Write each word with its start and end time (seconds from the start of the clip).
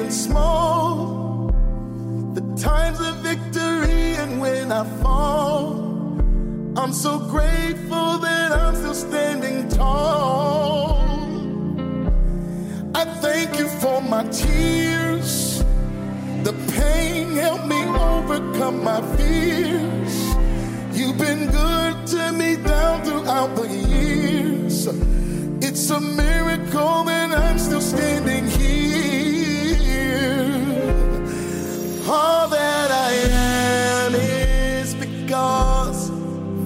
and 0.00 0.12
small, 0.12 1.48
the 2.34 2.40
times 2.56 3.00
of 3.00 3.16
victory 3.16 4.14
and 4.14 4.40
when 4.40 4.70
I 4.70 4.84
fall. 5.02 5.72
I'm 6.76 6.92
so 6.92 7.18
grateful 7.18 8.18
that 8.18 8.52
I'm 8.52 8.76
still 8.76 8.94
standing 8.94 9.68
tall. 9.68 11.00
I 12.94 13.04
thank 13.20 13.58
you 13.58 13.66
for 13.66 14.00
my 14.00 14.22
tears. 14.28 15.64
The 16.44 16.54
pain 16.72 17.32
helped 17.32 17.66
me 17.66 17.82
overcome 17.84 18.84
my 18.84 19.00
fears. 19.16 20.14
You've 20.96 21.18
been 21.18 21.50
good 21.50 22.06
to 22.08 22.32
me 22.32 22.56
down 22.56 23.04
throughout 23.04 23.56
the 23.56 23.68
years. 23.68 24.86
It's 25.60 25.90
a 25.90 26.00
miracle 26.00 27.04
that 27.04 27.32
I'm 27.32 27.58
still 27.58 27.80
standing. 27.80 28.37
All 32.10 32.48
that 32.48 32.90
I 32.90 33.12
am 33.12 34.14
is 34.14 34.94
because 34.94 36.10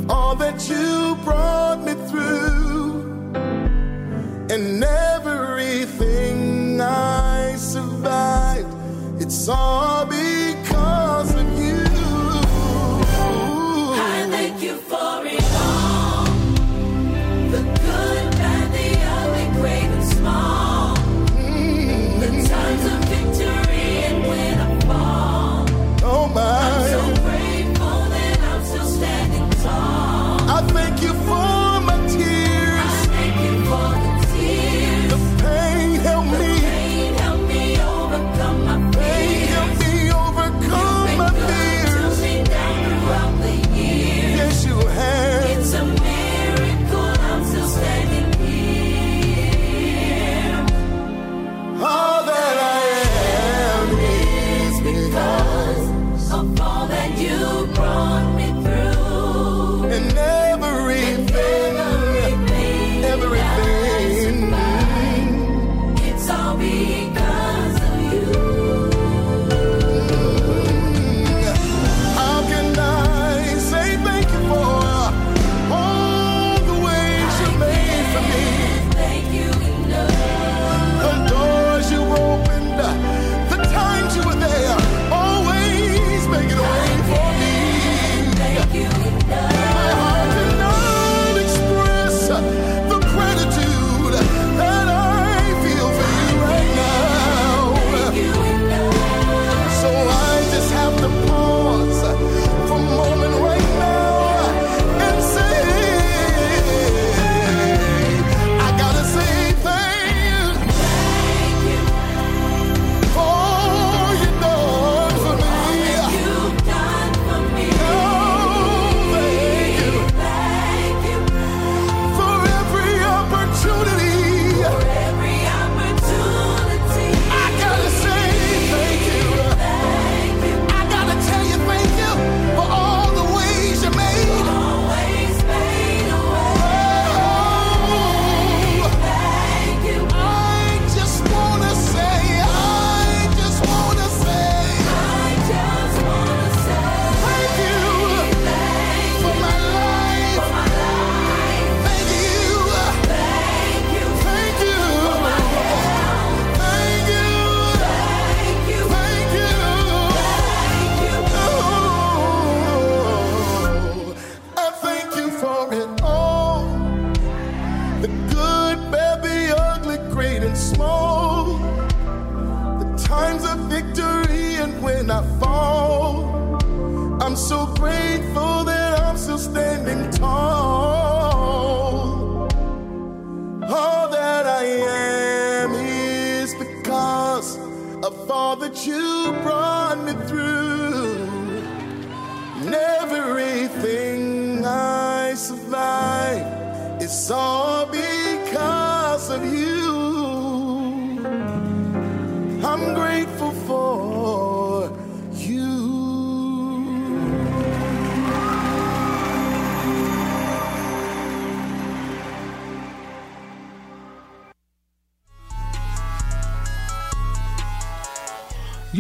all 0.09 0.37
that 0.37 0.69
you 0.69 1.17
brought 1.25 1.83
me 1.83 1.95
through, 2.09 3.35
and 4.51 4.85
everything 4.85 6.81
I 6.81 7.57
survived, 7.57 8.73
it's 9.21 9.49
all. 9.49 9.92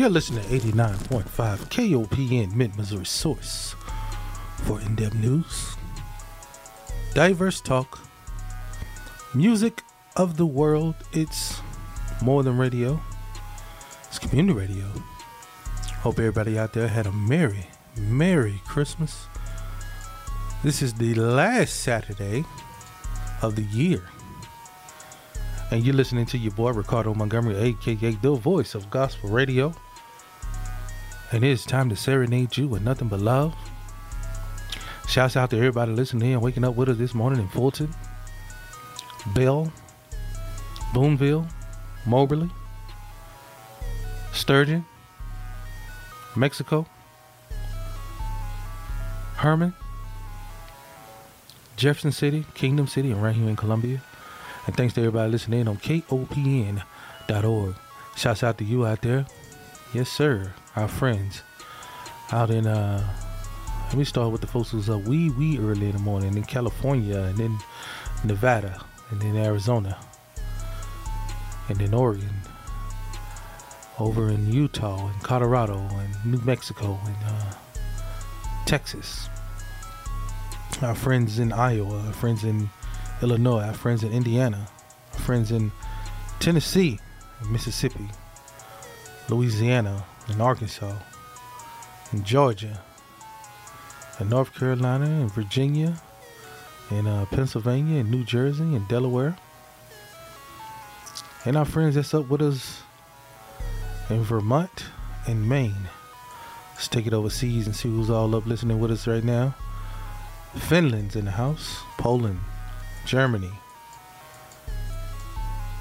You're 0.03 0.11
listening 0.11 0.43
to 0.43 0.49
89.5 0.49 1.29
KOPN 1.71 2.57
Mid 2.57 2.75
Missouri 2.75 3.07
Source 3.07 3.77
for 4.65 4.81
in 4.81 4.97
depth 4.97 5.15
news, 5.15 5.77
diverse 7.15 7.61
talk, 7.61 8.01
music 9.33 9.85
of 10.17 10.37
the 10.37 10.45
world. 10.45 10.97
It's 11.13 11.61
more 12.21 12.43
than 12.43 12.59
radio, 12.59 13.01
it's 14.09 14.19
community 14.19 14.59
radio. 14.59 14.87
Hope 16.01 16.19
everybody 16.19 16.59
out 16.59 16.73
there 16.73 16.89
had 16.89 17.07
a 17.07 17.13
merry, 17.13 17.69
merry 17.97 18.61
Christmas. 18.67 19.27
This 20.65 20.83
is 20.83 20.95
the 20.95 21.15
last 21.15 21.77
Saturday 21.77 22.45
of 23.41 23.55
the 23.55 23.63
year. 23.63 24.03
And 25.71 25.85
you're 25.85 25.95
listening 25.95 26.27
to 26.27 26.39
your 26.39 26.53
boy 26.55 26.73
Ricardo 26.73 27.15
Montgomery, 27.15 27.55
aka 27.57 28.11
the 28.21 28.35
voice 28.35 28.75
of 28.75 28.91
gospel 28.91 29.31
radio 29.31 29.73
and 31.33 31.43
it 31.43 31.49
is 31.49 31.65
time 31.65 31.89
to 31.89 31.97
serenade 31.97 32.57
you 32.57 32.69
with 32.69 32.83
nothing 32.83 33.09
but 33.09 33.21
love. 33.21 33.55
Shouts 35.09 35.37
out 35.37 35.51
to 35.51 35.57
everybody 35.57 35.93
listening 35.93 36.35
and 36.35 36.43
waking 36.43 36.65
up 36.65 36.77
with 36.77 36.91
us 36.91 36.99
this 36.99 37.15
morning 37.15 37.41
in 37.41 37.49
Fulton, 37.49 37.93
Belle, 39.35 39.73
Boonville, 40.95 41.47
Moberly, 42.07 42.51
Sturgeon, 44.33 44.85
Mexico, 46.37 46.87
Hermann, 49.37 49.75
Jefferson 51.77 52.13
City, 52.13 52.45
Kingdom 52.55 52.87
City, 52.87 53.11
and 53.11 53.23
right 53.23 53.35
here 53.35 53.49
in 53.49 53.57
Columbia. 53.57 54.03
And 54.67 54.77
thanks 54.77 54.95
to 54.95 55.01
everybody 55.01 55.33
listening 55.33 55.67
on 55.67 55.79
KOPN.org. 55.79 57.75
Shouts 58.17 58.43
out 58.45 58.59
to 58.59 58.65
you 58.65 58.87
out 58.87 59.01
there. 59.01 59.27
Yes, 59.93 60.09
sir. 60.09 60.53
Our 60.75 60.89
friends 60.89 61.43
out 62.31 62.51
in, 62.51 62.67
uh, 62.67 63.07
let 63.89 63.97
me 63.97 64.05
start 64.05 64.33
with 64.33 64.41
the 64.41 64.47
folks 64.47 64.71
who's 64.71 64.89
up 64.89 65.03
wee 65.03 65.29
wee 65.29 65.59
early 65.59 65.87
in 65.87 65.93
the 65.93 65.99
morning 65.99 66.35
in 66.35 66.45
California 66.45 67.19
and 67.19 67.37
then 67.37 67.59
Nevada 68.25 68.83
and 69.11 69.21
then 69.21 69.37
Arizona 69.37 69.99
and 71.69 71.79
then 71.79 71.93
Oregon 71.93 72.35
over 73.99 74.31
in 74.31 74.51
Utah 74.51 75.09
and 75.09 75.23
Colorado 75.23 75.77
and 75.77 76.15
New 76.25 76.41
Mexico 76.41 76.99
and 77.05 77.17
uh, 77.27 77.53
Texas. 78.65 79.29
Our 80.81 80.95
friends 80.95 81.39
in 81.39 81.53
Iowa, 81.53 82.01
our 82.07 82.13
friends 82.15 82.45
in 82.45 82.71
Illinois, 83.21 83.61
our 83.61 83.75
friends 83.75 84.03
in 84.03 84.11
Indiana, 84.11 84.69
our 85.13 85.21
friends 85.21 85.53
in 85.53 85.71
Tennessee, 86.41 86.99
Mississippi, 87.51 88.09
Louisiana, 89.29 90.05
and 90.29 90.41
Arkansas, 90.41 90.95
in 92.13 92.25
Georgia, 92.25 92.83
in 94.21 94.29
North 94.29 94.55
Carolina, 94.55 95.07
in 95.07 95.29
Virginia, 95.29 96.01
in 96.91 97.07
uh, 97.07 97.25
Pennsylvania, 97.27 98.01
in 98.01 98.11
New 98.11 98.25
Jersey, 98.25 98.75
and 98.75 98.87
Delaware, 98.89 99.37
and 101.45 101.57
our 101.57 101.65
friends 101.65 101.95
that's 101.95 102.15
up 102.15 102.29
with 102.29 102.43
us 102.43 102.83
in 104.11 104.23
Vermont 104.23 104.85
and 105.27 105.49
Maine. 105.49 105.89
Let's 106.75 106.89
take 106.89 107.07
it 107.07 107.15
overseas 107.15 107.67
and 107.67 107.75
see 107.75 107.89
who's 107.89 108.11
all 108.11 108.35
up 108.35 108.47
listening 108.47 108.81
with 108.81 108.91
us 108.91 109.07
right 109.07 109.25
now. 109.25 109.55
Finland's 110.57 111.17
in 111.17 111.25
the 111.25 111.31
house, 111.31 111.81
Poland, 111.97 112.41
Germany, 113.07 113.53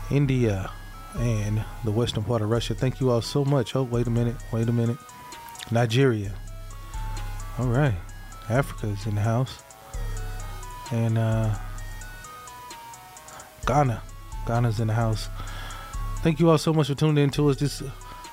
India, 0.10 0.72
and 1.16 1.63
the 1.84 1.92
western 1.92 2.24
part 2.24 2.42
of 2.42 2.50
Russia. 2.50 2.74
Thank 2.74 3.00
you 3.00 3.12
all 3.12 3.22
so 3.22 3.44
much. 3.44 3.75
Oh, 3.75 3.84
wait 3.84 4.08
a 4.08 4.10
minute, 4.10 4.36
wait 4.52 4.68
a 4.68 4.72
minute. 4.72 4.98
Nigeria. 5.72 6.31
All 7.58 7.68
right. 7.68 7.96
Africa 8.50 8.88
is 8.88 9.06
in 9.06 9.16
the 9.16 9.22
house. 9.22 9.63
And 10.92 11.18
uh 11.18 11.56
Ghana. 13.66 14.02
Ghana's 14.46 14.80
in 14.80 14.88
the 14.88 14.94
house. 14.94 15.30
Thank 16.24 16.40
you 16.40 16.50
all 16.50 16.58
so 16.58 16.74
much 16.74 16.88
for 16.88 16.96
tuning 16.96 17.24
in 17.24 17.30
to 17.31 17.50
us 17.50 17.58
this 17.58 17.81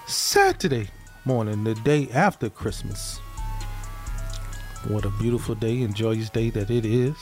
Saturday 0.07 0.89
morning, 1.25 1.65
the 1.65 1.75
day 1.75 2.09
after 2.13 2.49
Christmas. 2.49 3.19
What 4.89 5.05
a 5.05 5.11
beautiful 5.11 5.55
day 5.55 5.83
and 5.83 5.95
joyous 5.95 6.31
day 6.31 6.51
that 6.51 6.71
it 6.71 6.85
is. 6.85 7.17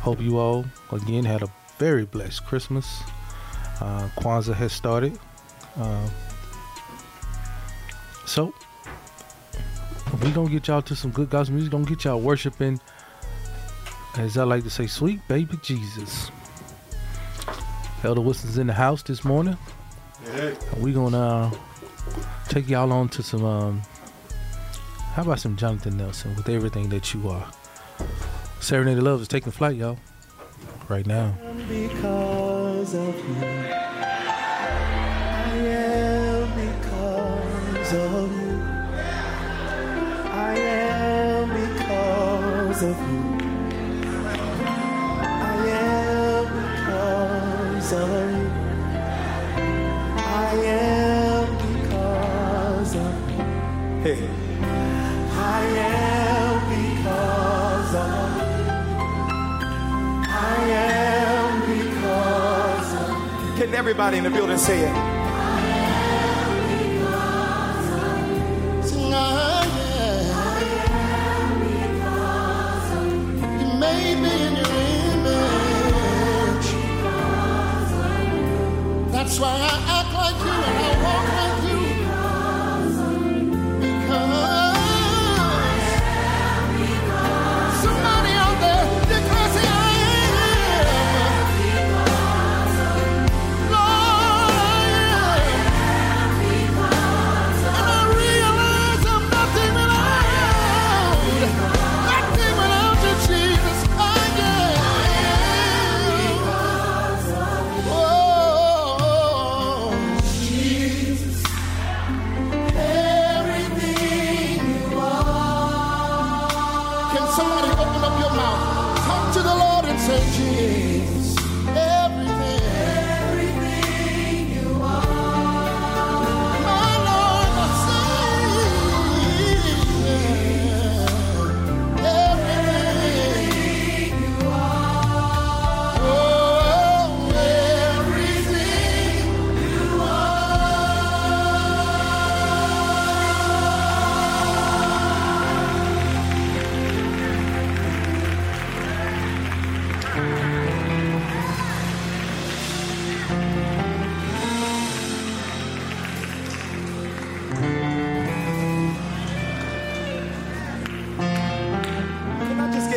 Hope 0.00 0.20
you 0.20 0.38
all 0.38 0.64
again 0.92 1.24
had 1.24 1.42
a 1.42 1.52
very 1.78 2.04
blessed 2.04 2.46
Christmas. 2.46 3.02
Uh, 3.80 4.08
Kwanzaa 4.16 4.54
has 4.54 4.72
started. 4.72 5.18
Uh, 5.78 6.08
so 8.26 8.54
we 10.22 10.30
gonna 10.30 10.48
get 10.48 10.68
y'all 10.68 10.82
to 10.82 10.96
some 10.96 11.10
good 11.10 11.30
gospel 11.30 11.54
music. 11.54 11.72
Gonna 11.72 11.84
get 11.84 12.04
y'all 12.04 12.20
worshiping, 12.20 12.80
as 14.16 14.38
I 14.38 14.44
like 14.44 14.64
to 14.64 14.70
say, 14.70 14.86
sweet 14.86 15.20
baby 15.28 15.58
Jesus. 15.62 16.30
Elder 18.02 18.20
Wilson's 18.20 18.58
in 18.58 18.66
the 18.66 18.72
house 18.72 19.02
this 19.02 19.24
morning. 19.24 19.56
And 20.34 20.82
we 20.82 20.92
gonna 20.92 21.18
uh, 21.18 21.50
take 22.48 22.68
y'all 22.68 22.92
on 22.92 23.08
to 23.10 23.22
some. 23.22 23.44
Um, 23.44 23.82
how 25.14 25.22
about 25.22 25.40
some 25.40 25.56
Jonathan 25.56 25.96
Nelson 25.96 26.34
with 26.36 26.48
everything 26.48 26.88
that 26.90 27.14
you 27.14 27.28
are? 27.28 27.46
Serenade 28.60 28.98
of 28.98 29.04
Love 29.04 29.20
is 29.22 29.28
taking 29.28 29.52
flight, 29.52 29.76
y'all. 29.76 29.98
Right 30.88 31.06
now. 31.06 31.34
because 31.68 32.94
of 32.94 33.16
you. 33.16 33.55
Of 42.86 42.96
you. 43.10 43.20
I 45.42 45.56
am 45.82 46.44
because 46.62 47.92
of 47.92 48.08
you. 48.36 48.50
I 50.16 50.54
am 50.64 51.46
because 51.72 52.94
of 52.96 53.30
you. 53.30 53.44
Hey. 54.04 54.28
I 55.32 55.62
am 55.88 56.54
because 56.76 57.94
of 57.94 58.36
you. 58.36 58.54
I 60.28 60.58
am 60.70 61.60
because 61.60 62.90
of 62.94 63.58
Can 63.58 63.74
everybody 63.74 64.18
in 64.18 64.24
the 64.24 64.30
building 64.30 64.58
say 64.58 64.80
it? 64.88 65.15
Why 79.38 79.68
I 79.88 79.95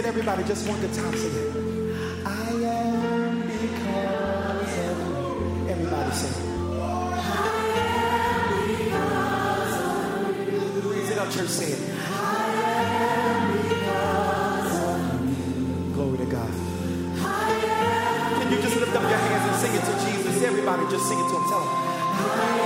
everybody 0.10 0.44
just 0.44 0.68
one 0.68 0.82
good 0.82 0.92
time 0.92 1.14
singing? 1.14 1.94
I 2.26 2.50
am 2.66 3.42
because 3.42 4.78
of 4.90 4.98
you. 5.06 5.70
Everybody 5.70 6.12
sing. 6.12 6.36
Raise 10.90 11.12
it 11.12 11.18
up, 11.20 11.30
church, 11.30 11.50
sing 11.50 11.74
it. 11.74 11.80
Glory 15.94 16.18
to 16.18 16.26
God. 16.26 16.54
Can 18.42 18.52
you 18.52 18.62
just 18.64 18.76
lift 18.78 18.96
up 18.96 19.04
your 19.04 19.20
hands 19.28 19.46
and 19.48 19.58
sing 19.62 19.76
it 19.76 19.84
to 19.86 19.94
Jesus? 20.10 20.42
Everybody 20.42 20.90
just 20.90 21.08
sing 21.08 21.20
it 21.20 21.30
to 21.30 21.36
him. 21.36 21.44
Tell 21.50 21.62
him. 21.62 22.59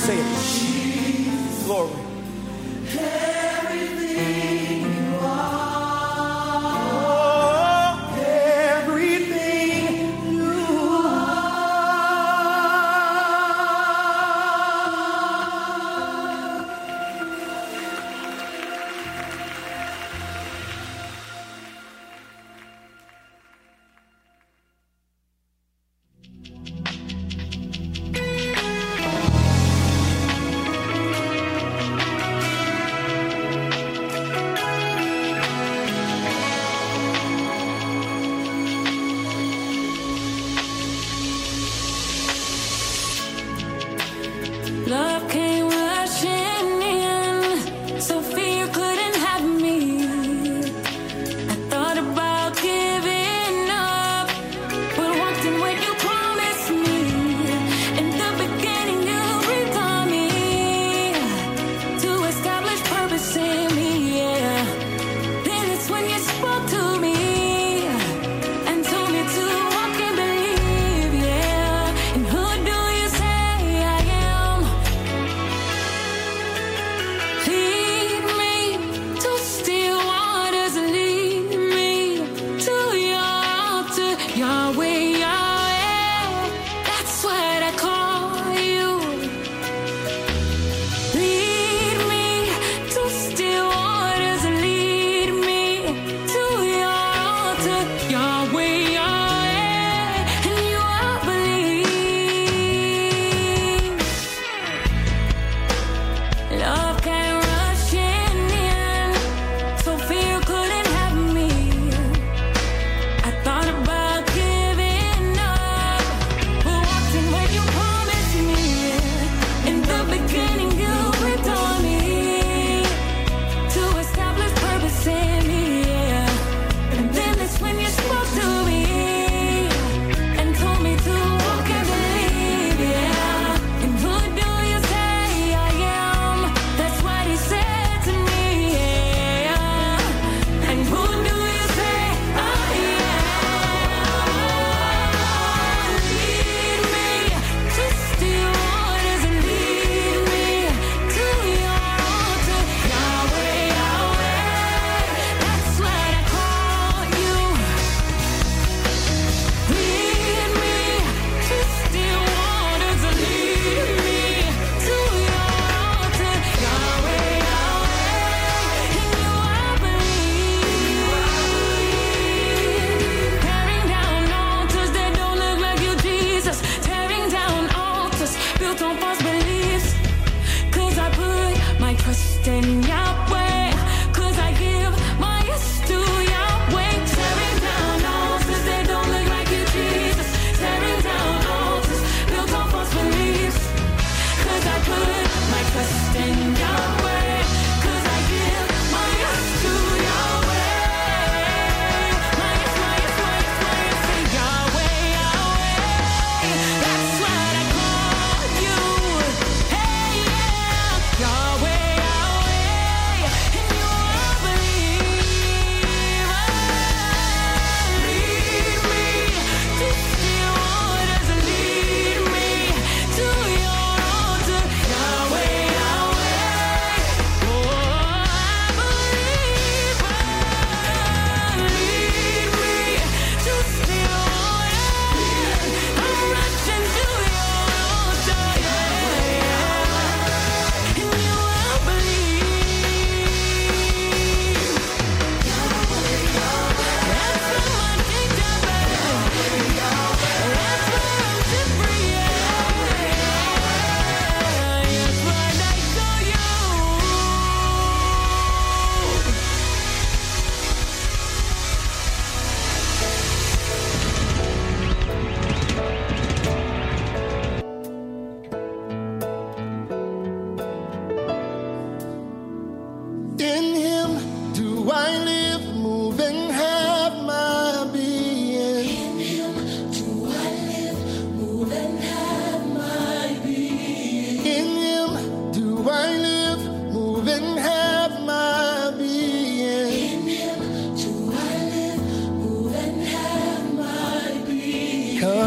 Say 0.00 0.18
it. 0.18 0.29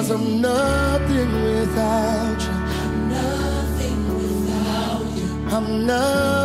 Cause 0.03 0.11
I'm 0.11 0.41
nothing 0.41 1.31
without 1.43 2.41
you. 2.41 2.49
I'm 2.51 3.09
nothing 3.09 3.99
without 4.17 5.15
you. 5.15 5.55
I'm 5.55 5.87
nothing. 5.87 6.42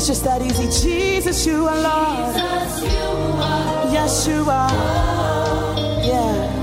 It's 0.00 0.06
just 0.06 0.24
that 0.24 0.40
easy. 0.40 0.64
Jesus, 0.64 1.44
you 1.44 1.68
are 1.68 1.76
Lord. 1.76 2.34
Jesus, 2.34 2.82
you 2.84 2.88
are 2.88 3.92
yes, 3.92 4.26
you 4.26 4.48
are. 4.48 4.72
Yeah. 6.02 6.56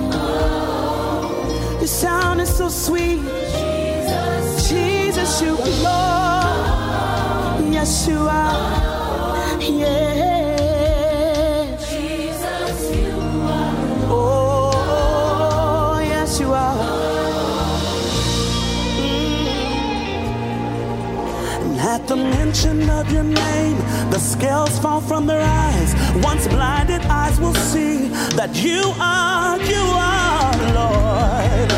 Your 1.78 1.86
sound 1.86 2.42
is 2.42 2.50
so 2.58 2.68
sweet. 2.68 3.22
Jesus, 3.22 4.68
Jesus 4.68 5.42
you 5.44 5.56
are 5.56 5.70
Lord. 5.86 7.72
Yes, 7.72 8.08
you 8.08 8.18
are. 8.18 9.62
Yeah. 9.62 10.17
the 22.08 22.16
mention 22.16 22.90
of 22.90 23.12
your 23.12 23.24
name, 23.24 23.78
the 24.12 24.20
scales 24.20 24.80
fall 24.80 25.02
from 25.02 25.28
their 25.28 25.42
eyes. 25.42 25.94
Once 26.24 26.48
blinded 26.48 27.02
eyes 27.02 27.38
will 27.40 27.54
see 27.54 28.08
that 28.38 28.56
you 28.56 28.94
are, 29.00 29.58
you 29.60 29.84
are 30.00 30.56
Lord. 30.78 31.72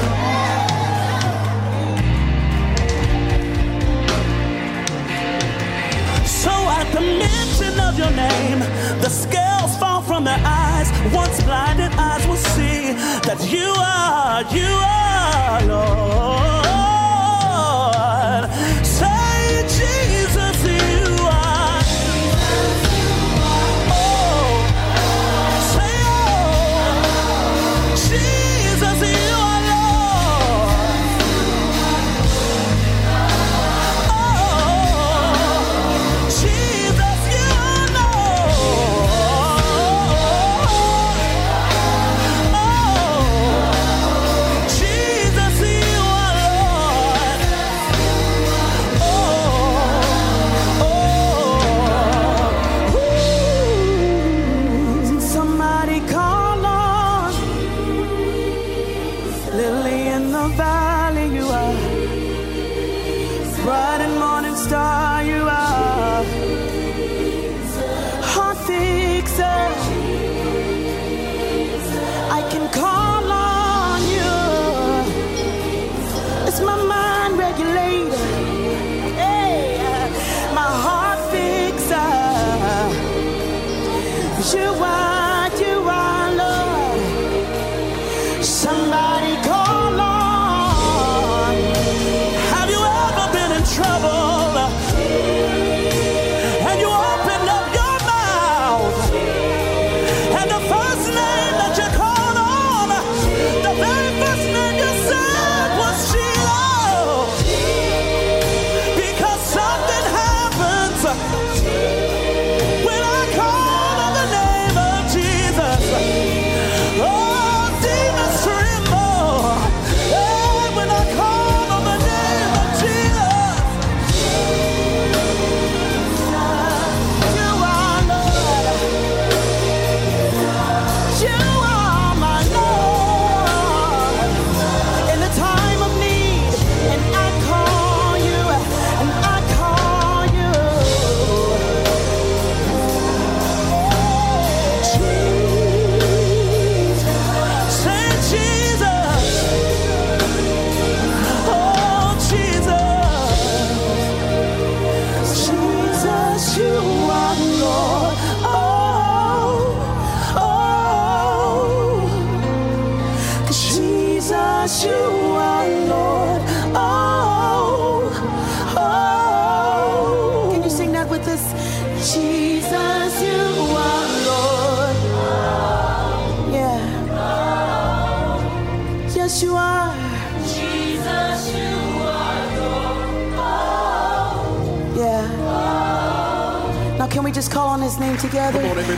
So 6.28 6.52
at 6.78 6.88
the 6.94 7.02
mention 7.02 7.80
of 7.80 7.98
your 7.98 8.12
name, 8.12 8.60
the 9.02 9.10
scales 9.10 9.76
fall 9.78 10.02
from 10.02 10.26
their 10.26 10.42
eyes. 10.46 10.92
Once 11.12 11.42
blinded 11.44 11.92
eyes 11.94 12.28
will 12.28 12.44
see 12.56 12.94
that 13.28 13.39
you 13.50 13.74
are, 13.78 14.44
you 14.54 14.70
are 14.86 15.65
Lord. 15.65 16.68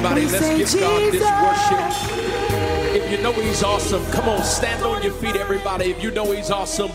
Everybody, 0.03 0.25
let's 0.31 0.73
give 0.73 0.81
God 0.81 1.13
this 1.13 1.21
worship. 1.21 3.03
If 3.03 3.11
you 3.11 3.21
know 3.21 3.31
He's 3.33 3.61
awesome, 3.61 4.03
come 4.11 4.27
on, 4.29 4.43
stand 4.43 4.83
on 4.83 5.03
your 5.03 5.13
feet, 5.13 5.35
everybody. 5.35 5.91
If 5.91 6.01
you 6.01 6.09
know 6.09 6.31
He's 6.31 6.49
awesome, 6.49 6.91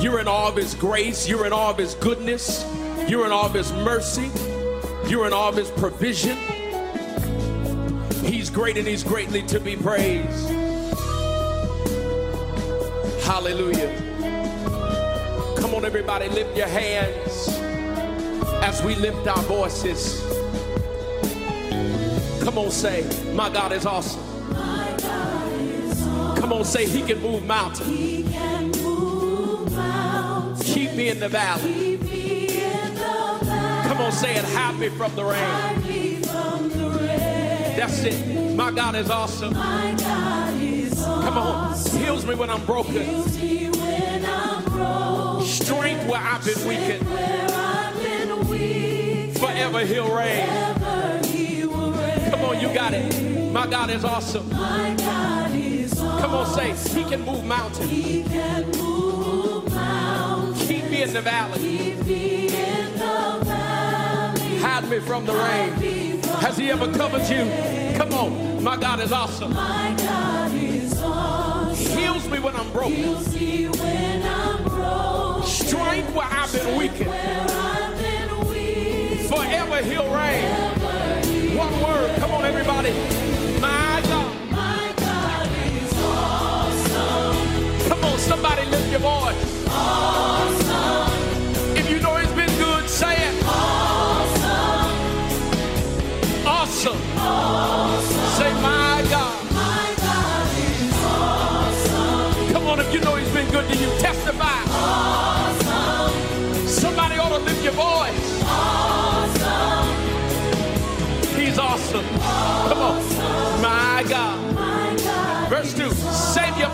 you're 0.00 0.18
in 0.18 0.26
awe 0.26 0.48
of 0.48 0.56
His 0.56 0.74
grace, 0.74 1.28
you're 1.28 1.46
in 1.46 1.52
awe 1.52 1.70
of 1.70 1.78
His 1.78 1.94
goodness, 1.94 2.64
you're 3.08 3.24
in 3.24 3.30
awe 3.30 3.46
of 3.46 3.54
His 3.54 3.72
mercy, 3.72 4.30
you're 5.06 5.28
in 5.28 5.32
awe 5.32 5.50
of 5.50 5.56
His 5.56 5.70
provision. 5.70 6.36
He's 8.24 8.50
great 8.50 8.76
and 8.76 8.86
He's 8.86 9.04
greatly 9.04 9.42
to 9.42 9.60
be 9.60 9.76
praised. 9.76 10.48
Hallelujah. 13.22 13.94
Come 15.56 15.74
on, 15.76 15.84
everybody, 15.84 16.28
lift 16.30 16.56
your 16.56 16.66
hands 16.66 17.48
as 18.64 18.82
we 18.82 18.96
lift 18.96 19.24
our 19.28 19.42
voices. 19.42 20.39
Come 22.50 22.58
on, 22.64 22.70
say, 22.72 23.08
My 23.32 23.48
God 23.48 23.70
is 23.70 23.86
awesome. 23.86 24.20
Come 26.34 26.52
on, 26.52 26.64
say, 26.64 26.84
He 26.84 27.00
can 27.02 27.22
move 27.22 27.46
mountains. 27.46 27.88
He 27.88 28.24
can 28.24 28.72
move 28.72 29.70
mountains. 29.70 30.64
Keep 30.64 30.94
me 30.94 31.10
in 31.10 31.20
the 31.20 31.28
valley. 31.28 31.72
Keep 31.72 32.02
in 32.12 32.94
the 32.94 33.38
valley. 33.44 33.88
Come 33.88 33.98
on, 33.98 34.10
say 34.10 34.34
it, 34.34 34.44
hide 34.46 34.76
me 34.80 34.88
from 34.88 35.14
the 35.14 35.24
rain. 35.24 36.22
From 36.24 36.68
the 36.70 36.90
rain. 36.98 37.76
That's 37.76 38.02
it. 38.02 38.56
My 38.56 38.72
God 38.72 38.96
is 38.96 39.10
awesome. 39.10 39.52
God 39.52 40.54
is 40.60 40.94
Come 41.04 41.38
on, 41.38 41.70
awesome. 41.70 42.00
heals 42.00 42.26
me 42.26 42.34
when 42.34 42.50
I'm 42.50 42.66
broken. 42.66 42.94
When 43.06 44.24
I'm 44.26 44.64
broke. 44.64 45.46
Strength 45.46 46.08
where 46.08 46.20
I've 46.20 46.44
been 46.44 46.66
weakened. 46.66 47.08
Where 47.08 47.46
I've 47.48 48.02
been 48.02 48.48
weak. 48.48 49.38
Forever 49.38 49.86
He'll 49.86 50.12
reign. 50.12 50.40
Ever 50.40 50.48
He 50.48 50.50
will 50.50 50.66
reign. 50.66 50.79
Come 52.40 52.56
on, 52.56 52.60
you 52.60 52.72
got 52.72 52.94
it. 52.94 53.52
My 53.52 53.66
God 53.66 53.90
is 53.90 54.02
awesome. 54.02 54.48
My 54.48 54.94
God 54.96 55.54
is 55.54 55.92
awesome. 56.00 56.20
Come 56.20 56.34
on, 56.34 56.46
say, 56.46 56.98
He 56.98 57.04
can 57.04 57.20
move 57.20 57.44
mountains. 57.44 57.90
He 57.90 58.22
can 58.22 58.70
move 58.70 59.70
mountains. 59.70 60.66
Keep 60.66 60.84
me 60.84 61.02
in 61.02 61.12
the 61.12 61.20
valley. 61.20 61.58
Keep 61.58 62.06
me 62.06 62.46
in 62.46 62.92
the 62.94 63.40
valley. 63.44 64.56
Hide 64.56 64.88
me 64.88 65.00
from 65.00 65.26
the 65.26 65.34
rain. 65.34 66.22
Has 66.40 66.56
He 66.56 66.70
ever 66.70 66.90
covered 66.94 67.28
you? 67.28 67.44
Come 67.98 68.14
on, 68.14 68.64
my 68.64 68.78
God 68.78 69.00
is 69.00 69.12
awesome. 69.12 69.52
My 69.52 69.94
God 69.98 70.54
is 70.54 70.98
awesome. 71.02 71.98
Heals 71.98 72.26
me 72.26 72.38
when 72.38 72.56
I'm 72.56 72.72
broken. 72.72 72.92
Heals 72.94 73.34
me 73.34 73.68
when 73.68 74.22
I'm 74.22 74.64
broke. 74.64 75.44
Strength 75.44 76.14
where 76.14 76.26
I've 76.26 76.50
been 76.54 76.74
weakened. 76.78 77.10
Where 77.10 77.46
I've 77.50 77.98
been 77.98 78.48
weak. 78.48 79.28
Forever 79.28 79.82
He'll 79.82 80.10
reign. 80.14 80.79
One 81.60 81.82
word. 81.82 82.16
Come 82.16 82.30
on, 82.30 82.46
everybody. 82.46 83.29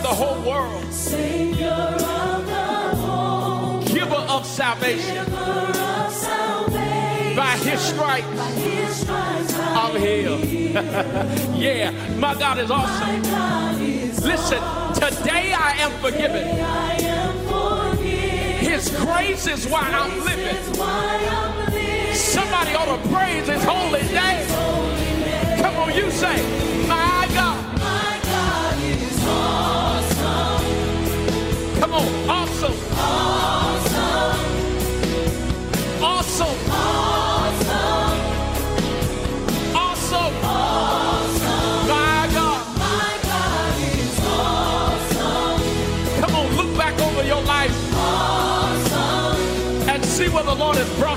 The 0.08 0.14
whole 0.14 0.40
world, 0.48 0.92
Savior 0.92 1.66
of 1.66 2.46
the 2.46 2.96
whole. 3.02 3.82
giver 3.82 4.22
of 4.34 4.46
salvation. 4.46 5.14
Giver 5.14 5.36
of 5.36 6.12
salvation. 6.12 7.36
By 7.36 7.56
his 7.68 7.80
stripes, 7.80 8.38
By 8.38 8.50
his 8.50 8.96
stripes 8.96 9.54
I'm 9.58 10.00
healed. 10.00 10.44
yeah, 11.56 11.90
my 12.18 12.34
God 12.34 12.58
is 12.58 12.70
awesome. 12.70 13.22
God 13.22 13.80
is 13.80 14.24
Listen, 14.24 14.62
today 14.94 15.52
I 15.52 15.72
am 15.84 15.90
forgiven. 16.00 16.60
I 16.60 16.92
am 17.00 17.34
forgiven. 17.50 18.64
His 18.64 18.88
grace 18.96 19.48
is 19.48 19.66
why 19.66 19.80
I'm 19.80 20.24
living. 20.24 20.65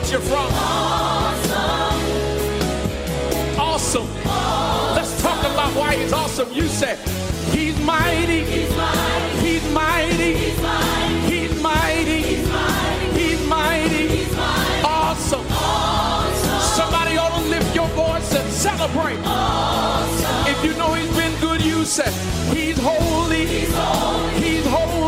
Brought 0.09 0.23
from. 0.23 0.49
Awesome. 1.37 1.59
Awesome. 3.59 4.95
Let's 4.95 5.21
talk 5.21 5.39
about 5.41 5.71
why 5.75 5.97
he's 5.97 6.11
awesome. 6.11 6.51
You 6.51 6.67
say, 6.67 6.97
He's 7.51 7.77
mighty. 7.81 8.43
He's 8.43 8.75
mighty. 8.75 9.37
He's 9.37 9.71
mighty. 9.71 10.33
He's 10.33 10.61
mighty. 10.65 11.21
He's 11.29 11.61
mighty. 11.61 12.21
He's 12.23 12.49
mighty. 12.49 13.07
He's 13.13 13.47
mighty. 13.47 14.07
He's 14.07 14.35
mighty. 14.35 14.81
Awesome. 14.83 15.45
Awesome. 15.51 16.59
Somebody 16.75 17.17
ought 17.17 17.39
to 17.39 17.45
lift 17.47 17.75
your 17.75 17.87
voice 17.89 18.33
and 18.33 18.51
celebrate. 18.51 19.19
Awesome. 19.25 20.47
If 20.51 20.65
you 20.65 20.73
know 20.75 20.93
he's 20.93 21.15
been 21.15 21.39
good, 21.39 21.61
you 21.61 21.85
say, 21.85 22.11
He's 22.51 22.79
holy. 22.79 23.45
He's 23.45 23.71
holy. 23.75 24.41
He's 24.41 24.65
holy. 24.65 24.98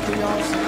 To 0.00 0.04
celebrate 0.04 0.67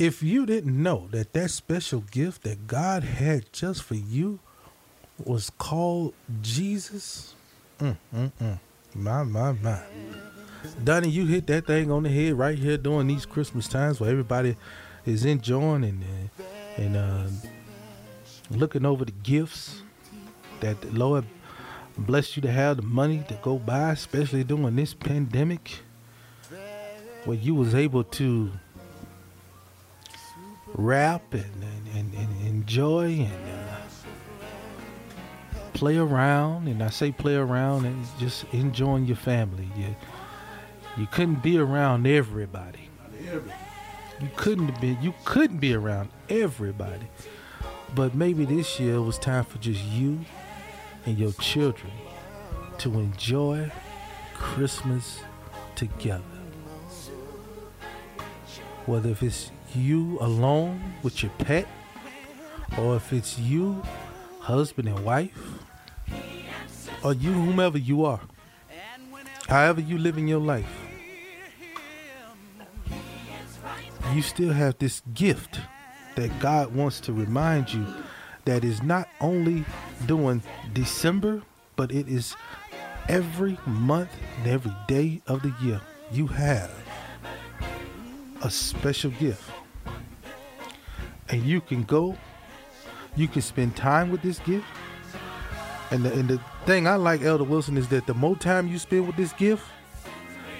If 0.00 0.22
you 0.22 0.46
didn't 0.46 0.82
know 0.82 1.08
that 1.10 1.34
that 1.34 1.50
special 1.50 2.00
gift 2.00 2.44
that 2.44 2.66
God 2.66 3.04
had 3.04 3.52
just 3.52 3.82
for 3.82 3.96
you 3.96 4.38
was 5.22 5.50
called 5.50 6.14
Jesus, 6.40 7.34
mm, 7.78 7.94
mm, 8.14 8.32
mm. 8.40 8.58
my, 8.94 9.22
my, 9.24 9.52
my. 9.52 9.78
Donnie, 10.82 11.10
you 11.10 11.26
hit 11.26 11.46
that 11.48 11.66
thing 11.66 11.90
on 11.90 12.04
the 12.04 12.08
head 12.08 12.32
right 12.32 12.58
here 12.58 12.78
during 12.78 13.08
these 13.08 13.26
Christmas 13.26 13.68
times 13.68 14.00
where 14.00 14.08
everybody 14.08 14.56
is 15.04 15.26
enjoying 15.26 15.84
and 15.84 16.02
uh, 16.02 16.82
and 16.82 16.96
uh, 16.96 17.26
looking 18.50 18.86
over 18.86 19.04
the 19.04 19.12
gifts 19.12 19.82
that 20.60 20.80
the 20.80 20.92
Lord 20.92 21.26
blessed 21.98 22.36
you 22.36 22.42
to 22.42 22.50
have 22.50 22.78
the 22.78 22.82
money 22.82 23.22
to 23.28 23.38
go 23.42 23.58
buy, 23.58 23.92
especially 23.92 24.44
during 24.44 24.76
this 24.76 24.94
pandemic, 24.94 25.80
where 27.26 27.36
you 27.36 27.54
was 27.54 27.74
able 27.74 28.04
to 28.04 28.50
rap 30.74 31.34
and, 31.34 31.62
and, 31.62 31.86
and, 31.94 32.14
and 32.14 32.46
enjoy 32.46 33.06
and 33.12 33.50
uh, 33.50 33.80
play 35.72 35.96
around. 35.96 36.68
And 36.68 36.82
I 36.82 36.90
say 36.90 37.12
play 37.12 37.34
around 37.34 37.86
and 37.86 38.06
just 38.18 38.44
enjoying 38.52 39.06
your 39.06 39.16
family. 39.16 39.68
You, 39.76 39.96
you 40.96 41.06
couldn't 41.06 41.42
be 41.42 41.58
around 41.58 42.06
everybody. 42.06 42.88
You 44.20 44.28
couldn't 44.36 44.78
be 44.80 44.98
you 45.00 45.14
couldn't 45.24 45.58
be 45.58 45.74
around 45.74 46.10
everybody. 46.28 47.08
But 47.94 48.14
maybe 48.14 48.44
this 48.44 48.78
year 48.78 48.96
it 48.96 49.00
was 49.00 49.18
time 49.18 49.44
for 49.44 49.58
just 49.58 49.82
you 49.84 50.20
and 51.06 51.18
your 51.18 51.32
children 51.32 51.92
to 52.78 52.98
enjoy 52.98 53.70
Christmas 54.34 55.20
together. 55.74 56.22
Whether 58.86 59.10
if 59.10 59.22
it's 59.22 59.50
you 59.74 60.18
alone 60.20 60.80
with 61.02 61.22
your 61.22 61.32
pet, 61.38 61.66
or 62.78 62.96
if 62.96 63.12
it's 63.12 63.38
you, 63.38 63.82
husband 64.40 64.88
and 64.88 65.04
wife, 65.04 65.38
or 67.02 67.14
you, 67.14 67.32
whomever 67.32 67.78
you 67.78 68.04
are, 68.04 68.20
however 69.48 69.80
you 69.80 69.98
live 69.98 70.18
in 70.18 70.28
your 70.28 70.40
life, 70.40 70.70
you 74.14 74.22
still 74.22 74.52
have 74.52 74.78
this 74.78 75.02
gift 75.14 75.60
that 76.16 76.30
God 76.40 76.74
wants 76.74 77.00
to 77.00 77.12
remind 77.12 77.72
you 77.72 77.86
that 78.44 78.64
is 78.64 78.82
not 78.82 79.08
only 79.20 79.64
during 80.06 80.42
December, 80.72 81.42
but 81.76 81.92
it 81.92 82.08
is 82.08 82.34
every 83.08 83.58
month 83.66 84.10
and 84.38 84.46
every 84.48 84.72
day 84.88 85.22
of 85.26 85.42
the 85.42 85.54
year. 85.62 85.80
You 86.10 86.26
have 86.26 86.70
a 88.42 88.50
special 88.50 89.10
gift. 89.12 89.48
And 91.30 91.44
you 91.44 91.60
can 91.60 91.84
go, 91.84 92.16
you 93.16 93.28
can 93.28 93.42
spend 93.42 93.76
time 93.76 94.10
with 94.10 94.22
this 94.22 94.40
gift. 94.40 94.66
And 95.92 96.04
the, 96.04 96.12
and 96.12 96.28
the 96.28 96.40
thing 96.66 96.86
I 96.86 96.96
like, 96.96 97.22
Elder 97.22 97.44
Wilson, 97.44 97.76
is 97.76 97.88
that 97.88 98.06
the 98.06 98.14
more 98.14 98.36
time 98.36 98.68
you 98.68 98.78
spend 98.78 99.06
with 99.06 99.16
this 99.16 99.32
gift, 99.32 99.64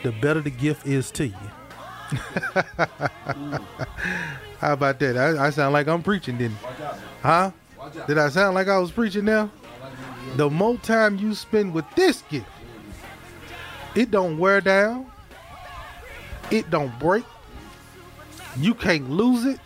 the 0.03 0.13
better 0.13 0.41
the 0.41 0.51
gift 0.51 0.87
is 0.87 1.11
to 1.13 1.27
you. 1.27 1.35
How 4.59 4.73
about 4.73 4.99
that? 4.99 5.17
I, 5.17 5.47
I 5.47 5.51
sound 5.51 5.73
like 5.73 5.87
I'm 5.87 6.03
preaching, 6.03 6.39
didn't 6.39 6.59
Huh? 7.23 7.53
Did 8.07 8.19
I 8.19 8.29
sound 8.29 8.55
like 8.55 8.69
I 8.69 8.79
was 8.79 8.91
preaching 8.91 9.25
now? 9.25 9.51
The 10.37 10.51
more 10.51 10.77
time 10.79 11.17
you 11.19 11.35
spend 11.35 11.73
with 11.75 11.85
this 11.97 12.23
gift, 12.23 12.47
it 13.95 14.11
don't 14.11 14.39
wear 14.39 14.61
down. 14.61 15.11
It 16.51 16.71
don't 16.71 16.97
break. 16.99 17.25
You 18.57 18.75
can't 18.75 19.09
lose 19.11 19.45
it. 19.45 19.59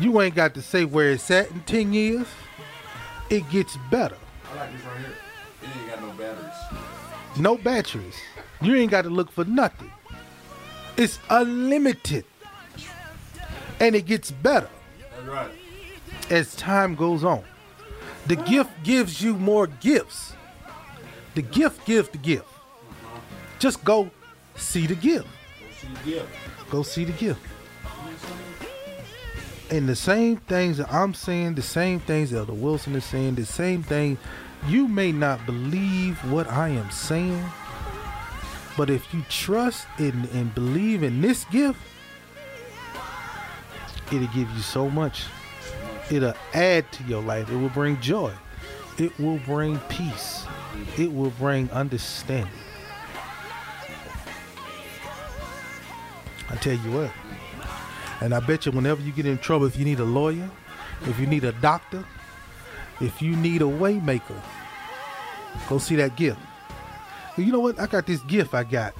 You 0.00 0.20
ain't 0.20 0.34
got 0.34 0.54
to 0.54 0.62
say 0.62 0.84
where 0.84 1.10
it's 1.10 1.30
at 1.30 1.50
in 1.50 1.60
10 1.60 1.92
years. 1.92 2.26
It 3.30 3.48
gets 3.50 3.76
better. 3.90 4.16
I 4.52 4.56
like 4.56 4.72
this 4.72 4.82
right 4.84 4.98
here. 4.98 5.14
It 5.62 5.68
ain't 5.80 5.90
got 5.90 6.02
no 6.02 6.12
batteries. 6.12 7.38
No 7.38 7.56
batteries. 7.56 8.14
You 8.60 8.74
ain't 8.76 8.90
got 8.90 9.02
to 9.02 9.10
look 9.10 9.30
for 9.30 9.44
nothing. 9.44 9.90
It's 10.96 11.18
unlimited. 11.30 12.24
And 13.80 13.94
it 13.94 14.06
gets 14.06 14.30
better 14.30 14.70
That's 14.98 15.26
right. 15.26 15.50
as 16.30 16.54
time 16.56 16.94
goes 16.94 17.24
on. 17.24 17.44
The 18.26 18.36
gift 18.36 18.70
gives 18.82 19.20
you 19.22 19.34
more 19.34 19.66
gifts. 19.66 20.32
The 21.34 21.42
gift 21.42 21.84
gives 21.84 22.08
the 22.08 22.18
gift. 22.18 22.46
Just 23.58 23.84
go 23.84 24.10
see 24.56 24.86
the 24.86 24.94
gift. 24.94 25.26
Go 25.28 25.68
See 25.78 25.88
the 25.88 26.10
gift. 26.10 26.28
Go 26.70 26.82
see 26.82 27.04
the 27.04 27.12
gift. 27.12 27.40
And 29.70 29.88
the 29.88 29.96
same 29.96 30.36
things 30.36 30.78
that 30.78 30.92
I'm 30.92 31.12
saying, 31.12 31.56
the 31.56 31.62
same 31.62 31.98
things 31.98 32.30
that 32.30 32.38
Elder 32.38 32.52
Wilson 32.52 32.94
is 32.94 33.04
saying, 33.04 33.34
the 33.34 33.44
same 33.44 33.82
thing. 33.82 34.16
You 34.68 34.88
may 34.88 35.12
not 35.12 35.44
believe 35.44 36.18
what 36.30 36.48
I 36.48 36.68
am 36.68 36.90
saying, 36.90 37.44
but 38.76 38.90
if 38.90 39.12
you 39.12 39.22
trust 39.28 39.86
and, 39.98 40.28
and 40.30 40.54
believe 40.54 41.02
in 41.02 41.20
this 41.20 41.44
gift, 41.46 41.78
it'll 44.12 44.26
give 44.28 44.50
you 44.50 44.60
so 44.60 44.88
much. 44.88 45.24
It'll 46.10 46.34
add 46.54 46.90
to 46.92 47.04
your 47.04 47.22
life. 47.22 47.50
It 47.50 47.56
will 47.56 47.68
bring 47.68 48.00
joy. 48.00 48.32
It 48.98 49.18
will 49.18 49.38
bring 49.38 49.78
peace. 49.88 50.46
It 50.96 51.12
will 51.12 51.30
bring 51.30 51.70
understanding. 51.70 52.50
I 56.48 56.56
tell 56.56 56.74
you 56.74 56.92
what. 56.92 57.10
And 58.20 58.34
I 58.34 58.40
bet 58.40 58.66
you 58.66 58.72
whenever 58.72 59.02
you 59.02 59.12
get 59.12 59.26
in 59.26 59.38
trouble, 59.38 59.66
if 59.66 59.76
you 59.76 59.84
need 59.84 60.00
a 60.00 60.04
lawyer, 60.04 60.48
if 61.02 61.18
you 61.18 61.26
need 61.26 61.44
a 61.44 61.52
doctor, 61.52 62.04
if 63.00 63.20
you 63.20 63.36
need 63.36 63.62
a 63.62 63.66
waymaker, 63.66 64.40
go 65.68 65.78
see 65.78 65.96
that 65.96 66.16
gift. 66.16 66.40
You 67.36 67.52
know 67.52 67.60
what? 67.60 67.78
I 67.78 67.86
got 67.86 68.06
this 68.06 68.22
gift 68.22 68.54
I 68.54 68.64
got 68.64 68.94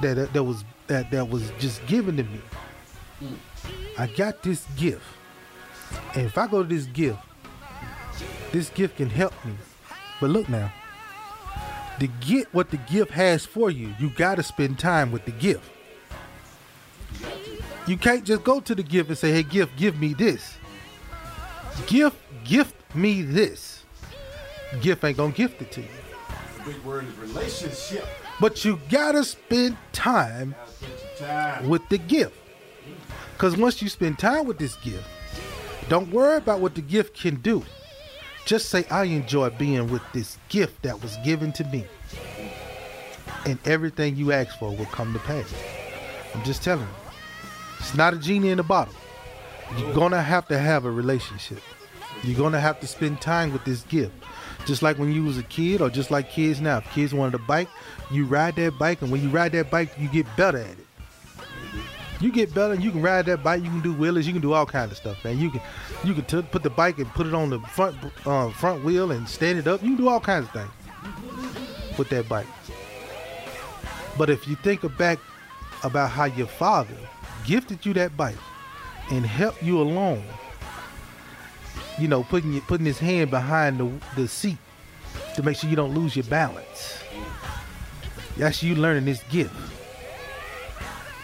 that 0.00 0.14
that, 0.14 0.32
that 0.32 0.42
was 0.42 0.64
that 0.86 1.10
that 1.10 1.28
was 1.28 1.50
just 1.58 1.84
given 1.86 2.16
to 2.16 2.22
me. 2.22 2.40
I 3.98 4.06
got 4.06 4.42
this 4.42 4.64
gift. 4.76 5.04
And 6.14 6.26
if 6.26 6.38
I 6.38 6.46
go 6.46 6.62
to 6.62 6.68
this 6.68 6.86
gift, 6.86 7.18
this 8.52 8.70
gift 8.70 8.96
can 8.96 9.10
help 9.10 9.32
me. 9.44 9.54
But 10.20 10.30
look 10.30 10.48
now, 10.48 10.72
to 11.98 12.06
get 12.06 12.52
what 12.54 12.70
the 12.70 12.76
gift 12.76 13.10
has 13.12 13.44
for 13.44 13.70
you, 13.70 13.94
you 13.98 14.10
got 14.10 14.36
to 14.36 14.42
spend 14.42 14.78
time 14.78 15.10
with 15.10 15.24
the 15.24 15.32
gift. 15.32 15.68
You 17.86 17.96
can't 17.96 18.24
just 18.24 18.44
go 18.44 18.60
to 18.60 18.74
the 18.74 18.82
gift 18.82 19.08
and 19.08 19.16
say, 19.18 19.32
"Hey, 19.32 19.42
gift, 19.42 19.76
give 19.76 19.98
me 19.98 20.12
this." 20.14 20.54
Gift, 21.86 22.16
gift 22.44 22.74
me 22.94 23.22
this. 23.22 23.84
Gift 24.82 25.02
ain't 25.04 25.16
gonna 25.16 25.32
gift 25.32 25.62
it 25.62 25.72
to 25.72 25.80
you, 25.80 25.88
The 26.58 26.72
big 26.72 26.82
word 26.84 27.06
is 27.08 27.14
relationship. 27.16 28.06
but 28.40 28.64
you 28.64 28.78
gotta 28.90 29.24
spend 29.24 29.76
time 29.92 30.54
Gotta 30.58 30.72
spend 30.72 30.92
time. 31.30 31.68
with 31.68 31.88
the 31.88 31.96
gift. 31.98 32.34
Because 33.32 33.56
once 33.56 33.80
you 33.80 33.88
spend 33.88 34.18
time 34.18 34.46
with 34.46 34.58
this 34.58 34.74
gift, 34.76 35.04
don't 35.88 36.10
worry 36.10 36.36
about 36.36 36.60
what 36.60 36.74
the 36.74 36.82
gift 36.82 37.16
can 37.18 37.36
do. 37.36 37.64
Just 38.44 38.68
say, 38.68 38.84
I 38.90 39.04
enjoy 39.04 39.50
being 39.50 39.88
with 39.90 40.02
this 40.12 40.36
gift 40.48 40.82
that 40.82 41.00
was 41.00 41.16
given 41.24 41.52
to 41.52 41.64
me. 41.64 41.86
And 43.46 43.58
everything 43.64 44.16
you 44.16 44.32
ask 44.32 44.58
for 44.58 44.74
will 44.74 44.86
come 44.86 45.12
to 45.12 45.18
pass. 45.20 45.52
I'm 46.34 46.44
just 46.44 46.62
telling 46.62 46.86
you. 46.86 46.94
It's 47.78 47.94
not 47.94 48.14
a 48.14 48.18
genie 48.18 48.50
in 48.50 48.58
a 48.58 48.64
bottle. 48.64 48.94
You're 49.76 49.94
going 49.94 50.12
to 50.12 50.20
have 50.20 50.48
to 50.48 50.58
have 50.58 50.84
a 50.84 50.90
relationship. 50.90 51.60
You're 52.22 52.36
going 52.36 52.52
to 52.52 52.60
have 52.60 52.80
to 52.80 52.86
spend 52.86 53.20
time 53.20 53.52
with 53.52 53.64
this 53.64 53.82
gift. 53.82 54.12
Just 54.66 54.82
like 54.82 54.98
when 54.98 55.12
you 55.12 55.24
was 55.24 55.38
a 55.38 55.42
kid 55.44 55.80
or 55.80 55.88
just 55.88 56.10
like 56.10 56.30
kids 56.30 56.60
now. 56.60 56.78
If 56.78 56.90
kids 56.92 57.14
wanted 57.14 57.34
a 57.34 57.38
bike, 57.38 57.68
you 58.10 58.24
ride 58.24 58.56
that 58.56 58.78
bike. 58.78 59.02
And 59.02 59.10
when 59.10 59.22
you 59.22 59.28
ride 59.28 59.52
that 59.52 59.70
bike, 59.70 59.90
you 59.98 60.08
get 60.08 60.26
better 60.36 60.58
at 60.58 60.70
it. 60.70 60.86
You 62.20 62.32
get 62.32 62.52
better. 62.52 62.74
And 62.74 62.82
you 62.82 62.90
can 62.90 63.00
ride 63.00 63.26
that 63.26 63.42
bike. 63.44 63.62
You 63.62 63.70
can 63.70 63.80
do 63.80 63.94
wheelies. 63.94 64.24
You 64.24 64.32
can 64.32 64.42
do 64.42 64.52
all 64.52 64.66
kinds 64.66 64.90
of 64.90 64.96
stuff, 64.96 65.22
man. 65.24 65.38
You 65.38 65.50
can, 65.50 65.60
you 66.04 66.14
can 66.14 66.24
t- 66.24 66.42
put 66.42 66.62
the 66.62 66.70
bike 66.70 66.98
and 66.98 67.06
put 67.08 67.26
it 67.26 67.34
on 67.34 67.50
the 67.50 67.60
front 67.60 67.96
uh, 68.26 68.50
front 68.50 68.84
wheel 68.84 69.12
and 69.12 69.28
stand 69.28 69.58
it 69.58 69.68
up. 69.68 69.82
You 69.82 69.90
can 69.90 69.96
do 69.96 70.08
all 70.08 70.20
kinds 70.20 70.46
of 70.46 70.52
things 70.52 71.98
with 71.98 72.08
that 72.08 72.28
bike. 72.28 72.46
But 74.18 74.30
if 74.30 74.48
you 74.48 74.56
think 74.56 74.82
back 74.98 75.20
about 75.84 76.10
how 76.10 76.24
your 76.24 76.46
father 76.46 76.96
gifted 77.44 77.84
you 77.86 77.92
that 77.94 78.16
bike 78.16 78.36
and 79.10 79.24
helped 79.24 79.62
you 79.62 79.80
along, 79.80 80.22
you 81.98 82.08
know, 82.08 82.22
putting 82.24 82.60
putting 82.62 82.86
his 82.86 82.98
hand 82.98 83.30
behind 83.30 83.78
the 83.78 83.90
the 84.16 84.28
seat 84.28 84.58
to 85.34 85.42
make 85.42 85.56
sure 85.56 85.70
you 85.70 85.76
don't 85.76 85.94
lose 85.94 86.16
your 86.16 86.24
balance. 86.26 87.02
That's 88.36 88.62
you 88.62 88.74
learning 88.74 89.04
this 89.04 89.22
gift. 89.24 89.54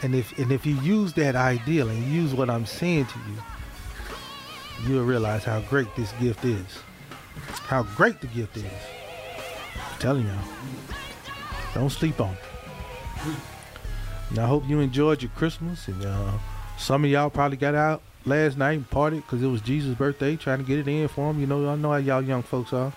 And 0.02 0.14
if 0.14 0.36
and 0.38 0.52
if 0.52 0.66
you 0.66 0.74
use 0.80 1.12
that 1.14 1.36
ideal 1.36 1.88
and 1.88 2.04
use 2.12 2.34
what 2.34 2.50
I'm 2.50 2.66
saying 2.66 3.06
to 3.06 3.18
you, 3.18 4.88
you'll 4.88 5.04
realize 5.04 5.44
how 5.44 5.60
great 5.62 5.94
this 5.96 6.12
gift 6.20 6.44
is. 6.44 6.66
How 7.66 7.82
great 7.82 8.20
the 8.20 8.26
gift 8.28 8.56
is. 8.56 8.64
I'm 8.64 9.98
telling 9.98 10.26
y'all. 10.26 10.44
Don't 11.74 11.90
sleep 11.90 12.20
on 12.20 12.34
it. 12.34 13.53
And 14.30 14.38
I 14.38 14.46
hope 14.46 14.68
you 14.68 14.80
enjoyed 14.80 15.22
your 15.22 15.30
Christmas. 15.36 15.88
And 15.88 16.04
uh, 16.04 16.32
some 16.78 17.04
of 17.04 17.10
y'all 17.10 17.30
probably 17.30 17.56
got 17.56 17.74
out 17.74 18.02
last 18.26 18.56
night 18.56 18.72
and 18.72 18.88
partied 18.90 19.22
because 19.22 19.42
it 19.42 19.46
was 19.46 19.60
Jesus' 19.60 19.94
birthday, 19.96 20.36
trying 20.36 20.58
to 20.58 20.64
get 20.64 20.78
it 20.78 20.88
in 20.88 21.08
for 21.08 21.30
him. 21.30 21.40
You 21.40 21.46
know, 21.46 21.68
I 21.68 21.76
know 21.76 21.90
how 21.90 21.96
y'all 21.98 22.22
young 22.22 22.42
folks 22.42 22.72
are. 22.72 22.92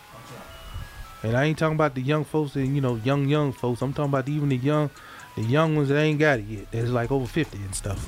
And 1.23 1.35
I 1.35 1.45
ain't 1.45 1.57
talking 1.57 1.75
about 1.75 1.95
the 1.95 2.01
young 2.01 2.23
folks 2.23 2.55
and 2.55 2.75
you 2.75 2.81
know 2.81 2.95
young 2.95 3.27
young 3.27 3.51
folks. 3.51 3.81
I'm 3.81 3.91
talking 3.91 4.11
about 4.11 4.29
even 4.29 4.49
the 4.49 4.57
young, 4.57 4.89
the 5.35 5.41
young 5.41 5.75
ones 5.75 5.89
that 5.89 5.99
ain't 5.99 6.19
got 6.19 6.39
it 6.39 6.45
yet. 6.45 6.71
That's 6.71 6.89
like 6.89 7.11
over 7.11 7.25
50 7.25 7.57
and 7.57 7.75
stuff. 7.75 8.07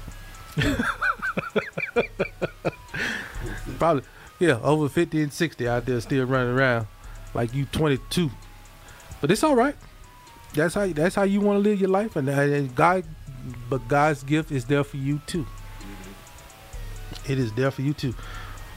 Probably, 3.79 4.03
yeah, 4.39 4.59
over 4.61 4.87
50 4.87 5.23
and 5.23 5.33
60 5.33 5.67
out 5.67 5.85
there 5.85 5.99
still 6.01 6.25
running 6.25 6.53
around 6.53 6.87
like 7.33 7.53
you 7.53 7.65
22. 7.65 8.29
But 9.21 9.31
it's 9.31 9.43
all 9.43 9.55
right. 9.55 9.75
That's 10.53 10.73
how 10.73 10.87
that's 10.87 11.15
how 11.15 11.23
you 11.23 11.41
want 11.41 11.63
to 11.63 11.69
live 11.69 11.79
your 11.79 11.89
life, 11.89 12.15
and, 12.15 12.27
and 12.27 12.75
God, 12.75 13.03
but 13.69 13.87
God's 13.87 14.23
gift 14.23 14.51
is 14.51 14.65
there 14.65 14.83
for 14.83 14.97
you 14.97 15.21
too. 15.27 15.45
It 17.27 17.37
is 17.37 17.53
there 17.53 17.71
for 17.71 17.83
you 17.83 17.93
too. 17.93 18.15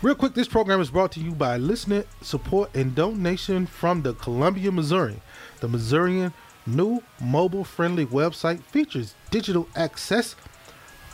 Real 0.03 0.15
quick, 0.15 0.35
this 0.35 0.49
program 0.49 0.81
is 0.81 0.91
brought 0.91 1.13
to 1.13 1.21
you 1.21 1.33
by 1.33 1.57
listener 1.57 2.05
support 2.21 2.75
and 2.75 2.95
donation 2.95 3.67
from 3.67 4.03
the 4.03 4.15
Columbia, 4.15 4.71
Missouri. 4.73 5.23
The 5.61 5.69
Missourian 5.69 6.33
new 6.67 7.03
mobile-friendly 7.21 8.07
website 8.07 8.63
features 8.65 9.15
digital 9.31 9.67
access 9.75 10.35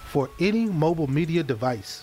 for 0.06 0.30
any 0.40 0.66
mobile 0.66 1.06
media 1.06 1.42
device. 1.42 2.02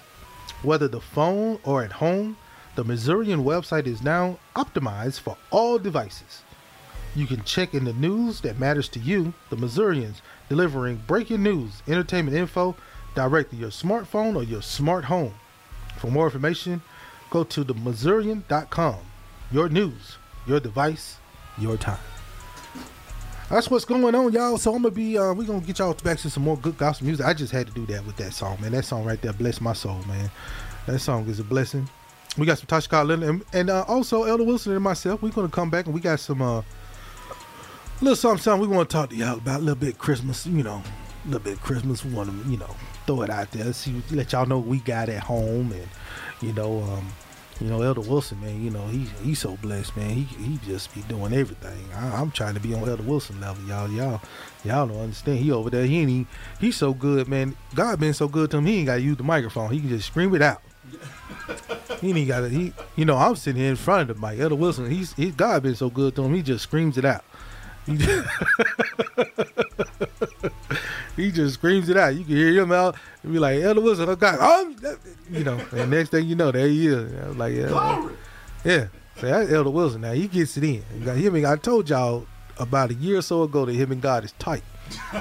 Whether 0.61 0.87
the 0.87 1.01
phone 1.01 1.59
or 1.63 1.83
at 1.83 1.91
home, 1.91 2.37
the 2.75 2.83
Missourian 2.83 3.43
website 3.43 3.87
is 3.87 4.01
now 4.01 4.37
optimized 4.55 5.19
for 5.19 5.37
all 5.51 5.77
devices. 5.77 6.43
You 7.15 7.25
can 7.25 7.43
check 7.43 7.73
in 7.73 7.85
the 7.85 7.93
news 7.93 8.41
that 8.41 8.59
matters 8.59 8.89
to 8.89 8.99
you, 8.99 9.33
the 9.49 9.55
Missourians, 9.55 10.21
delivering 10.49 11.01
breaking 11.07 11.43
news, 11.43 11.81
entertainment 11.87 12.35
info 12.35 12.75
direct 13.15 13.51
to 13.51 13.55
your 13.55 13.69
smartphone 13.69 14.35
or 14.35 14.43
your 14.43 14.61
smart 14.61 15.05
home. 15.05 15.33
For 15.97 16.07
more 16.07 16.25
information, 16.25 16.81
go 17.29 17.45
to 17.45 17.63
themissourian.com. 17.63 18.97
Your 19.51 19.69
news, 19.69 20.17
your 20.45 20.59
device, 20.59 21.17
your 21.57 21.77
time. 21.77 21.99
That's 23.49 23.69
what's 23.69 23.85
going 23.85 24.13
on, 24.15 24.33
y'all. 24.33 24.57
So 24.57 24.73
I'm 24.73 24.81
gonna 24.81 24.93
be 24.93 25.17
uh 25.17 25.33
we're 25.33 25.45
gonna 25.45 25.61
get 25.61 25.79
y'all 25.79 25.93
back 25.93 26.17
to 26.19 26.29
some 26.29 26.43
more 26.43 26.57
good 26.57 26.77
gospel 26.77 27.05
music. 27.05 27.25
I 27.25 27.33
just 27.33 27.53
had 27.53 27.67
to 27.67 27.73
do 27.73 27.85
that 27.85 28.05
with 28.05 28.17
that 28.17 28.33
song, 28.33 28.57
man. 28.59 28.71
That 28.71 28.83
song 28.83 29.05
right 29.05 29.21
there 29.21 29.33
bless 29.33 29.61
my 29.61 29.73
soul, 29.73 30.03
man. 30.07 30.29
That 30.87 30.99
song 30.99 31.27
is 31.29 31.39
a 31.39 31.43
blessing. 31.43 31.87
We 32.37 32.45
got 32.45 32.57
some 32.57 32.67
Tasha 32.67 32.89
Cobb 32.89 33.09
and, 33.11 33.45
and 33.53 33.69
uh, 33.69 33.85
also 33.87 34.23
Elder 34.23 34.43
Wilson 34.43 34.73
and 34.73 34.83
myself. 34.83 35.21
We're 35.21 35.29
gonna 35.29 35.47
come 35.47 35.69
back 35.69 35.85
and 35.85 35.93
we 35.93 36.01
got 36.01 36.19
some 36.19 36.41
uh 36.41 36.63
little 38.01 38.15
something, 38.15 38.41
something 38.41 38.69
we 38.69 38.75
want 38.75 38.89
to 38.89 38.93
talk 38.93 39.09
to 39.09 39.15
y'all 39.15 39.37
about. 39.37 39.59
A 39.59 39.63
little 39.63 39.75
bit 39.75 39.97
Christmas, 39.97 40.45
you 40.45 40.63
know, 40.63 40.81
a 41.23 41.27
little 41.27 41.39
bit 41.39 41.61
Christmas. 41.61 42.03
We 42.03 42.13
want 42.13 42.29
to, 42.29 42.49
you 42.49 42.57
know, 42.57 42.75
throw 43.05 43.21
it 43.21 43.29
out 43.29 43.51
there, 43.51 43.65
Let's 43.65 43.79
see, 43.79 44.01
let 44.11 44.31
y'all 44.31 44.45
know 44.45 44.57
what 44.57 44.67
we 44.67 44.79
got 44.79 45.09
at 45.09 45.23
home, 45.23 45.71
and 45.71 45.87
you 46.41 46.53
know, 46.53 46.81
um, 46.81 47.07
you 47.61 47.67
know, 47.67 47.81
Elder 47.81 48.01
Wilson, 48.01 48.41
man, 48.41 48.61
you 48.61 48.69
know, 48.69 48.85
he 48.87 49.05
he's 49.23 49.39
so 49.39 49.55
blessed, 49.57 49.95
man. 49.95 50.09
He 50.09 50.23
he 50.23 50.59
just 50.65 50.93
be 50.93 51.01
doing 51.03 51.33
everything. 51.33 51.85
I, 51.93 52.19
I'm 52.19 52.31
trying 52.31 52.55
to 52.55 52.59
be 52.59 52.73
on 52.73 52.87
Elder 52.87 53.03
Wilson 53.03 53.39
level, 53.39 53.63
y'all. 53.65 53.89
Y'all, 53.89 54.21
y'all 54.63 54.87
don't 54.87 54.99
understand. 54.99 55.39
He 55.39 55.51
over 55.51 55.69
there, 55.69 55.85
he 55.85 55.99
ain't 56.01 56.09
even, 56.09 56.27
he's 56.59 56.75
so 56.75 56.93
good, 56.93 57.27
man. 57.27 57.55
God 57.73 57.99
been 57.99 58.13
so 58.13 58.27
good 58.27 58.51
to 58.51 58.57
him. 58.57 58.65
He 58.65 58.79
ain't 58.79 58.87
got 58.87 58.95
to 58.95 59.01
use 59.01 59.17
the 59.17 59.23
microphone. 59.23 59.71
He 59.71 59.79
can 59.79 59.89
just 59.89 60.07
scream 60.07 60.35
it 60.35 60.41
out. 60.41 60.61
He 62.01 62.11
ain't 62.11 62.27
got 62.27 62.41
to. 62.41 62.49
He, 62.49 62.73
you 62.97 63.05
know, 63.05 63.15
I'm 63.15 63.37
sitting 63.37 63.61
here 63.61 63.69
in 63.69 63.77
front 63.77 64.09
of 64.09 64.19
the 64.19 64.27
mic. 64.27 64.37
Elder 64.37 64.55
Wilson, 64.55 64.91
he's 64.91 65.13
he, 65.13 65.31
God 65.31 65.63
been 65.63 65.75
so 65.75 65.89
good 65.89 66.13
to 66.17 66.23
him. 66.23 66.35
He 66.35 66.41
just 66.41 66.63
screams 66.63 66.97
it 66.97 67.05
out. 67.05 67.23
He 67.85 67.97
just, 67.97 68.27
he 71.15 71.31
just 71.31 71.53
screams 71.55 71.89
it 71.89 71.97
out. 71.97 72.15
You 72.15 72.23
can 72.23 72.35
hear 72.35 72.61
him 72.61 72.71
out 72.71 72.95
and 73.23 73.33
be 73.33 73.39
like, 73.39 73.61
Elder 73.61 73.81
Wilson, 73.81 74.09
oh 74.09 74.15
God, 74.15 74.37
oh, 74.41 74.75
you 75.31 75.43
know. 75.43 75.59
And 75.71 75.91
next 75.91 76.09
thing 76.09 76.25
you 76.25 76.35
know, 76.35 76.51
there 76.51 76.67
he 76.67 76.87
is. 76.87 77.13
I 77.23 77.27
was 77.27 77.37
like, 77.37 77.53
yeah, 77.53 78.09
yeah. 78.63 78.87
So 79.19 79.27
that's 79.27 79.51
Elder 79.51 79.69
Wilson. 79.69 80.01
Now 80.01 80.11
he 80.13 80.27
gets 80.27 80.57
it 80.57 80.63
in. 80.63 80.81
Him. 80.81 81.35
and- 81.35 81.45
I 81.45 81.55
told 81.55 81.89
y'all 81.89 82.25
about 82.57 82.91
a 82.91 82.95
year 82.95 83.17
or 83.17 83.21
so 83.21 83.43
ago 83.43 83.65
that 83.65 83.73
him 83.73 83.91
and 83.91 84.01
God 84.01 84.23
is 84.25 84.31
tight. 84.33 84.63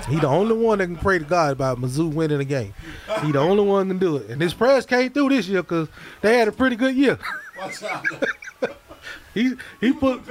He 0.08 0.20
the 0.20 0.28
only 0.28 0.54
one 0.56 0.78
that 0.78 0.86
can 0.86 0.96
pray 0.96 1.18
to 1.18 1.24
God 1.24 1.52
about 1.52 1.78
Mizzou 1.78 2.12
winning 2.12 2.40
a 2.40 2.44
game. 2.44 2.74
He 3.22 3.32
the 3.32 3.40
only 3.40 3.64
one 3.64 3.88
can 3.88 3.98
do 3.98 4.16
it. 4.16 4.28
And 4.30 4.40
his 4.40 4.52
prayers 4.52 4.84
came 4.84 5.10
through 5.10 5.30
this 5.30 5.48
year 5.48 5.62
because 5.62 5.88
they 6.20 6.38
had 6.38 6.48
a 6.48 6.52
pretty 6.52 6.76
good 6.76 6.94
year. 6.94 7.18
He 9.34 9.54
he 9.80 9.92
put 9.92 10.22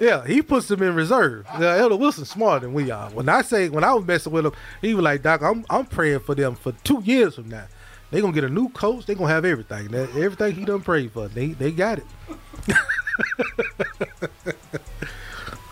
yeah, 0.00 0.24
he 0.24 0.42
puts 0.42 0.68
them 0.68 0.80
in 0.82 0.94
reserve. 0.94 1.44
Yeah, 1.58 1.76
Elder 1.76 1.96
Wilson 1.96 2.24
smarter 2.24 2.66
than 2.66 2.72
we 2.72 2.88
are. 2.92 3.10
When 3.10 3.28
I 3.28 3.42
say 3.42 3.68
when 3.68 3.82
I 3.82 3.92
was 3.92 4.06
messing 4.06 4.32
with 4.32 4.46
him, 4.46 4.52
he 4.80 4.94
was 4.94 5.02
like, 5.02 5.22
Doc, 5.22 5.42
I'm 5.42 5.66
I'm 5.68 5.84
praying 5.84 6.20
for 6.20 6.36
them 6.36 6.54
for 6.54 6.70
two 6.84 7.02
years 7.04 7.34
from 7.34 7.48
now. 7.48 7.64
They 8.12 8.20
gonna 8.20 8.32
get 8.32 8.44
a 8.44 8.48
new 8.48 8.68
coach. 8.68 9.06
They 9.06 9.16
gonna 9.16 9.32
have 9.32 9.44
everything. 9.44 9.88
That 9.88 10.10
everything 10.10 10.54
he 10.54 10.64
done 10.64 10.82
prayed 10.82 11.10
for. 11.10 11.26
They 11.26 11.48
they 11.48 11.72
got 11.72 11.98
it. 11.98 12.06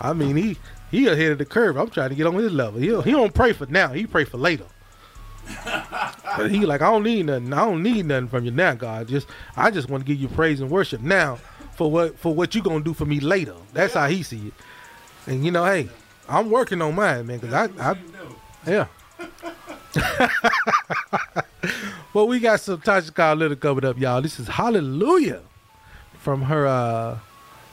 I 0.01 0.11
mean, 0.11 0.35
he 0.35 0.57
he 0.91 1.07
ahead 1.07 1.31
of 1.31 1.37
the 1.37 1.45
curve. 1.45 1.77
I'm 1.77 1.89
trying 1.89 2.09
to 2.09 2.15
get 2.15 2.27
on 2.27 2.35
his 2.35 2.51
level. 2.51 2.81
He 2.81 2.87
he 3.01 3.11
don't 3.11 3.33
pray 3.33 3.53
for 3.53 3.65
now. 3.67 3.93
He 3.93 4.05
pray 4.05 4.25
for 4.25 4.37
later. 4.37 4.65
But 6.37 6.51
he 6.51 6.67
like, 6.67 6.81
I 6.83 6.91
don't 6.91 7.01
need 7.01 7.25
nothing. 7.25 7.51
I 7.51 7.65
don't 7.65 7.81
need 7.81 8.05
nothing 8.05 8.27
from 8.27 8.45
you 8.45 8.51
now, 8.51 8.75
God. 8.75 9.07
Just 9.07 9.27
I 9.55 9.71
just 9.71 9.89
want 9.89 10.05
to 10.05 10.07
give 10.07 10.21
you 10.21 10.27
praise 10.27 10.61
and 10.61 10.69
worship 10.69 11.01
now 11.01 11.39
for 11.77 11.89
what 11.91 12.17
for 12.17 12.33
what 12.33 12.55
you 12.55 12.61
gonna 12.61 12.83
do 12.83 12.93
for 12.93 13.05
me 13.05 13.19
later. 13.19 13.53
That's 13.71 13.93
how 13.93 14.07
he 14.07 14.23
see 14.23 14.47
it. 14.47 14.53
And 15.27 15.45
you 15.45 15.51
know, 15.51 15.63
hey, 15.63 15.87
I'm 16.27 16.49
working 16.49 16.81
on 16.81 16.95
mine, 16.95 17.27
man, 17.27 17.37
because 17.37 17.53
I, 17.53 17.69
I 17.91 17.95
yeah. 18.65 18.87
well, 22.13 22.27
we 22.27 22.39
got 22.39 22.59
some 22.59 22.81
Tasha 22.81 23.13
Cobb 23.13 23.37
Little 23.37 23.55
covered 23.55 23.85
up, 23.85 23.97
y'all. 23.97 24.21
This 24.21 24.39
is 24.39 24.47
Hallelujah 24.47 25.41
from 26.19 26.41
her 26.43 26.67
uh 26.67 27.19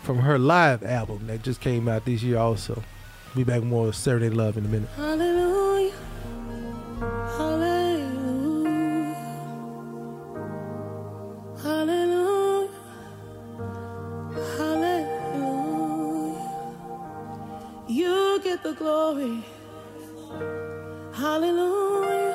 from 0.03 0.19
her 0.19 0.39
live 0.39 0.83
album 0.85 1.27
that 1.27 1.43
just 1.43 1.61
came 1.61 1.89
out 1.89 2.05
this 2.05 2.23
year 2.23 2.39
also. 2.39 2.83
Be 3.35 3.43
back 3.43 3.61
with 3.61 3.65
more 3.65 3.93
Saturday 3.93 4.29
Love 4.29 4.57
in 4.59 4.65
a 4.67 4.69
minute. 4.69 4.89
Hallelujah. 4.97 5.93
Hallelujah. 7.37 8.05
Hallelujah. 11.63 11.94
You 17.95 18.41
get 18.43 18.65
the 18.65 18.73
glory. 18.73 19.45
Hallelujah. 21.13 22.35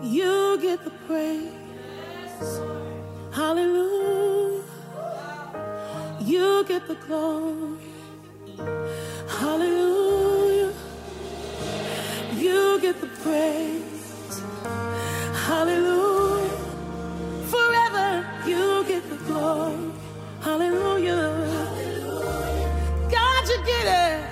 You 0.00 0.58
get 0.62 0.84
the 0.84 0.92
praise. 1.08 1.50
Hallelujah. 3.32 4.62
You 6.20 6.64
get 6.68 6.86
the 6.86 6.94
glory. 6.94 7.78
Hallelujah. 9.26 10.72
You 12.36 12.80
get 12.80 13.00
the 13.00 13.08
praise. 13.24 14.40
Hallelujah. 15.48 16.58
Forever 17.52 18.24
you 18.46 18.84
get 18.86 19.02
the 19.10 19.16
glory. 19.26 19.90
Hallelujah. 20.42 21.79
Get 23.66 23.86
it. 23.86 24.26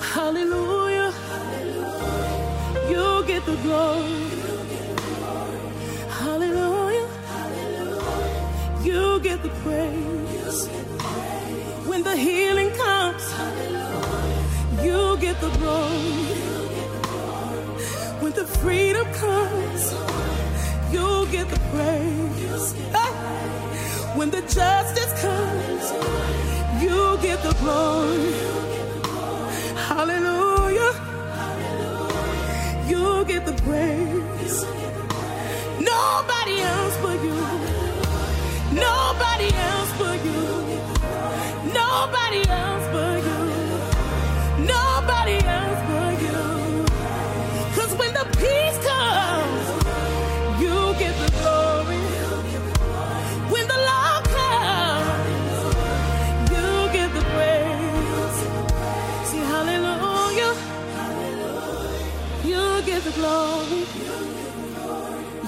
Hallelujah. 0.00 1.12
You 2.88 3.24
get 3.26 3.44
the 3.46 3.56
glory. 3.56 4.20
Hallelujah. 6.08 7.08
You 8.82 9.20
get 9.20 9.42
the 9.42 9.50
praise. 9.64 10.68
When 11.88 12.02
the 12.02 12.16
healing 12.16 12.70
comes, 12.76 13.24
you 14.84 15.16
get 15.18 15.40
the 15.40 15.50
glory. 15.58 16.36
When 18.22 18.32
the 18.32 18.46
freedom 18.46 19.06
comes, 19.14 19.92
you 20.92 21.26
get 21.30 21.48
the 21.48 21.60
praise. 21.72 22.74
When 24.16 24.30
the 24.30 24.42
justice 24.42 25.12
comes, 25.20 25.92
you 26.82 27.18
get 27.22 27.42
the 27.42 27.54
glory. 27.60 28.32
Hallelujah. 29.88 30.92
You 32.88 33.24
get 33.24 33.46
the 33.46 33.54
praise. 33.62 34.64
Nobody 35.80 36.56
else 36.60 36.96
but 37.02 37.18
you. 37.24 37.36
Nobody 38.72 39.54
else 39.54 39.75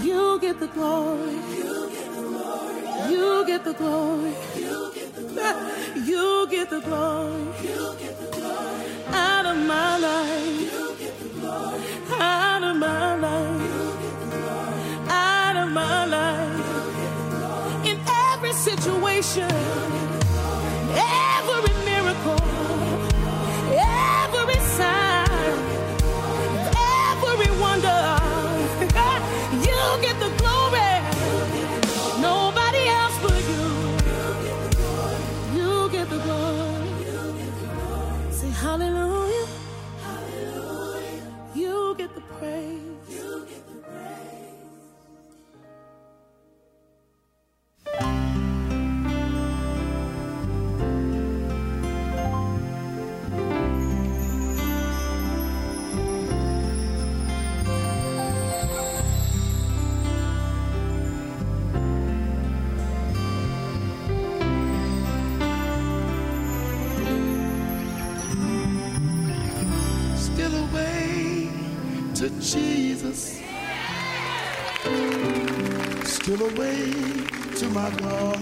You 0.03 0.39
get 0.41 0.59
the 0.61 0.67
glory. 0.69 1.39
You 3.11 3.47
get 3.47 3.65
the 3.65 3.73
glory. 3.75 4.33
You 4.57 4.93
get 4.95 5.15
the 5.15 5.23
you 6.11 6.49
get 6.51 6.71
the 6.71 6.81
glory. 6.81 7.43
You 7.63 7.97
get 8.01 8.21
the 8.21 8.31
glory 8.41 8.79
out 9.15 9.47
of 9.47 9.57
my 9.67 9.99
life. 9.99 10.73
Out 12.21 12.63
of 12.65 12.77
my 12.77 13.15
life. 13.17 15.09
Out 15.09 15.57
of 15.57 15.73
my 15.73 16.05
life. 16.07 17.87
In 17.87 17.99
every 18.33 18.53
situation. 18.53 19.51
Every 20.95 21.75
miracle. 21.85 22.68
Still 76.39 76.57
away 76.57 76.93
to 77.57 77.69
my 77.71 77.91
God. 77.99 78.38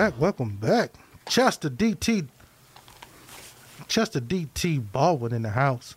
Back. 0.00 0.18
Welcome 0.18 0.56
back. 0.56 0.94
Chester 1.28 1.68
DT. 1.68 2.26
Chester 3.86 4.18
DT 4.18 4.90
Baldwin 4.90 5.34
in 5.34 5.42
the 5.42 5.50
house. 5.50 5.94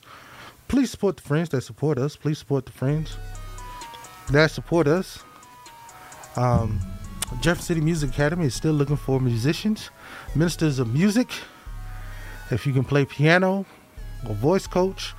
Please 0.68 0.92
support 0.92 1.16
the 1.16 1.24
friends 1.24 1.48
that 1.50 1.62
support 1.62 1.98
us. 1.98 2.18
Please 2.18 2.38
support 2.38 2.66
the 2.66 2.74
friends 2.74 3.16
that 4.30 4.52
support 4.52 4.88
us. 4.88 5.24
Um, 6.36 6.82
Jefferson 7.40 7.76
City 7.76 7.80
Music 7.80 8.10
Academy 8.10 8.48
is 8.48 8.54
still 8.54 8.74
looking 8.74 8.98
for 8.98 9.22
musicians, 9.22 9.90
ministers 10.36 10.80
of 10.80 10.94
music. 10.94 11.30
If 12.52 12.68
you 12.68 12.74
can 12.74 12.84
play 12.84 13.06
piano, 13.06 13.66
or 14.28 14.36
voice 14.36 14.68
coach, 14.68 15.14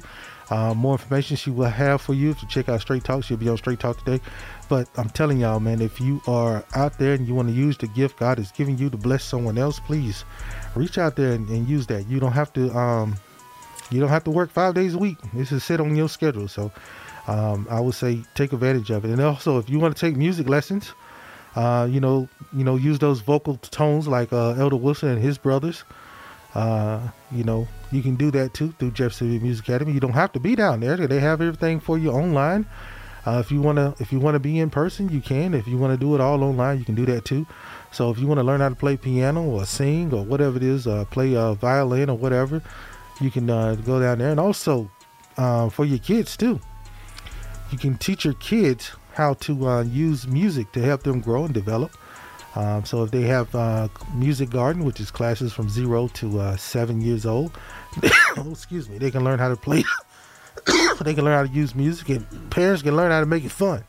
Uh, 0.50 0.74
more 0.74 0.92
information 0.92 1.36
she 1.36 1.50
will 1.50 1.64
have 1.64 2.02
for 2.02 2.14
you 2.14 2.34
you 2.34 2.46
check 2.48 2.68
out 2.68 2.80
Straight 2.80 3.04
Talk. 3.04 3.24
She'll 3.24 3.36
be 3.36 3.48
on 3.48 3.56
Straight 3.56 3.80
Talk 3.80 3.98
today. 4.04 4.22
But 4.68 4.88
I'm 4.96 5.10
telling 5.10 5.38
y'all, 5.40 5.60
man, 5.60 5.80
if 5.80 6.00
you 6.00 6.20
are 6.26 6.64
out 6.74 6.98
there 6.98 7.14
and 7.14 7.26
you 7.26 7.34
want 7.34 7.48
to 7.48 7.54
use 7.54 7.76
the 7.76 7.86
gift 7.88 8.18
God 8.18 8.38
is 8.38 8.50
giving 8.50 8.78
you 8.78 8.90
to 8.90 8.96
bless 8.96 9.24
someone 9.24 9.58
else, 9.58 9.78
please 9.80 10.24
reach 10.74 10.98
out 10.98 11.16
there 11.16 11.32
and, 11.32 11.48
and 11.48 11.68
use 11.68 11.86
that. 11.88 12.08
You 12.08 12.20
don't 12.20 12.32
have 12.32 12.52
to. 12.54 12.70
Um, 12.76 13.16
you 13.90 14.00
don't 14.00 14.08
have 14.08 14.24
to 14.24 14.30
work 14.30 14.50
five 14.50 14.74
days 14.74 14.94
a 14.94 14.98
week. 14.98 15.18
This 15.34 15.52
is 15.52 15.62
set 15.62 15.78
on 15.80 15.94
your 15.94 16.08
schedule. 16.08 16.48
So 16.48 16.72
um, 17.26 17.66
I 17.70 17.80
would 17.80 17.94
say 17.94 18.22
take 18.34 18.52
advantage 18.52 18.90
of 18.90 19.04
it. 19.04 19.10
And 19.10 19.20
also, 19.20 19.58
if 19.58 19.68
you 19.68 19.78
want 19.78 19.96
to 19.96 20.00
take 20.00 20.16
music 20.16 20.48
lessons, 20.48 20.92
uh, 21.54 21.86
you 21.90 22.00
know, 22.00 22.28
you 22.52 22.64
know, 22.64 22.76
use 22.76 22.98
those 22.98 23.20
vocal 23.20 23.56
tones 23.56 24.08
like 24.08 24.32
uh, 24.32 24.52
Elder 24.52 24.76
Wilson 24.76 25.10
and 25.10 25.22
his 25.22 25.38
brothers. 25.38 25.84
Uh, 26.54 27.00
you 27.32 27.44
know, 27.44 27.66
you 27.90 28.00
can 28.02 28.14
do 28.14 28.30
that 28.30 28.54
too 28.54 28.72
through 28.78 28.92
Jefferson 28.92 29.28
City 29.28 29.42
Music 29.42 29.68
Academy. 29.68 29.92
You 29.92 30.00
don't 30.00 30.12
have 30.12 30.32
to 30.32 30.40
be 30.40 30.54
down 30.54 30.80
there. 30.80 30.96
They 30.96 31.20
have 31.20 31.40
everything 31.40 31.80
for 31.80 31.98
you 31.98 32.10
online. 32.10 32.66
Uh, 33.26 33.38
if 33.38 33.50
you 33.50 33.60
wanna, 33.60 33.94
if 33.98 34.12
you 34.12 34.20
wanna 34.20 34.38
be 34.38 34.58
in 34.58 34.70
person, 34.70 35.08
you 35.08 35.20
can. 35.20 35.54
If 35.54 35.66
you 35.66 35.78
wanna 35.78 35.96
do 35.96 36.14
it 36.14 36.20
all 36.20 36.42
online, 36.42 36.78
you 36.78 36.84
can 36.84 36.94
do 36.94 37.06
that 37.06 37.24
too. 37.24 37.46
So 37.94 38.10
if 38.10 38.18
you 38.18 38.26
want 38.26 38.38
to 38.38 38.44
learn 38.44 38.60
how 38.60 38.70
to 38.70 38.74
play 38.74 38.96
piano 38.96 39.44
or 39.44 39.64
sing 39.64 40.12
or 40.12 40.24
whatever 40.24 40.56
it 40.56 40.64
is, 40.64 40.88
uh, 40.88 41.04
play 41.04 41.36
uh, 41.36 41.54
violin 41.54 42.10
or 42.10 42.18
whatever, 42.18 42.60
you 43.20 43.30
can 43.30 43.48
uh, 43.48 43.76
go 43.76 44.00
down 44.00 44.18
there. 44.18 44.30
And 44.30 44.40
also 44.40 44.90
uh, 45.36 45.68
for 45.68 45.84
your 45.84 46.00
kids 46.00 46.36
too, 46.36 46.58
you 47.70 47.78
can 47.78 47.96
teach 47.96 48.24
your 48.24 48.34
kids 48.34 48.90
how 49.12 49.34
to 49.34 49.68
uh, 49.68 49.82
use 49.82 50.26
music 50.26 50.72
to 50.72 50.82
help 50.82 51.04
them 51.04 51.20
grow 51.20 51.44
and 51.44 51.54
develop. 51.54 51.96
Um, 52.56 52.84
so 52.84 53.04
if 53.04 53.12
they 53.12 53.22
have 53.22 53.54
music 54.12 54.50
garden, 54.50 54.84
which 54.84 54.98
is 54.98 55.12
classes 55.12 55.52
from 55.52 55.68
zero 55.68 56.08
to 56.14 56.56
seven 56.56 57.00
years 57.00 57.26
old, 57.26 57.56
excuse 58.50 58.88
me, 58.88 58.98
they 58.98 59.12
can 59.12 59.22
learn 59.22 59.38
how 59.38 59.48
to 59.48 59.56
play. 59.56 59.84
they 61.02 61.14
can 61.14 61.24
learn 61.24 61.34
how 61.34 61.46
to 61.46 61.52
use 61.52 61.74
music, 61.74 62.08
and 62.10 62.50
parents 62.50 62.82
can 62.82 62.96
learn 62.96 63.10
how 63.10 63.20
to 63.20 63.26
make 63.26 63.44
it 63.44 63.50
fun. 63.50 63.84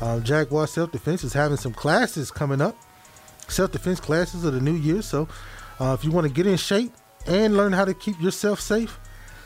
Um, 0.00 0.24
Jaguar 0.24 0.66
Self 0.66 0.90
Defense 0.92 1.24
is 1.24 1.32
having 1.32 1.56
some 1.56 1.72
classes 1.74 2.30
coming 2.30 2.60
up, 2.60 2.76
self 3.48 3.72
defense 3.72 3.98
classes 4.00 4.44
of 4.44 4.54
the 4.54 4.60
new 4.60 4.74
year. 4.74 5.02
So, 5.02 5.28
uh, 5.78 5.96
if 5.98 6.04
you 6.04 6.10
want 6.10 6.26
to 6.26 6.32
get 6.32 6.46
in 6.46 6.56
shape 6.56 6.92
and 7.26 7.54
learn 7.56 7.72
how 7.72 7.84
to 7.84 7.92
keep 7.92 8.18
yourself 8.20 8.60
safe, 8.60 8.98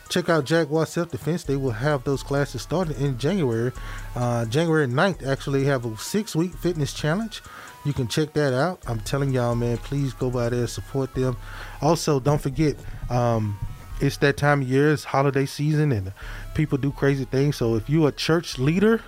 check 0.09 0.29
out 0.29 0.45
Jaguar 0.45 0.85
Self 0.85 1.11
Defense. 1.11 1.43
They 1.43 1.55
will 1.55 1.71
have 1.71 2.03
those 2.03 2.23
classes 2.23 2.61
starting 2.61 2.97
in 2.97 3.17
January. 3.17 3.71
Uh, 4.15 4.45
January 4.45 4.87
9th, 4.87 5.25
actually, 5.25 5.65
have 5.65 5.85
a 5.85 5.97
six 5.97 6.35
week 6.35 6.53
fitness 6.53 6.93
challenge. 6.93 7.41
You 7.85 7.93
can 7.93 8.07
check 8.07 8.33
that 8.33 8.53
out. 8.53 8.81
I'm 8.87 8.99
telling 9.01 9.31
y'all, 9.31 9.55
man, 9.55 9.77
please 9.77 10.13
go 10.13 10.29
by 10.29 10.49
there, 10.49 10.67
support 10.67 11.13
them. 11.13 11.37
Also, 11.81 12.19
don't 12.19 12.41
forget, 12.41 12.75
um, 13.09 13.59
it's 14.01 14.17
that 14.17 14.37
time 14.37 14.61
of 14.63 14.69
year, 14.69 14.91
it's 14.91 15.03
holiday 15.03 15.45
season, 15.45 15.91
and 15.91 16.11
people 16.55 16.77
do 16.77 16.91
crazy 16.91 17.25
things. 17.25 17.57
So 17.57 17.75
if 17.75 17.89
you're 17.89 18.09
a 18.09 18.11
church 18.11 18.57
leader, 18.57 19.01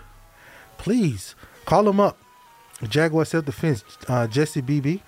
please 0.77 1.35
call 1.65 1.83
them 1.83 1.99
up. 1.99 2.17
Jaguar 2.87 3.25
Self 3.25 3.45
Defense, 3.45 3.83
uh, 4.07 4.27
Jesse 4.27 4.61
BB, 4.61 5.01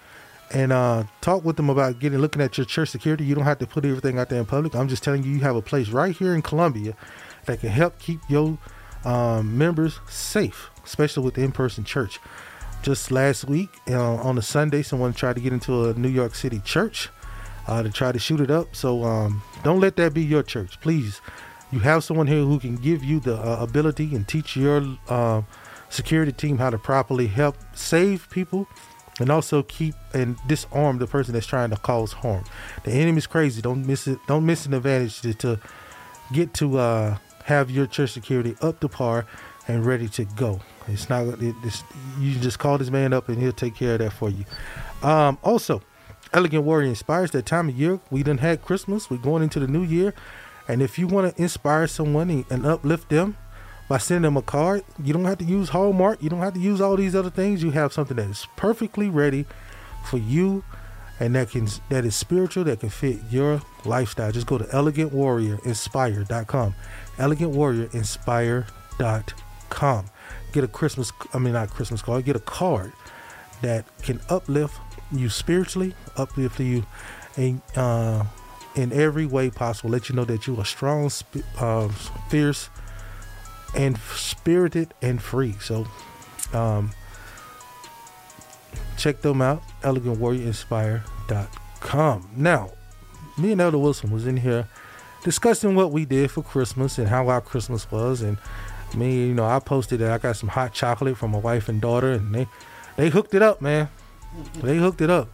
and 0.52 0.72
uh, 0.72 1.04
talk 1.22 1.44
with 1.44 1.56
them 1.58 1.70
about 1.70 2.00
getting 2.00 2.20
looking 2.20 2.42
at 2.42 2.58
your 2.58 2.66
church 2.66 2.90
security. 2.90 3.24
You 3.24 3.36
don't 3.36 3.44
have 3.44 3.60
to 3.60 3.68
put 3.68 3.86
everything 3.86 4.18
out 4.20 4.30
there 4.30 4.40
in 4.40 4.46
public. 4.46 4.76
I'm 4.76 4.88
just 4.88 5.04
telling 5.04 5.24
you, 5.24 5.32
you 5.32 5.40
have 5.40 5.56
a 5.56 5.62
place 5.62 5.90
right 5.90 6.16
here 6.16 6.34
in 6.34 6.42
Columbia 6.42 6.96
that 7.46 7.60
can 7.60 7.70
help 7.70 8.00
keep 8.00 8.20
your 8.30 8.58
um, 9.06 9.58
members 9.58 10.00
safe, 10.10 10.70
especially 10.86 11.24
with 11.24 11.36
the 11.36 11.44
in-person 11.44 11.84
church. 11.84 12.20
Just 12.82 13.12
last 13.12 13.46
week 13.46 13.70
uh, 13.90 14.16
on 14.16 14.38
a 14.38 14.42
Sunday, 14.42 14.82
someone 14.82 15.14
tried 15.14 15.36
to 15.36 15.42
get 15.42 15.54
into 15.54 15.90
a 15.90 15.94
New 15.94 16.10
York 16.10 16.34
City 16.34 16.62
church 16.64 17.10
uh, 17.68 17.84
to 17.84 17.92
try 17.92 18.12
to 18.12 18.20
shoot 18.20 18.40
it 18.40 18.50
up. 18.50 18.76
So 18.76 19.04
um, 19.04 19.42
don't 19.64 19.80
let 19.80 19.96
that 19.98 20.14
be 20.14 20.24
your 20.24 20.44
church, 20.44 20.80
please. 20.80 21.22
You 21.72 21.80
have 21.80 22.04
someone 22.04 22.28
here 22.28 22.44
who 22.44 22.60
can 22.60 22.78
give 22.78 23.04
you 23.04 23.20
the 23.20 23.36
uh, 23.36 23.58
ability 23.62 24.16
and 24.16 24.28
teach 24.28 24.56
your 24.56 24.98
uh, 25.08 25.44
security 25.90 26.32
team 26.32 26.58
how 26.58 26.70
to 26.70 26.78
properly 26.78 27.28
help 27.28 27.58
save 27.76 28.30
people 28.30 28.68
and 29.20 29.30
also 29.30 29.64
keep 29.64 29.96
and 30.14 30.38
disarm 30.48 30.98
the 30.98 31.08
person 31.08 31.34
that's 31.34 31.46
trying 31.46 31.70
to 31.70 31.78
cause 31.78 32.14
harm. 32.14 32.44
The 32.84 32.92
enemy's 32.92 33.28
crazy. 33.28 33.62
Don't 33.62 33.86
miss 33.86 34.08
it. 34.08 34.20
Don't 34.28 34.46
miss 34.46 34.66
an 34.66 34.74
advantage 34.74 35.22
to, 35.22 35.34
to 35.36 35.60
get 36.32 36.54
to 36.56 36.78
uh, 36.78 37.18
have 37.46 37.70
your 37.70 37.86
church 37.86 38.12
security 38.12 38.56
up 38.62 38.80
to 38.80 38.90
par 38.90 39.26
and 39.68 39.86
ready 39.86 40.08
to 40.10 40.26
go. 40.26 40.60
It's 40.88 41.10
not. 41.10 41.28
It, 41.42 41.56
it's, 41.64 41.84
you 42.20 42.36
just 42.36 42.60
call 42.60 42.78
this 42.78 42.90
man 42.90 43.14
up 43.14 43.30
and 43.30 43.42
he'll 43.42 43.52
take 43.52 43.76
care 43.76 43.94
of 43.94 44.00
that 44.00 44.14
for 44.14 44.30
you. 44.30 44.46
Um, 45.04 45.38
also, 45.44 45.82
Elegant 46.34 46.64
Warrior 46.64 46.90
inspires 46.90 47.32
that 47.32 47.46
time 47.46 47.70
of 47.70 47.76
year. 47.76 48.00
We 48.10 48.24
done 48.24 48.40
had 48.40 48.62
Christmas. 48.62 49.10
We're 49.10 49.18
going 49.18 49.44
into 49.44 49.60
the 49.60 49.68
new 49.68 49.84
year, 49.84 50.14
and 50.68 50.82
if 50.82 51.00
you 51.00 51.08
want 51.08 51.36
to 51.36 51.42
inspire 51.42 51.88
someone 51.88 52.30
and, 52.30 52.46
and 52.50 52.66
uplift 52.66 53.10
them 53.10 53.38
by 53.90 53.98
sending 53.98 54.22
them 54.22 54.38
a 54.38 54.42
card, 54.42 54.86
you 55.04 55.12
don't 55.14 55.26
have 55.26 55.40
to 55.40 55.46
use 55.46 55.68
Hallmark. 55.70 56.24
You 56.24 56.30
don't 56.30 56.40
have 56.40 56.54
to 56.54 56.60
use 56.60 56.80
all 56.80 56.96
these 56.96 57.16
other 57.16 57.32
things. 57.32 57.64
You 57.64 57.72
have 57.72 57.92
something 57.92 58.16
that 58.18 58.30
is 58.30 58.48
perfectly 58.56 59.10
ready 59.10 59.46
for 60.06 60.18
you 60.18 60.64
and 61.20 61.36
that 61.36 61.52
can 61.52 61.68
that 61.90 62.06
is 62.06 62.16
spiritual 62.16 62.64
that 62.66 62.80
can 62.80 62.90
fit 62.90 63.20
your 63.30 63.62
lifestyle. 63.86 64.32
Just 64.32 64.48
go 64.48 64.58
to 64.58 64.64
elegantwarriorinspire.com. 64.66 66.76
Elegantwarriorinspire.com. 67.18 70.06
Get 70.54 70.64
a 70.64 70.68
Christmas 70.68 71.12
I 71.34 71.40
mean 71.40 71.54
not 71.54 71.72
Christmas 71.72 72.02
card, 72.02 72.26
get 72.26 72.36
a 72.36 72.42
card 72.42 72.92
that 73.62 73.86
can 74.04 74.20
uplift 74.30 74.80
you 75.12 75.30
spiritually, 75.30 75.96
uplift 76.16 76.60
you 76.60 76.86
in 77.38 77.62
uh, 77.76 78.26
in 78.76 78.94
every 78.94 79.26
way 79.26 79.50
possible. 79.50 79.90
Let 79.90 80.10
you 80.10 80.16
know 80.16 80.26
that 80.26 80.46
you 80.48 80.60
are 80.60 80.66
strong, 80.66 81.12
uh, 81.58 81.88
fierce, 82.30 82.70
and 83.76 83.98
spirited 83.98 84.94
and 85.02 85.22
free. 85.22 85.56
So, 85.60 85.86
um, 86.54 86.92
check 88.98 89.22
them 89.22 89.42
out. 89.42 89.62
ElegantWarriorInspire.com. 89.82 92.30
Now, 92.36 92.72
me 93.38 93.52
and 93.54 93.62
Elder 93.62 93.78
Wilson 93.78 94.12
was 94.12 94.28
in 94.28 94.38
here 94.38 94.68
discussing 95.24 95.76
what 95.76 95.92
we 95.92 96.06
did 96.06 96.32
for 96.32 96.44
Christmas 96.44 96.98
and 96.98 97.08
how 97.08 97.28
our 97.30 97.42
Christmas 97.42 97.90
was. 97.92 98.22
And 98.22 98.38
me, 98.96 99.28
you 99.28 99.34
know, 99.34 99.46
I 99.46 99.60
posted 99.60 100.00
that 100.00 100.12
I 100.12 100.18
got 100.18 100.36
some 100.36 100.50
hot 100.50 100.74
chocolate 100.74 101.18
from 101.18 101.32
my 101.32 101.40
wife 101.40 101.70
and 101.70 101.82
daughter, 101.82 102.12
and 102.12 102.34
they 102.34 102.48
they 102.96 103.10
hooked 103.10 103.34
it 103.34 103.42
up, 103.42 103.62
man. 103.62 103.90
They 104.56 104.78
hooked 104.78 105.02
it 105.02 105.10
up. 105.10 105.30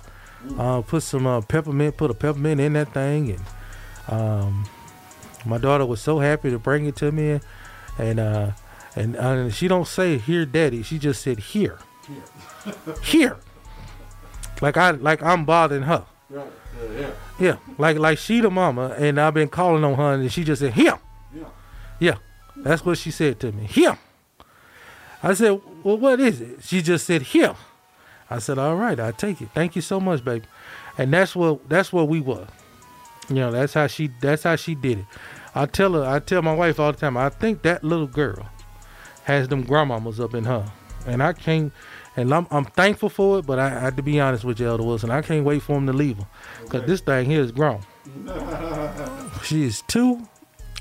Uh, 0.57 0.81
put 0.81 1.01
some 1.01 1.25
uh, 1.25 1.41
peppermint, 1.41 1.97
put 1.97 2.11
a 2.11 2.13
peppermint 2.13 2.61
in 2.61 2.73
that 2.73 2.93
thing, 2.93 3.31
and 3.31 3.41
um, 4.07 4.65
my 5.45 5.57
daughter 5.57 5.85
was 5.85 6.01
so 6.01 6.19
happy 6.19 6.51
to 6.51 6.59
bring 6.59 6.85
it 6.85 6.95
to 6.97 7.11
me, 7.11 7.31
and 7.31 7.41
uh, 8.19 8.51
and 8.95 9.15
uh, 9.15 9.49
she 9.49 9.67
don't 9.67 9.87
say 9.87 10.17
here, 10.17 10.45
daddy. 10.45 10.83
She 10.83 10.99
just 10.99 11.21
said 11.21 11.39
here, 11.39 11.79
here, 13.03 13.37
like 14.61 14.77
I 14.77 14.91
like 14.91 15.21
I'm 15.23 15.45
bothering 15.45 15.83
her. 15.83 16.05
Right. 16.29 16.47
Yeah, 16.81 16.99
yeah. 16.99 17.11
Yeah, 17.37 17.57
like 17.77 17.97
like 17.97 18.17
she 18.17 18.39
the 18.39 18.49
mama, 18.49 18.95
and 18.97 19.19
I've 19.19 19.33
been 19.33 19.49
calling 19.49 19.83
on 19.83 19.95
her, 19.95 20.13
and 20.13 20.31
she 20.31 20.43
just 20.43 20.61
said 20.61 20.73
here. 20.73 20.99
Yeah. 21.33 21.45
Yeah, 21.99 22.15
that's 22.55 22.85
what 22.85 22.97
she 22.97 23.11
said 23.11 23.39
to 23.41 23.51
me. 23.51 23.65
Here. 23.65 23.97
I 25.23 25.33
said, 25.33 25.59
well, 25.83 25.97
what 25.97 26.19
is 26.19 26.39
it? 26.39 26.63
She 26.63 26.83
just 26.83 27.07
said 27.07 27.23
here. 27.23 27.55
I 28.29 28.39
said, 28.39 28.59
all 28.59 28.75
right, 28.75 28.99
I 28.99 29.11
take 29.11 29.41
it. 29.41 29.49
Thank 29.55 29.75
you 29.75 29.81
so 29.81 29.99
much, 29.99 30.23
baby. 30.23 30.45
And 30.97 31.11
that's 31.11 31.35
what 31.35 31.67
that's 31.67 31.91
what 31.91 32.07
we 32.07 32.21
were. 32.21 32.47
You 33.29 33.35
know, 33.35 33.51
that's 33.51 33.73
how 33.73 33.87
she 33.87 34.11
that's 34.21 34.43
how 34.43 34.55
she 34.55 34.75
did 34.75 34.99
it. 34.99 35.05
I 35.55 35.65
tell 35.65 35.93
her, 35.93 36.03
I 36.03 36.19
tell 36.19 36.41
my 36.41 36.53
wife 36.53 36.79
all 36.79 36.91
the 36.91 36.97
time, 36.97 37.17
I 37.17 37.29
think 37.29 37.61
that 37.63 37.83
little 37.83 38.07
girl 38.07 38.47
has 39.23 39.47
them 39.47 39.63
grandmamas 39.65 40.19
up 40.19 40.35
in 40.35 40.43
her. 40.43 40.71
And 41.07 41.23
I 41.23 41.33
can't 41.33 41.71
and 42.17 42.33
I'm, 42.33 42.47
I'm 42.49 42.65
thankful 42.65 43.09
for 43.09 43.39
it, 43.39 43.45
but 43.45 43.59
I, 43.59 43.67
I 43.67 43.79
have 43.79 43.95
to 43.97 44.03
be 44.03 44.19
honest 44.19 44.45
with 44.45 44.59
you, 44.59 44.67
Elder 44.67 44.83
Wilson. 44.83 45.11
I 45.11 45.21
can't 45.21 45.43
wait 45.45 45.61
for 45.61 45.77
him 45.77 45.85
to 45.87 45.93
leave 45.93 46.17
her. 46.17 46.27
Because 46.63 46.85
this 46.85 47.01
thing 47.01 47.29
here 47.29 47.41
is 47.41 47.51
grown. 47.51 47.81
she 49.43 49.63
is 49.63 49.81
two 49.87 50.25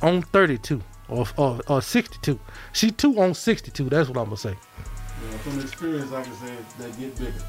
on 0.00 0.22
32 0.22 0.80
or, 1.08 1.26
or, 1.36 1.60
or 1.66 1.82
62. 1.82 2.38
She 2.72 2.90
two 2.92 3.20
on 3.20 3.34
62. 3.34 3.88
That's 3.88 4.08
what 4.08 4.18
I'm 4.18 4.26
going 4.26 4.36
to 4.36 4.42
say. 4.42 4.54
Yeah, 4.54 5.38
from 5.38 5.60
experience, 5.60 6.12
I 6.12 6.22
can 6.22 6.34
say 6.34 6.56
they 6.78 6.90
get 7.00 7.18
bigger. 7.18 7.44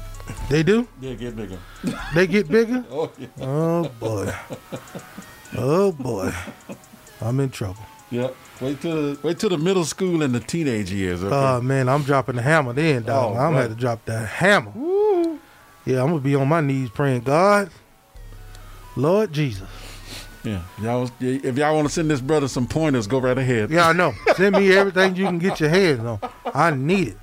They 0.50 0.62
do? 0.64 0.88
They 1.00 1.14
get 1.14 1.36
bigger. 1.36 1.58
They 2.14 2.26
get 2.26 2.48
bigger? 2.48 2.84
Oh 2.90 3.12
yeah. 3.16 3.26
Oh, 3.40 3.88
boy. 4.00 4.34
Oh, 5.56 5.92
boy. 5.92 6.32
I'm 7.20 7.40
in 7.40 7.50
trouble. 7.50 7.82
Yep. 8.10 8.36
Wait 8.60 8.80
till 8.80 8.94
the, 9.14 9.18
wait 9.22 9.38
till 9.38 9.50
the 9.50 9.58
middle 9.58 9.84
school 9.84 10.22
and 10.22 10.34
the 10.34 10.40
teenage 10.40 10.90
years. 10.92 11.22
Okay. 11.24 11.34
Oh 11.34 11.60
man, 11.60 11.88
I'm 11.88 12.02
dropping 12.02 12.36
the 12.36 12.42
hammer 12.42 12.72
then, 12.72 13.02
dog. 13.02 13.32
Oh, 13.34 13.38
I'm 13.38 13.52
gonna 13.52 13.56
right. 13.56 13.62
have 13.62 13.70
to 13.72 13.76
drop 13.76 14.04
that 14.06 14.26
hammer. 14.28 14.72
Yeah, 15.84 16.02
I'm 16.02 16.08
gonna 16.08 16.20
be 16.20 16.34
on 16.34 16.48
my 16.48 16.60
knees 16.60 16.90
praying, 16.90 17.22
God, 17.22 17.70
Lord 18.96 19.32
Jesus. 19.32 19.68
yeah. 20.44 20.62
Y'all, 20.80 21.02
was- 21.02 21.12
if 21.20 21.56
y'all 21.58 21.74
want 21.74 21.86
to 21.88 21.92
send 21.92 22.10
this 22.10 22.20
brother 22.20 22.48
some 22.48 22.66
pointers, 22.66 23.06
go 23.06 23.18
right 23.18 23.36
ahead. 23.36 23.70
Yeah, 23.70 23.88
I 23.88 23.92
know. 23.92 24.12
Send 24.36 24.56
me 24.56 24.72
everything 24.76 25.16
you 25.16 25.26
can 25.26 25.38
get 25.38 25.60
your 25.60 25.68
hands 25.68 26.00
on. 26.00 26.20
I 26.54 26.70
need 26.70 27.08
it. 27.08 27.18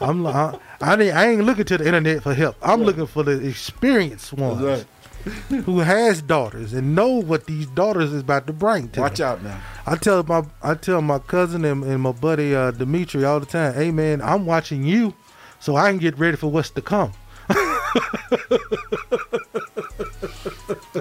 I'm 0.00 0.24
I, 0.26 0.56
I, 0.80 0.92
ain't, 0.94 1.16
I 1.16 1.28
ain't 1.30 1.42
looking 1.44 1.64
to 1.64 1.78
the 1.78 1.84
internet 1.86 2.22
for 2.22 2.32
help. 2.32 2.56
I'm 2.62 2.82
looking 2.82 3.06
for 3.06 3.24
the 3.24 3.44
experienced 3.48 4.32
ones 4.32 4.62
right. 4.62 4.84
who 5.64 5.80
has 5.80 6.22
daughters 6.22 6.72
and 6.72 6.94
know 6.94 7.08
what 7.08 7.46
these 7.46 7.66
daughters 7.66 8.12
is 8.12 8.20
about 8.22 8.46
to 8.46 8.52
bring 8.52 8.88
to 8.90 9.00
Watch 9.00 9.18
them. 9.18 9.28
out 9.28 9.42
now. 9.42 9.60
I 9.86 9.96
tell 9.96 10.22
my 10.22 10.44
I 10.62 10.74
tell 10.74 11.00
my 11.02 11.18
cousin 11.18 11.64
and, 11.64 11.82
and 11.84 12.02
my 12.02 12.12
buddy 12.12 12.54
uh, 12.54 12.70
Dimitri 12.72 13.24
all 13.24 13.40
the 13.40 13.46
time, 13.46 13.74
"Hey 13.74 13.90
man, 13.90 14.20
I'm 14.22 14.46
watching 14.46 14.84
you, 14.84 15.14
so 15.60 15.76
I 15.76 15.90
can 15.90 15.98
get 15.98 16.18
ready 16.18 16.36
for 16.36 16.48
what's 16.50 16.70
to 16.70 16.82
come." 16.82 17.12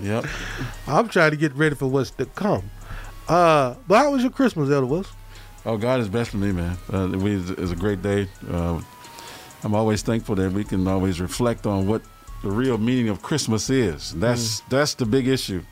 Yep. 0.01 0.25
I'm 0.88 1.09
trying 1.09 1.32
to 1.32 1.38
get 1.38 1.53
ready 1.55 1.75
for 1.75 1.88
what's 1.88 2.11
to 2.11 2.25
come. 2.28 2.69
Uh, 3.28 3.75
but 3.88 3.97
how 3.97 4.11
was 4.11 4.21
your 4.21 4.32
Christmas, 4.32 4.69
Elder 4.69 4.86
Wilson? 4.86 5.13
Oh, 5.65 5.75
God 5.78 5.99
is 5.99 6.07
best 6.07 6.30
for 6.32 6.38
me, 6.38 6.51
man. 6.51 6.78
Uh, 6.91 7.07
we 7.17 7.36
it's 7.36 7.71
a 7.71 7.75
great 7.75 8.01
day. 8.01 8.30
Uh, 8.49 8.80
I'm 9.63 9.75
always 9.75 10.01
thankful 10.03 10.36
that 10.36 10.51
we 10.51 10.63
can 10.63 10.88
always 10.88 11.19
reflect 11.19 11.65
on 11.65 11.88
what 11.88 12.01
the 12.47 12.55
real 12.55 12.77
meaning 12.77 13.09
of 13.09 13.21
Christmas 13.21 13.69
is. 13.69 14.13
That's 14.13 14.61
that's 14.69 14.93
the 14.93 15.05
big 15.05 15.27
issue 15.27 15.63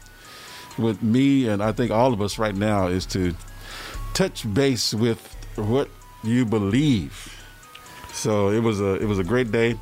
with 0.77 1.01
me, 1.01 1.47
and 1.47 1.63
I 1.63 1.71
think 1.71 1.89
all 1.89 2.11
of 2.11 2.21
us 2.21 2.37
right 2.37 2.53
now 2.53 2.87
is 2.87 3.05
to 3.07 3.33
touch 4.13 4.43
base 4.53 4.93
with 4.93 5.21
what 5.55 5.87
you 6.21 6.45
believe. 6.45 7.15
So 8.11 8.49
it 8.49 8.59
was 8.59 8.81
a 8.81 8.95
it 8.95 9.05
was 9.05 9.19
a 9.19 9.23
great 9.23 9.53
day. 9.53 9.79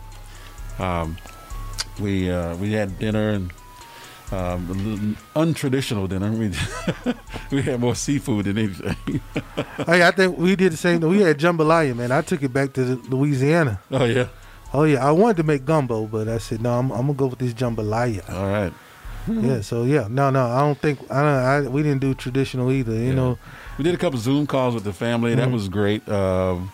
Um, 0.78 1.18
we 2.00 2.30
uh, 2.30 2.56
we 2.58 2.74
had 2.74 3.00
dinner 3.00 3.30
and 3.32 3.52
um, 4.32 5.18
untraditional 5.36 6.08
dinner. 6.08 6.30
We 7.50 7.58
we 7.58 7.62
had 7.64 7.80
more 7.80 7.96
seafood 7.96 8.46
than 8.46 8.58
anything. 8.60 9.20
hey, 9.88 10.06
I 10.06 10.12
think 10.12 10.38
we 10.38 10.56
did 10.56 10.74
the 10.74 10.78
same. 10.78 11.02
thing. 11.02 11.10
We 11.10 11.22
had 11.22 11.40
jambalaya, 11.40 11.96
man. 11.96 12.12
I 12.12 12.22
took 12.22 12.44
it 12.44 12.54
back 12.54 12.74
to 12.74 13.02
Louisiana. 13.10 13.82
oh 13.90 14.06
yeah. 14.06 14.28
Oh 14.74 14.84
yeah, 14.86 15.06
I 15.08 15.12
wanted 15.12 15.38
to 15.38 15.44
make 15.44 15.66
gumbo, 15.66 16.06
but 16.08 16.28
I 16.28 16.40
said 16.40 16.62
no. 16.62 16.72
I'm, 16.80 16.92
I'm 16.92 17.02
gonna 17.02 17.14
go 17.14 17.28
with 17.28 17.40
this 17.40 17.54
jambalaya. 17.54 18.28
All 18.34 18.48
right. 18.48 18.74
Yeah. 19.28 19.62
So 19.62 19.84
yeah, 19.84 20.08
no, 20.10 20.30
no. 20.32 20.46
I 20.46 20.60
don't 20.62 20.78
think 20.80 21.00
I 21.12 21.22
don't. 21.22 21.68
I, 21.68 21.70
we 21.70 21.84
didn't 21.84 22.02
do 22.02 22.14
traditional 22.14 22.72
either. 22.72 22.94
You 22.94 23.10
Yeah. 23.10 23.14
know. 23.16 23.38
We 23.78 23.84
did 23.84 23.94
a 23.94 23.98
couple 23.98 24.20
Zoom 24.20 24.48
calls 24.48 24.74
with 24.74 24.84
the 24.84 24.94
family. 24.94 25.36
That 25.36 25.50
Mhm. 25.50 25.54
was 25.54 25.70
great. 25.70 26.08
Um, 26.10 26.72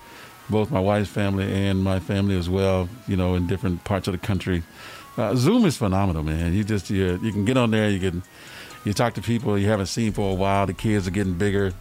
both 0.49 0.71
my 0.71 0.79
wife's 0.79 1.09
family 1.09 1.51
and 1.67 1.83
my 1.83 1.99
family 1.99 2.37
as 2.37 2.49
well. 2.49 2.89
You 3.07 3.17
know, 3.17 3.35
in 3.35 3.47
different 3.47 3.83
parts 3.83 4.07
of 4.07 4.13
the 4.13 4.17
country. 4.17 4.63
Uh, 5.17 5.35
Zoom 5.35 5.65
is 5.65 5.75
phenomenal, 5.77 6.23
man. 6.23 6.53
You 6.53 6.63
just 6.63 6.89
you, 6.89 7.19
you 7.21 7.31
can 7.33 7.43
get 7.45 7.57
on 7.57 7.71
there. 7.71 7.89
You 7.89 7.99
can 7.99 8.23
you 8.85 8.93
talk 8.93 9.13
to 9.15 9.21
people 9.21 9.57
you 9.59 9.67
haven't 9.67 9.87
seen 9.87 10.13
for 10.13 10.31
a 10.31 10.33
while. 10.33 10.65
The 10.65 10.73
kids 10.73 11.05
are 11.07 11.11
getting 11.11 11.33
bigger. 11.33 11.73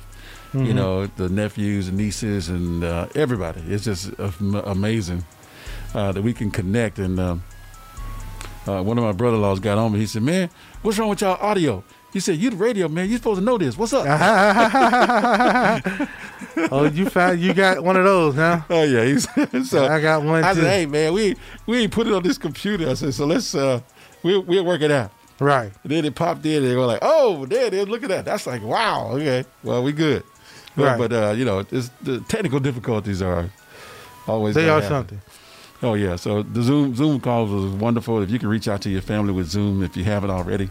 You 0.53 0.61
Mhm. 0.61 0.75
know, 0.75 1.07
the 1.07 1.29
nephews 1.29 1.89
and 1.89 1.97
nieces 1.97 2.49
and 2.49 2.83
uh, 2.83 3.07
everybody. 3.15 3.61
It's 3.69 3.85
just 3.85 4.11
amazing 4.19 5.25
uh, 5.95 6.13
that 6.13 6.23
we 6.23 6.33
can 6.33 6.51
connect. 6.51 6.99
And 6.99 7.19
um, 7.21 7.43
uh, 8.67 8.83
one 8.83 8.99
of 8.99 9.05
my 9.05 9.13
brother-in-laws 9.13 9.61
got 9.61 9.79
on 9.79 9.93
me. 9.93 9.99
He 10.01 10.07
said, 10.07 10.23
"Man, 10.23 10.51
what's 10.83 10.99
wrong 10.99 11.09
with 11.09 11.21
y'all 11.21 11.39
audio?" 11.41 11.83
He 12.13 12.21
said, 12.21 12.39
"You 12.39 12.51
the 12.51 12.57
radio 12.57 12.89
man. 12.89 13.09
You 13.09 13.17
supposed 13.17 13.39
to 13.41 13.45
know 13.45 13.59
this. 13.59 13.77
What's 13.77 13.93
up?" 13.93 14.07
oh, 16.71 16.91
you 16.93 17.09
found 17.09 17.41
you 17.41 17.53
got 17.55 17.83
one 17.83 17.97
of 17.97 18.05
those, 18.05 18.35
huh? 18.35 18.61
Oh 18.71 18.83
yeah, 18.83 19.05
he's 19.05 19.29
so. 19.71 19.87
I 19.87 20.01
got 20.01 20.23
one 20.23 20.45
I 20.45 20.55
too. 20.55 20.61
said, 20.63 20.71
"Hey 20.71 20.87
man, 20.87 21.13
we 21.13 21.37
we 21.67 21.79
ain't 21.83 21.93
put 21.93 22.07
it 22.07 22.13
on 22.13 22.23
this 22.23 22.39
computer." 22.39 22.89
I 22.89 22.95
said, 22.95 23.15
"So 23.15 23.27
let's 23.27 23.55
uh, 23.55 23.81
we'll 24.23 24.43
we'll 24.43 24.65
work 24.65 24.81
it 24.83 24.91
out." 24.91 25.13
Right. 25.41 25.71
And 25.85 25.93
then 25.93 26.05
it 26.05 26.15
popped 26.17 26.45
in, 26.47 26.63
and 26.63 26.67
they 26.71 26.75
go 26.75 26.87
like, 26.87 26.99
"Oh, 27.03 27.47
there 27.47 27.67
it 27.67 27.75
is! 27.75 27.89
Look 27.89 28.03
at 28.03 28.09
that! 28.09 28.25
That's 28.25 28.47
like 28.47 28.63
wow. 28.63 29.11
Okay, 29.13 29.45
well 29.63 29.83
we 29.83 29.93
good." 29.93 30.23
But, 30.77 30.85
Right. 30.85 30.99
but 30.99 31.13
uh, 31.13 31.31
you 31.33 31.45
know, 31.45 31.65
it's, 31.71 31.91
the 32.03 32.21
technical 32.29 32.61
difficulties 32.61 33.21
are 33.21 33.51
always 34.29 34.55
They 34.55 34.69
are 34.69 34.81
happen. 34.81 34.89
something. 34.89 35.21
Oh 35.83 35.95
yeah, 35.95 36.17
so 36.17 36.43
the 36.43 36.63
Zoom 36.63 36.95
Zoom 36.97 37.21
calls 37.21 37.51
was 37.51 37.71
wonderful. 37.73 38.21
If 38.23 38.31
you 38.31 38.39
can 38.39 38.49
reach 38.49 38.67
out 38.67 38.83
to 38.83 38.91
your 38.91 39.01
family 39.03 39.33
with 39.33 39.49
Zoom, 39.49 39.83
if 39.83 39.97
you 39.97 40.03
haven't 40.05 40.31
already, 40.31 40.71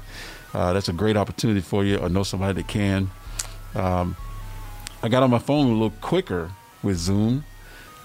uh, 0.54 0.74
that's 0.74 0.90
a 0.90 0.94
great 0.94 1.16
opportunity 1.16 1.62
for 1.62 1.86
you, 1.86 1.98
or 1.98 2.10
know 2.10 2.24
somebody 2.24 2.62
that 2.62 2.68
can. 2.68 3.10
Um, 3.74 4.18
I 5.02 5.08
got 5.10 5.24
on 5.24 5.30
my 5.30 5.40
phone 5.40 5.68
a 5.68 5.72
little 5.72 5.94
quicker 6.02 6.52
with 6.84 6.98
Zoom, 6.98 7.46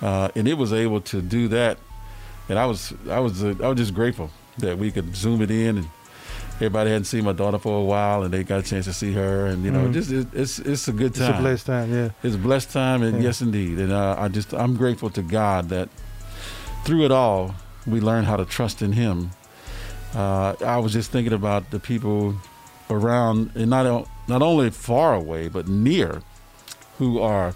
uh, 0.01 0.29
and 0.37 0.47
it 0.47 0.55
was 0.57 0.73
able 0.73 1.01
to 1.01 1.21
do 1.21 1.49
that. 1.49 1.79
And 2.49 2.59
I 2.59 2.67
was 2.67 2.93
I 3.11 3.19
was 3.19 3.43
uh, 3.43 3.55
I 3.63 3.69
was 3.69 3.79
just 3.79 3.95
grateful 3.95 4.31
that 4.59 4.79
we 4.79 4.93
could 4.93 5.17
Zoom 5.17 5.43
it 5.43 5.51
in, 5.51 5.79
and 5.79 5.89
everybody 6.57 6.91
hadn't 6.91 7.07
seen 7.07 7.25
my 7.25 7.33
daughter 7.33 7.59
for 7.59 7.81
a 7.81 7.85
while, 7.85 8.23
and 8.23 8.33
they 8.33 8.45
got 8.45 8.61
a 8.61 8.63
chance 8.63 8.85
to 8.85 8.93
see 8.93 9.13
her, 9.13 9.47
and 9.47 9.65
you 9.65 9.73
know, 9.73 9.89
Mhm. 9.89 9.93
just 9.93 10.13
it, 10.13 10.29
it's 10.35 10.61
it's 10.61 10.87
a 10.87 10.93
good 10.93 11.15
time. 11.17 11.31
It's 11.31 11.39
a 11.39 11.43
blessed 11.43 11.67
time. 11.67 11.93
Yeah. 11.93 12.11
It's 12.23 12.37
a 12.37 12.39
blessed 12.39 12.71
time, 12.71 13.03
and 13.03 13.17
Yeah. 13.17 13.25
yes, 13.25 13.43
indeed. 13.43 13.81
And 13.81 13.91
uh, 13.93 14.15
I 14.17 14.29
just 14.29 14.53
I'm 14.55 14.77
grateful 14.77 15.11
to 15.11 15.23
God 15.23 15.69
that 15.71 15.89
through 16.85 17.05
it 17.05 17.13
all 17.13 17.55
we 17.87 18.01
learn 18.01 18.25
how 18.25 18.37
to 18.37 18.45
trust 18.45 18.83
in 18.83 18.93
Him. 18.93 19.31
Uh, 20.15 20.55
I 20.65 20.79
was 20.79 20.93
just 20.93 21.11
thinking 21.11 21.33
about 21.33 21.71
the 21.71 21.81
people 21.81 22.37
around, 22.91 23.53
and 23.55 23.71
not 23.71 24.09
not 24.29 24.43
only 24.43 24.71
far 24.71 25.15
away 25.15 25.49
but 25.49 25.69
near, 25.69 26.23
who 26.99 27.21
are 27.21 27.55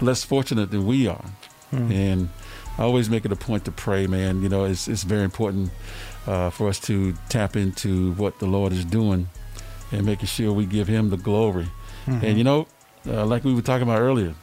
less 0.00 0.24
fortunate 0.24 0.70
than 0.70 0.86
we 0.86 1.06
are. 1.06 1.24
Hmm. 1.70 1.92
And 1.92 2.28
I 2.78 2.82
always 2.82 3.10
make 3.10 3.24
it 3.24 3.32
a 3.32 3.36
point 3.36 3.64
to 3.66 3.72
pray, 3.72 4.06
man. 4.06 4.42
You 4.42 4.48
know, 4.48 4.64
it's 4.64 4.88
it's 4.88 5.02
very 5.02 5.24
important 5.24 5.70
uh, 6.26 6.50
for 6.50 6.68
us 6.68 6.78
to 6.80 7.14
tap 7.28 7.56
into 7.56 8.12
what 8.12 8.38
the 8.38 8.46
Lord 8.46 8.72
is 8.72 8.84
doing 8.84 9.28
and 9.92 10.06
making 10.06 10.26
sure 10.26 10.52
we 10.52 10.66
give 10.66 10.88
Him 10.88 11.10
the 11.10 11.16
glory. 11.16 11.68
And 12.06 12.36
you 12.36 12.44
know, 12.44 12.66
uh, 13.06 13.24
like 13.24 13.44
we 13.44 13.54
were 13.54 13.62
talking 13.62 13.88
about 13.88 14.00
earlier, 14.00 14.34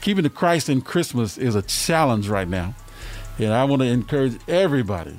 keeping 0.00 0.22
the 0.22 0.30
Christ 0.30 0.68
in 0.68 0.80
Christmas 0.80 1.36
is 1.36 1.56
a 1.56 1.62
challenge 1.62 2.28
right 2.28 2.48
now. 2.48 2.74
And 3.38 3.52
I 3.52 3.64
want 3.64 3.82
to 3.82 3.88
encourage 3.88 4.38
everybody, 4.48 5.18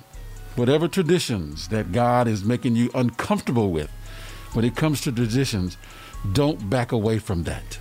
whatever 0.55 0.87
traditions 0.87 1.67
that 1.69 1.91
God 1.91 2.27
is 2.27 2.43
making 2.43 2.75
you 2.75 2.89
uncomfortable 2.95 3.71
with, 3.71 3.89
when 4.53 4.63
it 4.63 4.75
comes 4.75 5.01
to 5.01 5.11
traditions, 5.11 5.77
don't 6.31 6.69
back 6.69 6.91
away 6.91 7.19
from 7.19 7.43
that. 7.43 7.77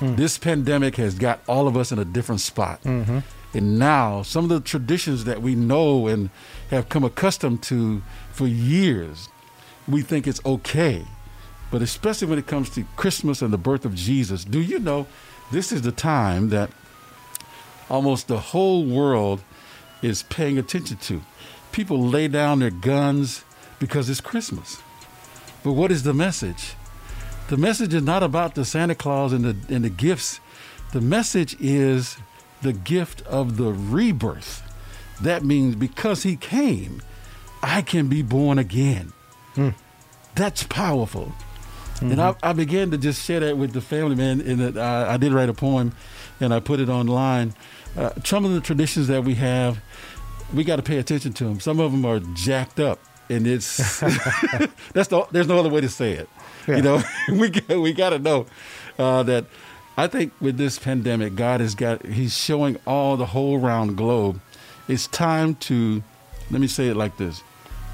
This 0.00 0.38
pandemic 0.38 0.94
has 0.96 1.16
got 1.16 1.40
all 1.48 1.66
of 1.66 1.76
us 1.76 1.90
in 1.90 1.98
a 1.98 2.04
different 2.04 2.40
spot. 2.40 2.80
Mm-hmm. 2.84 3.18
And 3.54 3.78
now, 3.78 4.22
some 4.22 4.44
of 4.44 4.50
the 4.50 4.60
traditions 4.60 5.24
that 5.24 5.42
we 5.42 5.54
know 5.56 6.06
and 6.06 6.30
have 6.70 6.88
come 6.88 7.02
accustomed 7.02 7.62
to 7.64 8.02
for 8.30 8.46
years, 8.46 9.28
we 9.88 10.02
think 10.02 10.26
it's 10.28 10.40
okay. 10.46 11.04
But 11.70 11.82
especially 11.82 12.28
when 12.28 12.38
it 12.38 12.46
comes 12.46 12.70
to 12.70 12.84
Christmas 12.96 13.42
and 13.42 13.52
the 13.52 13.58
birth 13.58 13.84
of 13.84 13.94
Jesus, 13.94 14.44
do 14.44 14.60
you 14.60 14.78
know 14.78 15.06
this 15.50 15.72
is 15.72 15.82
the 15.82 15.92
time 15.92 16.50
that 16.50 16.70
almost 17.90 18.28
the 18.28 18.38
whole 18.38 18.84
world 18.84 19.42
is 20.02 20.22
paying 20.24 20.58
attention 20.58 20.96
to? 20.98 21.22
People 21.72 22.02
lay 22.02 22.28
down 22.28 22.60
their 22.60 22.70
guns 22.70 23.44
because 23.78 24.08
it's 24.08 24.20
Christmas. 24.20 24.80
But 25.62 25.72
what 25.72 25.90
is 25.90 26.02
the 26.02 26.14
message? 26.14 26.74
The 27.48 27.56
message 27.56 27.94
is 27.94 28.02
not 28.02 28.22
about 28.22 28.54
the 28.54 28.64
Santa 28.64 28.94
Claus 28.94 29.32
and 29.32 29.44
the 29.44 29.74
and 29.74 29.84
the 29.84 29.90
gifts. 29.90 30.40
The 30.92 31.00
message 31.00 31.56
is 31.60 32.16
the 32.62 32.72
gift 32.72 33.22
of 33.22 33.56
the 33.56 33.72
rebirth. 33.72 34.62
That 35.20 35.44
means 35.44 35.74
because 35.74 36.22
he 36.22 36.36
came, 36.36 37.02
I 37.62 37.82
can 37.82 38.08
be 38.08 38.22
born 38.22 38.58
again. 38.58 39.12
That's 40.34 40.62
powerful. 40.62 41.32
And 42.00 42.20
I, 42.20 42.36
I 42.42 42.52
began 42.52 42.92
to 42.92 42.98
just 42.98 43.24
share 43.24 43.40
that 43.40 43.58
with 43.58 43.72
the 43.72 43.80
family, 43.80 44.14
man. 44.14 44.40
And 44.40 44.60
that 44.60 44.78
I, 44.78 45.14
I 45.14 45.16
did 45.16 45.32
write 45.32 45.48
a 45.48 45.54
poem, 45.54 45.92
and 46.40 46.54
I 46.54 46.60
put 46.60 46.78
it 46.78 46.88
online. 46.88 47.54
Uh, 47.96 48.10
some 48.24 48.44
of 48.44 48.52
the 48.52 48.60
traditions 48.60 49.08
that 49.08 49.24
we 49.24 49.34
have, 49.34 49.80
we 50.54 50.64
got 50.64 50.76
to 50.76 50.82
pay 50.82 50.98
attention 50.98 51.32
to 51.34 51.44
them. 51.44 51.60
Some 51.60 51.80
of 51.80 51.92
them 51.92 52.04
are 52.04 52.20
jacked 52.34 52.80
up, 52.80 52.98
and 53.28 53.46
it's 53.46 53.76
that's 54.92 55.08
the 55.08 55.26
there's 55.30 55.48
no 55.48 55.58
other 55.58 55.68
way 55.70 55.80
to 55.80 55.88
say 55.88 56.12
it. 56.12 56.28
Yeah. 56.66 56.76
You 56.76 56.82
know, 56.82 57.02
we 57.32 57.50
got- 57.50 57.78
we 57.80 57.92
got 57.92 58.10
to 58.10 58.18
know 58.18 58.46
uh, 58.98 59.22
that 59.24 59.44
I 59.96 60.06
think 60.06 60.32
with 60.40 60.56
this 60.58 60.78
pandemic, 60.78 61.34
God 61.34 61.60
has 61.60 61.74
got 61.74 62.04
He's 62.06 62.36
showing 62.36 62.76
all 62.86 63.16
the 63.16 63.26
whole 63.26 63.58
round 63.58 63.96
globe. 63.96 64.40
It's 64.88 65.06
time 65.06 65.54
to 65.56 66.02
let 66.50 66.60
me 66.60 66.66
say 66.66 66.88
it 66.88 66.96
like 66.96 67.16
this: 67.18 67.42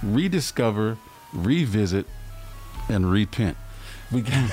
rediscover, 0.03 0.97
revisit, 1.33 2.07
and 2.89 3.11
repent. 3.11 3.57
We 4.12 4.20
got, 4.20 4.51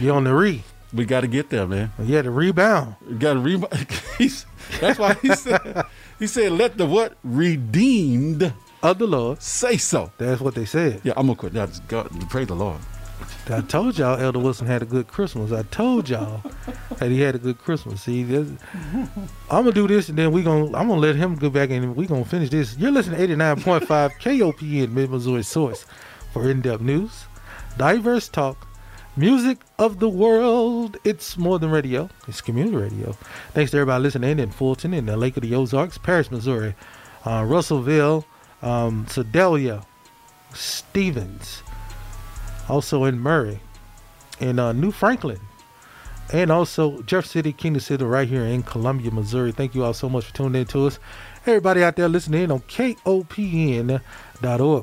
You 0.00 0.10
on 0.12 0.24
the 0.24 0.34
re. 0.34 0.62
we 0.92 1.04
got 1.04 1.20
to 1.20 1.28
get 1.28 1.50
there, 1.50 1.66
man. 1.66 1.92
You 2.02 2.16
had 2.16 2.24
to 2.24 2.30
rebound. 2.32 2.96
We 3.08 3.14
got 3.16 3.34
to 3.34 3.38
rebound. 3.40 3.72
That's 4.80 4.98
why 4.98 5.14
he 5.22 5.34
said 5.34 5.84
he 6.18 6.26
said, 6.26 6.52
"Let 6.52 6.76
the 6.78 6.86
what 6.86 7.16
redeemed 7.24 8.52
Of 8.82 8.98
the 8.98 9.06
Lord. 9.06 9.42
say 9.42 9.76
so." 9.76 10.10
That's 10.18 10.40
what 10.40 10.54
they 10.54 10.64
said. 10.64 11.00
Yeah, 11.04 11.12
I'm 11.16 11.26
gonna 11.26 11.36
quit. 11.36 11.52
That's 11.52 11.80
God. 11.80 12.08
Praise 12.30 12.46
the 12.48 12.54
Lord. 12.54 12.78
I 13.48 13.60
told 13.60 13.98
y'all 13.98 14.18
Elder 14.18 14.38
Wilson 14.38 14.66
had 14.66 14.82
a 14.82 14.86
good 14.86 15.06
Christmas. 15.06 15.52
I 15.52 15.62
told 15.64 16.08
y'all 16.08 16.42
that 16.98 17.10
he 17.10 17.20
had 17.20 17.34
a 17.34 17.38
good 17.38 17.58
Christmas. 17.58 18.02
See, 18.02 18.22
this, 18.22 18.48
I'm 19.50 19.64
gonna 19.64 19.72
do 19.72 19.86
this, 19.86 20.08
and 20.08 20.16
then 20.18 20.32
we 20.32 20.42
gonna 20.42 20.66
I'm 20.66 20.88
gonna 20.88 20.94
let 21.00 21.14
him 21.16 21.34
go 21.34 21.50
back 21.50 21.70
and 21.70 21.94
we 21.94 22.06
gonna 22.06 22.24
finish 22.24 22.50
this. 22.50 22.76
You're 22.78 22.90
listening 22.90 23.18
to 23.18 23.36
89.5 23.36 23.86
KOPN 24.20 24.90
Mid 24.92 25.10
Missouri 25.10 25.42
Source 25.42 25.84
for 26.32 26.50
in-depth 26.50 26.82
news, 26.82 27.26
diverse 27.76 28.28
talk, 28.28 28.66
music 29.16 29.58
of 29.78 30.00
the 30.00 30.08
world. 30.08 30.96
It's 31.04 31.36
more 31.36 31.58
than 31.58 31.70
radio. 31.70 32.08
It's 32.26 32.40
community 32.40 32.76
radio. 32.76 33.16
Thanks 33.52 33.70
to 33.70 33.78
everybody 33.78 34.02
listening 34.02 34.38
in 34.38 34.50
Fulton, 34.50 34.94
in 34.94 35.06
the 35.06 35.16
Lake 35.16 35.36
of 35.36 35.42
the 35.42 35.54
Ozarks, 35.54 35.98
Paris, 35.98 36.30
Missouri, 36.30 36.74
uh, 37.24 37.44
Russellville, 37.46 38.24
um, 38.62 39.06
Sedalia, 39.08 39.84
Stevens 40.52 41.62
also 42.68 43.04
in 43.04 43.18
Murray, 43.18 43.60
in 44.40 44.58
uh, 44.58 44.72
New 44.72 44.90
Franklin, 44.90 45.38
and 46.32 46.50
also 46.50 47.02
Jeff 47.02 47.26
City, 47.26 47.52
Kingdom 47.52 47.80
City, 47.80 48.02
right 48.04 48.26
here 48.28 48.44
in 48.44 48.62
Columbia, 48.62 49.10
Missouri. 49.10 49.52
Thank 49.52 49.74
you 49.74 49.84
all 49.84 49.92
so 49.92 50.08
much 50.08 50.24
for 50.26 50.34
tuning 50.34 50.62
in 50.62 50.66
to 50.68 50.86
us. 50.86 50.98
Everybody 51.46 51.84
out 51.84 51.96
there 51.96 52.08
listening 52.08 52.44
in 52.44 52.50
on 52.50 52.60
KOPN.org. 52.60 54.00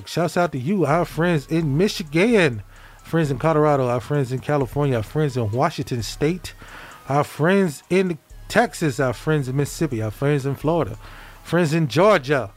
Shouts 0.07 0.37
out 0.37 0.51
to 0.51 0.59
you, 0.59 0.85
our 0.85 1.05
friends 1.05 1.47
in 1.47 1.75
Michigan, 1.77 2.61
friends 3.11 3.29
in 3.29 3.38
Colorado, 3.38 3.89
our 3.89 3.99
friends 3.99 4.31
in 4.31 4.39
California, 4.39 4.95
our 4.95 5.03
friends 5.03 5.35
in 5.35 5.51
Washington 5.51 6.01
State, 6.01 6.53
our 7.09 7.25
friends 7.25 7.83
in 7.89 8.17
Texas, 8.47 9.01
our 9.01 9.11
friends 9.11 9.49
in 9.49 9.57
Mississippi, 9.57 10.01
our 10.01 10.11
friends 10.11 10.45
in 10.45 10.55
Florida, 10.55 10.97
friends 11.43 11.73
in 11.73 11.89
Georgia, 11.89 12.51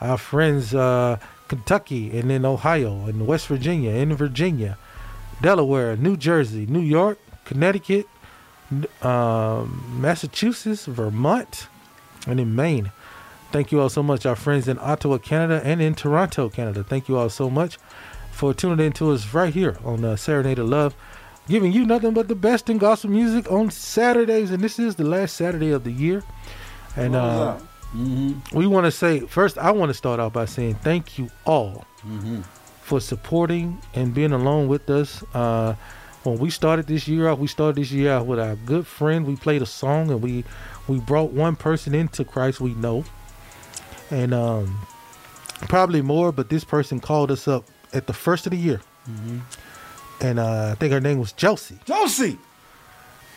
our 0.00 0.16
friends 0.16 0.74
uh, 0.74 1.18
Kentucky 1.48 2.18
and 2.18 2.32
in 2.32 2.46
Ohio 2.46 3.04
and 3.04 3.26
West 3.26 3.48
Virginia 3.48 3.90
and 3.90 4.16
Virginia, 4.16 4.78
Delaware, 5.42 5.94
New 5.94 6.16
Jersey, 6.16 6.64
New 6.64 6.80
York, 6.80 7.18
Connecticut, 7.44 8.06
um, 9.02 10.00
Massachusetts, 10.00 10.86
Vermont, 10.86 11.68
and 12.26 12.40
in 12.40 12.56
Maine. 12.56 12.92
Thank 13.52 13.72
you 13.72 13.80
all 13.82 13.90
so 13.90 14.02
much, 14.02 14.24
our 14.24 14.36
friends 14.36 14.68
in 14.68 14.78
Ottawa, 14.78 15.18
Canada, 15.18 15.60
and 15.62 15.82
in 15.82 15.94
Toronto, 15.94 16.48
Canada. 16.48 16.82
Thank 16.82 17.10
you 17.10 17.18
all 17.18 17.28
so 17.28 17.50
much 17.50 17.76
for 18.38 18.54
tuning 18.54 18.86
in 18.86 18.92
to 18.92 19.10
us 19.10 19.34
right 19.34 19.52
here 19.52 19.76
on 19.84 20.04
uh, 20.04 20.14
Serenade 20.14 20.60
of 20.60 20.68
Love, 20.68 20.94
giving 21.48 21.72
you 21.72 21.84
nothing 21.84 22.14
but 22.14 22.28
the 22.28 22.36
best 22.36 22.70
in 22.70 22.78
gospel 22.78 23.10
music 23.10 23.50
on 23.50 23.68
Saturdays. 23.68 24.52
And 24.52 24.62
this 24.62 24.78
is 24.78 24.94
the 24.94 25.02
last 25.02 25.34
Saturday 25.34 25.72
of 25.72 25.82
the 25.82 25.90
year. 25.90 26.22
And 26.94 27.16
uh, 27.16 27.58
we 28.52 28.66
want 28.68 28.84
to 28.84 28.92
say 28.92 29.20
first, 29.20 29.58
I 29.58 29.72
want 29.72 29.90
to 29.90 29.94
start 29.94 30.20
out 30.20 30.32
by 30.32 30.44
saying 30.44 30.76
thank 30.76 31.18
you 31.18 31.28
all 31.46 31.84
for 32.80 33.00
supporting 33.00 33.82
and 33.94 34.14
being 34.14 34.32
along 34.32 34.68
with 34.68 34.88
us. 34.88 35.24
Uh, 35.34 35.74
when 36.22 36.38
we 36.38 36.48
started 36.48 36.86
this 36.86 37.08
year 37.08 37.28
out, 37.28 37.40
we 37.40 37.48
started 37.48 37.74
this 37.74 37.90
year 37.90 38.12
out 38.12 38.26
with 38.26 38.38
our 38.38 38.54
good 38.54 38.86
friend. 38.86 39.26
We 39.26 39.34
played 39.34 39.62
a 39.62 39.66
song 39.66 40.12
and 40.12 40.22
we 40.22 40.44
we 40.86 41.00
brought 41.00 41.32
one 41.32 41.56
person 41.56 41.92
into 41.92 42.24
Christ 42.24 42.60
we 42.60 42.74
know, 42.74 43.04
and 44.12 44.32
um, 44.32 44.78
probably 45.62 46.02
more. 46.02 46.30
But 46.30 46.50
this 46.50 46.62
person 46.62 47.00
called 47.00 47.32
us 47.32 47.48
up 47.48 47.64
at 47.92 48.06
the 48.06 48.12
first 48.12 48.46
of 48.46 48.50
the 48.52 48.58
year, 48.58 48.80
and 50.20 50.38
uh, 50.38 50.70
I 50.72 50.74
think 50.74 50.92
her 50.92 51.00
name 51.00 51.18
was 51.18 51.32
Josie. 51.32 51.78
Josie. 51.84 52.38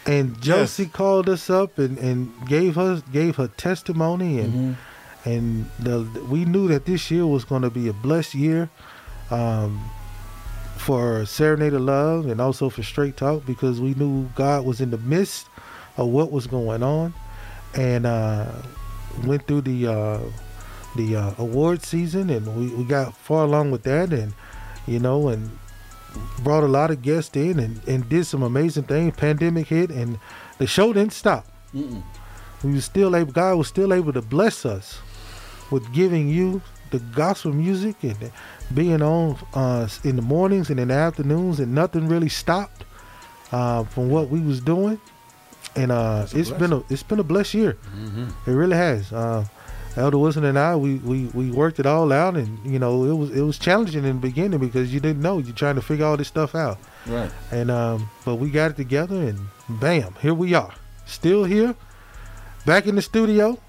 And 0.07 0.41
Josie 0.41 0.87
called 0.87 1.29
us 1.29 1.49
up 1.49 1.77
and, 1.77 1.97
and 1.99 2.31
gave 2.47 2.75
her 2.75 3.03
gave 3.11 3.35
her 3.35 3.47
testimony 3.49 4.39
and 4.39 4.75
and 5.25 5.69
the, 5.77 6.01
we 6.29 6.45
knew 6.45 6.67
that 6.69 6.85
this 6.85 7.11
year 7.11 7.27
was 7.27 7.45
going 7.45 7.61
to 7.61 7.69
be 7.69 7.87
a 7.87 7.93
blessed 7.93 8.33
year 8.33 8.69
um, 9.29 9.79
for 10.77 11.23
Serenade 11.25 11.73
of 11.73 11.81
Love 11.81 12.25
and 12.25 12.41
also 12.41 12.69
for 12.69 12.81
Straight 12.81 13.15
Talk 13.17 13.45
because 13.45 13.79
we 13.79 13.93
knew 13.93 14.27
God 14.33 14.65
was 14.65 14.81
in 14.81 14.89
the 14.89 14.97
midst 14.97 15.47
of 15.97 16.07
what 16.07 16.31
was 16.31 16.47
going 16.47 16.81
on. 16.81 17.13
And 17.75 18.05
uh, 18.05 18.51
went 19.25 19.45
through 19.47 19.61
the 19.61 19.87
uh, 19.87 20.19
the 20.95 21.15
uh, 21.15 21.33
award 21.37 21.83
season 21.83 22.29
and 22.29 22.45
we, 22.55 22.67
we 22.75 22.83
got 22.83 23.15
far 23.15 23.43
along 23.45 23.71
with 23.71 23.83
that 23.83 24.11
and 24.11 24.33
you 24.87 24.99
know 24.99 25.29
and 25.29 25.49
brought 26.43 26.63
a 26.63 26.67
lot 26.67 26.91
of 26.91 27.01
guests 27.01 27.35
in 27.37 27.59
and, 27.59 27.79
and 27.87 28.07
did 28.09 28.25
some 28.25 28.43
amazing 28.43 28.83
things. 28.83 29.15
Pandemic 29.15 29.67
hit 29.67 29.89
and 29.89 30.19
the 30.57 30.67
show 30.67 30.91
didn't 30.93 31.13
stop. 31.13 31.45
We 32.63 32.73
was 32.73 32.85
still 32.85 33.15
able. 33.15 33.31
God 33.31 33.57
was 33.57 33.67
still 33.67 33.93
able 33.93 34.13
to 34.13 34.21
bless 34.21 34.65
us 34.65 34.99
with 35.71 35.91
giving 35.93 36.27
you 36.27 36.61
the 36.91 36.99
gospel 36.99 37.53
music 37.53 37.95
and 38.03 38.17
being 38.73 39.01
on 39.01 39.37
uh, 39.53 39.87
in 40.03 40.17
the 40.17 40.21
mornings 40.21 40.69
and 40.69 40.79
in 40.79 40.89
the 40.89 40.93
afternoons, 40.93 41.59
and 41.61 41.73
nothing 41.73 42.07
really 42.09 42.27
stopped 42.29 42.83
uh, 43.53 43.83
from 43.85 44.09
what 44.09 44.29
we 44.29 44.41
was 44.41 44.59
doing. 44.59 44.99
And 45.75 45.91
uh, 45.91 46.27
it's 46.33 46.49
been 46.51 46.73
a 46.73 46.83
it's 46.89 47.03
been 47.03 47.19
a 47.19 47.23
blessed 47.23 47.53
year. 47.53 47.77
It 48.45 48.51
really 48.51 48.75
has. 48.75 49.11
Elder 49.97 50.17
Wilson 50.17 50.45
and 50.45 50.57
I, 50.57 50.75
we, 50.75 50.95
we, 50.95 51.25
we 51.27 51.51
worked 51.51 51.79
it 51.79 51.85
all 51.85 52.13
out, 52.13 52.37
and 52.37 52.59
you 52.65 52.79
know 52.79 53.03
it 53.03 53.13
was 53.13 53.31
it 53.31 53.41
was 53.41 53.57
challenging 53.57 54.05
in 54.05 54.15
the 54.15 54.21
beginning 54.21 54.59
because 54.59 54.93
you 54.93 54.99
didn't 54.99 55.21
know 55.21 55.37
you're 55.39 55.55
trying 55.55 55.75
to 55.75 55.81
figure 55.81 56.05
all 56.05 56.15
this 56.17 56.29
stuff 56.29 56.55
out. 56.55 56.77
Right. 57.05 57.29
And 57.51 57.69
um, 57.69 58.09
but 58.23 58.35
we 58.35 58.49
got 58.51 58.71
it 58.71 58.77
together, 58.77 59.15
and 59.15 59.39
bam, 59.67 60.15
here 60.21 60.33
we 60.33 60.53
are, 60.53 60.73
still 61.05 61.43
here, 61.43 61.75
back 62.65 62.87
in 62.87 62.95
the 62.95 63.01
studio. 63.01 63.59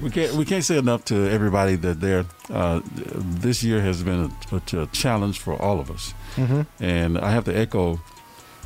We 0.00 0.10
can't 0.10 0.34
we 0.34 0.44
can't 0.44 0.64
say 0.64 0.76
enough 0.76 1.04
to 1.06 1.30
everybody 1.30 1.76
that 1.76 2.00
there. 2.00 2.26
Uh, 2.50 2.80
this 2.84 3.62
year 3.62 3.80
has 3.80 4.02
been 4.02 4.30
a, 4.50 4.76
a, 4.76 4.86
challenge 4.88 5.38
for 5.38 5.54
all 5.54 5.80
of 5.80 5.90
us, 5.90 6.12
Mhm. 6.36 6.66
and 6.80 7.18
I 7.18 7.30
have 7.30 7.44
to 7.44 7.56
echo 7.56 8.00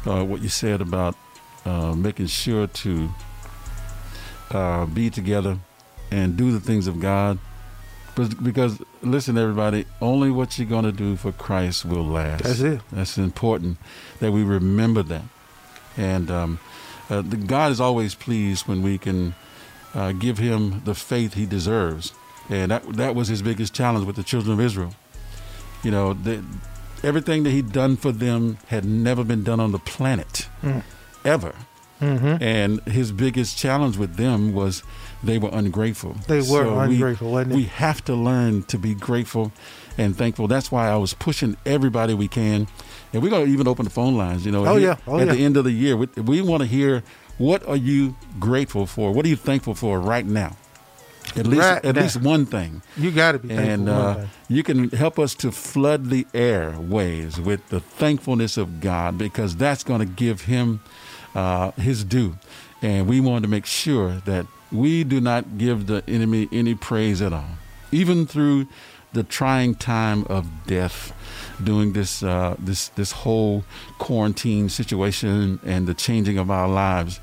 uh, 0.04 0.24
what 0.24 0.42
you 0.42 0.48
said 0.48 0.80
about 0.80 1.14
uh, 1.64 1.94
making 1.94 2.26
sure 2.26 2.66
to 2.66 3.08
uh, 4.50 4.86
be 4.86 5.10
together 5.10 5.58
and 6.10 6.36
do 6.36 6.52
the 6.52 6.60
things 6.60 6.86
of 6.86 7.00
God. 7.00 7.38
But 8.14 8.42
because 8.42 8.80
listen, 9.02 9.36
everybody, 9.36 9.84
only 10.00 10.30
what 10.30 10.58
you're 10.58 10.68
going 10.68 10.84
to 10.84 10.92
do 10.92 11.16
for 11.16 11.32
Christ 11.32 11.84
will 11.84 12.04
last. 12.04 12.44
That's 12.44 12.60
it. 12.60 12.80
That's 12.90 13.18
important 13.18 13.78
that 14.20 14.32
we 14.32 14.42
remember 14.42 15.02
that. 15.02 15.24
And 15.96 16.30
um, 16.30 16.58
uh, 17.10 17.22
the, 17.22 17.36
God 17.36 17.72
is 17.72 17.80
always 17.80 18.14
pleased 18.14 18.66
when 18.66 18.82
we 18.82 18.98
can 18.98 19.34
uh, 19.94 20.12
give 20.12 20.38
him 20.38 20.82
the 20.84 20.94
faith 20.94 21.34
he 21.34 21.46
deserves. 21.46 22.12
And 22.48 22.70
that, 22.70 22.86
that 22.94 23.14
was 23.14 23.28
his 23.28 23.42
biggest 23.42 23.74
challenge 23.74 24.06
with 24.06 24.16
the 24.16 24.22
children 24.22 24.52
of 24.52 24.60
Israel. 24.60 24.94
You 25.82 25.90
know, 25.90 26.12
the, 26.14 26.42
everything 27.02 27.42
that 27.44 27.50
he'd 27.50 27.72
done 27.72 27.96
for 27.96 28.12
them 28.12 28.58
had 28.68 28.84
never 28.84 29.24
been 29.24 29.42
done 29.42 29.60
on 29.60 29.72
the 29.72 29.78
planet, 29.78 30.48
ever. 31.24 31.54
Mm-hmm. 32.00 32.42
And 32.42 32.80
his 32.82 33.10
biggest 33.12 33.56
challenge 33.56 33.96
with 33.96 34.16
them 34.16 34.52
was 34.52 34.82
they 35.22 35.38
were 35.38 35.50
ungrateful. 35.52 36.14
They 36.28 36.38
were 36.38 36.42
So 36.64 36.86
we- 36.86 36.94
ungrateful, 36.94 37.30
wasn't 37.32 37.52
it? 37.52 37.56
We 37.56 37.64
have 37.64 38.04
to 38.04 38.14
learn 38.14 38.62
to 38.64 38.78
be 38.78 38.94
grateful 38.94 39.52
and 39.98 40.16
thankful. 40.16 40.46
That's 40.48 40.70
why 40.70 40.88
I 40.88 40.96
was 40.96 41.14
pushing 41.14 41.56
everybody 41.64 42.14
we 42.14 42.28
can. 42.28 42.66
And 43.12 43.22
we're 43.22 43.30
going 43.30 43.46
to 43.46 43.52
even 43.52 43.66
open 43.66 43.84
the 43.84 43.90
phone 43.90 44.16
lines. 44.16 44.44
You 44.44 44.52
know, 44.52 44.66
Oh, 44.66 44.76
here- 44.76 44.88
yeah. 44.88 44.96
Oh, 45.06 45.18
at 45.18 45.26
yeah. 45.26 45.32
the 45.34 45.44
end 45.44 45.56
of 45.56 45.64
the 45.64 45.72
year, 45.72 45.96
we, 45.96 46.06
we 46.22 46.40
want 46.42 46.62
to 46.62 46.66
hear 46.68 47.02
what 47.38 47.66
are 47.68 47.76
you 47.76 48.14
grateful 48.40 48.86
for? 48.86 49.12
What 49.12 49.24
are 49.24 49.28
you 49.28 49.36
thankful 49.36 49.74
for 49.74 50.00
right 50.00 50.26
now? 50.26 50.56
At 51.34 51.46
least, 51.46 51.60
Right 51.62 51.84
at 51.84 51.96
now. 51.96 52.02
least 52.02 52.20
one 52.22 52.46
thing 52.46 52.82
You 52.96 53.10
got 53.10 53.32
to 53.32 53.38
be 53.40 53.48
thankful. 53.48 53.70
and 53.72 53.88
uh, 53.88 54.26
you 54.48 54.62
can 54.62 54.90
help 54.90 55.18
us 55.18 55.34
to 55.36 55.50
flood 55.50 56.08
the 56.08 56.24
airways 56.32 57.40
with 57.40 57.66
the 57.68 57.80
thankfulness 57.80 58.56
of 58.56 58.80
God 58.80 59.18
because 59.18 59.56
that's 59.56 59.82
going 59.82 60.00
to 60.00 60.06
give 60.06 60.42
Him 60.42 60.80
uh, 61.34 61.72
His 61.72 62.04
due. 62.04 62.36
And 62.80 63.06
we 63.08 63.20
want 63.20 63.42
to 63.42 63.48
make 63.50 63.66
sure 63.66 64.22
that 64.24 64.46
we 64.76 65.04
do 65.04 65.20
not 65.20 65.58
give 65.58 65.86
the 65.86 66.02
enemy 66.08 66.48
any 66.52 66.74
praise 66.74 67.22
at 67.22 67.32
all, 67.32 67.58
even 67.92 68.26
through 68.26 68.66
the 69.12 69.22
trying 69.22 69.74
time 69.74 70.24
of 70.24 70.46
death 70.66 71.12
during 71.62 71.92
this 71.92 72.22
uh, 72.22 72.54
this 72.58 72.88
this 72.88 73.12
whole 73.12 73.64
quarantine 73.98 74.68
situation 74.68 75.58
and 75.64 75.86
the 75.86 75.94
changing 75.94 76.38
of 76.38 76.50
our 76.50 76.68
lives. 76.68 77.20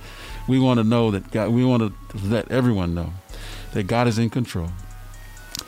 We 0.48 0.60
want 0.60 0.80
to 0.80 0.84
know 0.84 1.12
that 1.12 1.32
God. 1.32 1.50
We 1.50 1.64
want 1.64 1.84
to 1.84 2.18
let 2.18 2.52
everyone 2.52 2.94
know 2.94 3.14
that 3.74 3.88
God 3.88 4.08
is 4.08 4.18
in 4.18 4.30
control. 4.30 4.70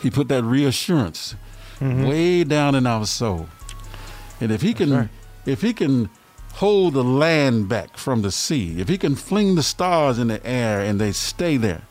He 0.01 0.09
put 0.09 0.27
that 0.27 0.43
reassurance 0.43 1.35
way 1.79 2.43
down 2.43 2.75
in 2.75 2.85
our 2.87 3.05
soul. 3.05 3.47
And 4.41 4.51
if 4.51 4.61
he 4.61 4.73
can 4.73 4.93
right. 4.93 5.09
if 5.45 5.61
he 5.61 5.73
can 5.73 6.09
hold 6.55 6.93
the 6.93 7.03
land 7.03 7.67
back 7.67 7.97
from 7.97 8.21
the 8.21 8.31
sea, 8.31 8.79
if 8.79 8.87
he 8.87 8.97
can 8.97 9.13
fling 9.13 9.55
the 9.55 9.63
stars 9.63 10.17
in 10.17 10.29
the 10.29 10.45
air 10.47 10.79
and 10.79 11.01
they 11.01 11.11
stay 11.11 11.57
there, 11.57 11.81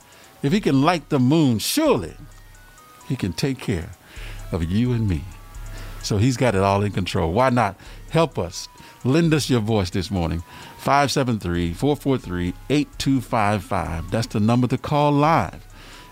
if 0.42 0.52
he 0.52 0.60
can 0.60 0.80
light 0.80 1.10
the 1.10 1.18
moon, 1.18 1.58
surely 1.58 2.14
he 3.06 3.14
can 3.14 3.34
take 3.34 3.58
care 3.58 3.90
of 4.52 4.64
you 4.64 4.92
and 4.92 5.06
me. 5.06 5.22
So 6.02 6.16
he's 6.16 6.38
got 6.38 6.54
it 6.54 6.62
all 6.62 6.82
in 6.82 6.92
control. 6.92 7.32
Why 7.32 7.50
not 7.50 7.76
help 8.08 8.38
us? 8.38 8.66
Lend 9.04 9.34
us 9.34 9.50
your 9.50 9.60
voice 9.60 9.90
this 9.90 10.10
morning. 10.10 10.42
573 10.78 11.74
443 11.74 12.54
8255. 12.70 14.10
That's 14.10 14.28
the 14.28 14.40
number 14.40 14.66
to 14.68 14.78
call 14.78 15.12
live. 15.12 15.62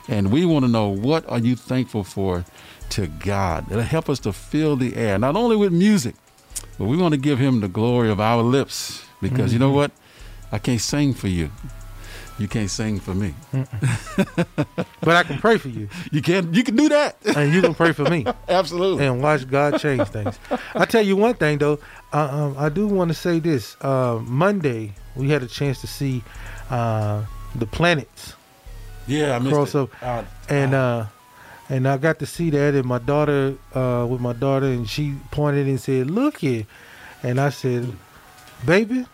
And 0.08 0.30
we 0.30 0.44
want 0.44 0.66
to 0.66 0.70
know 0.70 0.88
what 0.88 1.26
are 1.26 1.38
you 1.38 1.56
thankful 1.56 2.04
for 2.04 2.44
to 2.90 3.06
God? 3.06 3.70
It'll 3.70 3.82
help 3.82 4.10
us 4.10 4.18
to 4.20 4.32
fill 4.34 4.76
the 4.76 4.94
air, 4.94 5.18
not 5.18 5.36
only 5.36 5.56
with 5.56 5.72
music, 5.72 6.16
but 6.78 6.84
we 6.86 6.96
want 6.96 7.12
to 7.14 7.18
give 7.20 7.38
him 7.38 7.60
the 7.60 7.68
glory 7.68 8.10
of 8.10 8.20
our 8.20 8.42
lips. 8.42 9.04
Because 9.20 9.52
you 9.52 9.58
know 9.58 9.70
what? 9.70 9.92
I 10.50 10.58
can't 10.58 10.80
sing 10.80 11.14
for 11.14 11.28
you. 11.28 11.50
You 12.38 12.48
can't 12.48 12.70
sing 12.70 12.98
for 12.98 13.14
me. 13.14 13.34
But 15.00 15.16
I 15.16 15.22
can 15.22 15.38
pray 15.38 15.58
for 15.58 15.68
you, 15.68 15.88
You 16.12 16.22
can 16.22 16.52
you 16.54 16.64
can 16.64 16.76
do 16.76 16.88
that. 16.88 17.16
and 17.36 17.52
you 17.52 17.60
can 17.60 17.74
pray 17.74 17.92
for 17.92 18.04
me, 18.08 18.24
Absolutely. 18.48 19.06
and 19.06 19.22
watch 19.22 19.48
God 19.48 19.78
change 19.78 20.08
things. 20.08 20.38
I 20.74 20.84
tell 20.86 21.02
you 21.02 21.16
one 21.16 21.34
thing 21.34 21.58
though, 21.58 21.78
uh, 22.12 22.28
um, 22.30 22.54
I 22.58 22.68
do 22.68 22.86
want 22.86 23.08
to 23.10 23.14
say 23.14 23.38
this. 23.38 23.76
Uh, 23.80 24.18
Monday 24.24 24.92
we 25.14 25.28
had 25.30 25.42
a 25.42 25.46
chance 25.46 25.80
to 25.82 25.86
see 25.86 26.22
uh, 26.70 27.24
the 27.54 27.66
planets 27.66 28.34
Yeah, 29.06 29.36
I 29.36 29.38
missed 29.38 29.54
cross 29.54 29.74
it. 29.74 29.88
Uh, 30.02 30.24
and 30.48 30.74
uh, 30.74 31.06
and 31.72 31.88
I 31.88 31.96
got 31.96 32.18
to 32.20 32.26
see 32.26 32.50
that, 32.50 32.74
and 32.74 32.84
my 32.84 32.98
daughter 32.98 33.54
uh, 33.74 34.06
with 34.08 34.20
my 34.20 34.34
daughter, 34.34 34.66
and 34.66 34.84
she 34.88 35.16
pointed 35.30 35.66
and 35.66 35.80
said, 35.80 36.10
"Look 36.10 36.38
here," 36.38 36.66
and 37.22 37.40
I 37.40 37.50
said, 37.50 37.92
"Baby." 38.64 39.06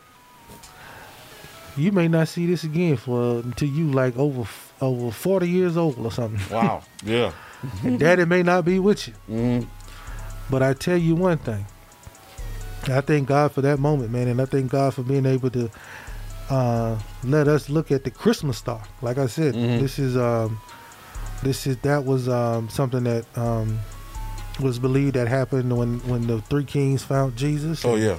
You 1.76 1.92
may 1.92 2.08
not 2.08 2.26
see 2.26 2.46
this 2.46 2.64
again 2.64 2.96
for 2.96 3.38
until 3.38 3.68
you 3.68 3.92
like 3.92 4.16
over 4.16 4.44
over 4.80 5.12
forty 5.12 5.48
years 5.48 5.76
old 5.76 5.96
or 5.98 6.10
something. 6.10 6.40
wow. 6.54 6.82
Yeah. 7.04 7.30
and 7.84 7.98
daddy 8.00 8.24
may 8.24 8.42
not 8.42 8.64
be 8.64 8.78
with 8.80 9.06
you. 9.08 9.14
Mhm. 9.30 9.66
But 10.50 10.62
I 10.62 10.74
tell 10.74 10.96
you 10.96 11.14
one 11.14 11.38
thing. 11.38 11.66
I 12.88 13.00
thank 13.00 13.28
God 13.28 13.52
for 13.52 13.60
that 13.62 13.78
moment, 13.78 14.10
man, 14.10 14.26
and 14.28 14.40
I 14.40 14.46
thank 14.46 14.70
God 14.72 14.94
for 14.94 15.02
being 15.02 15.26
able 15.26 15.50
to 15.50 15.70
uh, 16.50 16.98
let 17.22 17.46
us 17.46 17.68
look 17.68 17.92
at 17.92 18.02
the 18.04 18.10
Christmas 18.10 18.56
star. 18.58 18.80
Like 19.02 19.18
I 19.18 19.26
said, 19.26 19.54
Mhm. 19.54 19.78
this 19.80 19.98
is 19.98 20.16
um, 20.16 20.58
this 21.42 21.66
is 21.66 21.76
that 21.78 22.04
was 22.04 22.28
um, 22.28 22.68
something 22.68 23.04
that 23.04 23.24
um, 23.38 23.78
was 24.60 24.78
believed 24.78 25.14
that 25.14 25.28
happened 25.28 25.76
when 25.76 25.98
when 26.08 26.26
the 26.26 26.40
three 26.42 26.64
kings 26.64 27.02
found 27.04 27.36
Jesus. 27.36 27.84
Oh 27.84 27.94
yeah. 27.96 28.18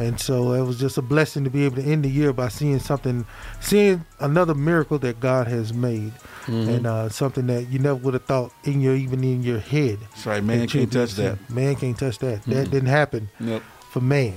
And 0.00 0.20
so 0.20 0.52
it 0.52 0.62
was 0.62 0.78
just 0.78 0.96
a 0.96 1.02
blessing 1.02 1.42
to 1.42 1.50
be 1.50 1.64
able 1.64 1.74
to 1.74 1.82
end 1.82 2.04
the 2.04 2.08
year 2.08 2.32
by 2.32 2.46
seeing 2.46 2.78
something, 2.78 3.26
seeing 3.60 4.04
another 4.20 4.54
miracle 4.54 4.96
that 5.00 5.18
God 5.18 5.48
has 5.48 5.74
made, 5.74 6.12
Mhm. 6.46 6.68
and 6.68 6.86
uh, 6.86 7.08
something 7.08 7.48
that 7.48 7.66
you 7.68 7.80
never 7.80 7.96
would 7.96 8.14
have 8.14 8.24
thought 8.24 8.52
in 8.62 8.80
your 8.80 8.94
even 8.94 9.24
in 9.24 9.42
your 9.42 9.58
head. 9.58 9.98
That's 10.12 10.24
right. 10.26 10.44
Man 10.44 10.60
that 10.60 10.70
can't 10.70 10.92
touch 10.92 11.14
that. 11.14 11.50
Man 11.50 11.74
can't 11.74 11.98
touch 11.98 12.18
that. 12.20 12.44
That 12.44 12.68
Mhm. 12.68 12.70
didn't 12.70 12.88
happen 12.90 13.28
Yep. 13.40 13.62
for 13.90 14.00
man. 14.00 14.34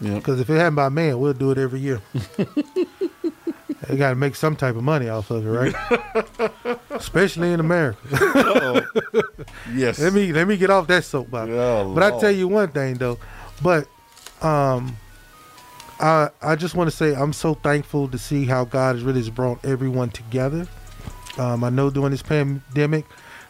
Yep. 0.00 0.14
Because 0.14 0.40
if 0.40 0.48
it 0.48 0.54
happened 0.56 0.76
by 0.76 0.88
man, 0.88 1.18
we'll 1.20 1.34
do 1.34 1.50
it 1.50 1.58
every 1.58 1.80
year. 1.80 2.00
they 3.88 3.96
got 3.96 4.10
to 4.10 4.14
make 4.16 4.36
some 4.36 4.56
type 4.56 4.76
of 4.76 4.82
money 4.82 5.08
off 5.08 5.30
of 5.30 5.46
it, 5.46 5.50
right? 5.50 6.78
Especially 6.90 7.52
in 7.52 7.60
America. 7.60 7.98
Yes. 9.72 9.98
let 9.98 10.12
me 10.12 10.32
let 10.32 10.46
me 10.46 10.56
get 10.56 10.70
off 10.70 10.86
that 10.88 11.04
soapbox. 11.04 11.50
Oh, 11.52 11.92
But 11.94 12.02
I 12.02 12.18
tell 12.18 12.30
you 12.30 12.48
one 12.48 12.68
thing 12.68 12.94
though, 12.94 13.18
but 13.62 13.88
um, 14.42 14.96
I 16.00 16.30
I 16.40 16.56
just 16.56 16.74
want 16.74 16.90
to 16.90 16.96
say 16.96 17.14
I'm 17.14 17.32
so 17.32 17.54
thankful 17.54 18.08
to 18.08 18.18
see 18.18 18.44
how 18.44 18.64
God 18.64 18.96
has 18.96 19.04
really 19.04 19.28
brought 19.30 19.64
everyone 19.64 20.10
together. 20.10 20.66
Um, 21.38 21.64
I 21.64 21.70
know 21.70 21.88
during 21.90 22.10
this 22.10 22.22
pandemic, 22.22 23.06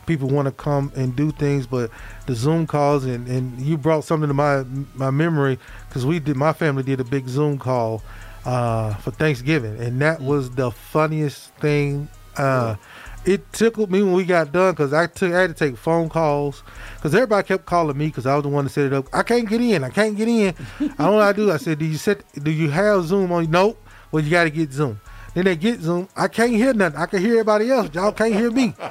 people 0.07 0.29
want 0.29 0.47
to 0.47 0.53
come 0.53 0.93
and 0.95 1.15
do 1.17 1.33
things, 1.33 1.67
but 1.67 1.91
the 2.27 2.35
Zoom 2.35 2.67
calls 2.67 3.05
and, 3.05 3.27
and 3.27 3.61
you 3.61 3.77
brought 3.77 4.05
something 4.05 4.29
to 4.29 4.35
my 4.35 4.65
my 4.95 5.11
memory 5.11 5.59
because 5.89 6.07
we 6.07 6.19
did 6.21 6.37
my 6.37 6.53
family 6.53 6.83
did 6.83 7.01
a 7.01 7.05
big 7.05 7.29
Zoom 7.29 7.59
call 7.59 8.03
uh, 8.45 8.95
for 8.95 9.11
Thanksgiving, 9.11 9.81
and 9.81 10.01
that 10.01 10.21
was 10.21 10.51
the 10.51 10.71
funniest 10.71 11.51
thing. 11.55 12.09
Uh, 12.37 12.77
it 13.25 13.53
tickled 13.53 13.91
me 13.91 14.03
when 14.03 14.15
we 14.15 14.25
got 14.25 14.51
done 14.53 14.73
because 14.73 14.93
I 14.93 15.07
took 15.07 15.33
I 15.33 15.43
had 15.43 15.57
to 15.57 15.69
take 15.69 15.77
phone 15.77 16.09
calls 16.09 16.63
because 16.97 17.15
everybody 17.15 17.47
kept 17.47 17.67
calling 17.67 17.97
me 17.97 18.07
because 18.07 18.27
I 18.27 18.35
was 18.35 18.43
the 18.43 18.49
one 18.49 18.65
to 18.65 18.71
set 18.71 18.87
it 18.87 18.93
up. 18.93 19.07
I 19.13 19.23
can't 19.23 19.49
get 19.49 19.61
in. 19.61 19.85
I 19.85 19.91
can't 19.91 20.17
get 20.17 20.29
in. 20.29 20.55
I 20.81 20.87
don't 20.87 20.99
know 20.99 21.13
what 21.15 21.23
I 21.23 21.33
do. 21.33 21.53
I 21.53 21.57
said, 21.59 21.79
"Do 21.79 21.85
you 21.85 21.97
set? 21.99 22.25
Do 22.43 22.51
you 22.51 22.71
have 22.71 23.05
Zoom 23.05 23.31
on?" 23.31 23.51
Nope. 23.51 23.79
Well, 24.11 24.25
you 24.25 24.31
got 24.31 24.45
to 24.45 24.51
get 24.51 24.73
Zoom. 24.73 25.01
Then 25.35 25.45
they 25.47 25.57
get 25.57 25.81
Zoom. 25.81 26.09
I 26.17 26.29
can't 26.29 26.53
hear 26.53 26.75
nothing. 26.75 27.01
I 27.01 27.07
can 27.07 27.21
hear 27.21 27.33
everybody 27.33 27.71
else. 27.71 27.95
Y'all 27.95 28.13
can't 28.13 28.35
hear 28.35 28.51
me. 28.51 28.75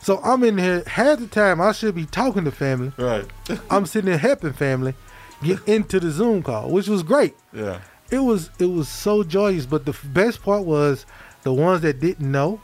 So 0.00 0.20
I'm 0.22 0.44
in 0.44 0.58
here 0.58 0.84
half 0.86 1.18
the 1.18 1.26
time. 1.26 1.60
I 1.60 1.72
should 1.72 1.94
be 1.94 2.06
talking 2.06 2.44
to 2.44 2.52
family. 2.52 2.92
Right. 2.96 3.24
I'm 3.68 3.84
sitting 3.84 4.08
there 4.08 4.18
helping 4.18 4.52
family 4.52 4.94
get 5.42 5.58
into 5.66 5.98
the 5.98 6.10
Zoom 6.10 6.42
call, 6.42 6.70
which 6.70 6.86
was 6.86 7.02
great. 7.02 7.34
Yeah. 7.52 7.80
It 8.10 8.20
was 8.20 8.50
it 8.58 8.66
was 8.66 8.88
so 8.88 9.22
joyous. 9.22 9.66
But 9.66 9.84
the 9.84 9.92
f- 9.92 10.04
best 10.06 10.42
part 10.42 10.64
was 10.64 11.06
the 11.42 11.52
ones 11.52 11.82
that 11.82 12.00
didn't 12.00 12.30
know 12.30 12.60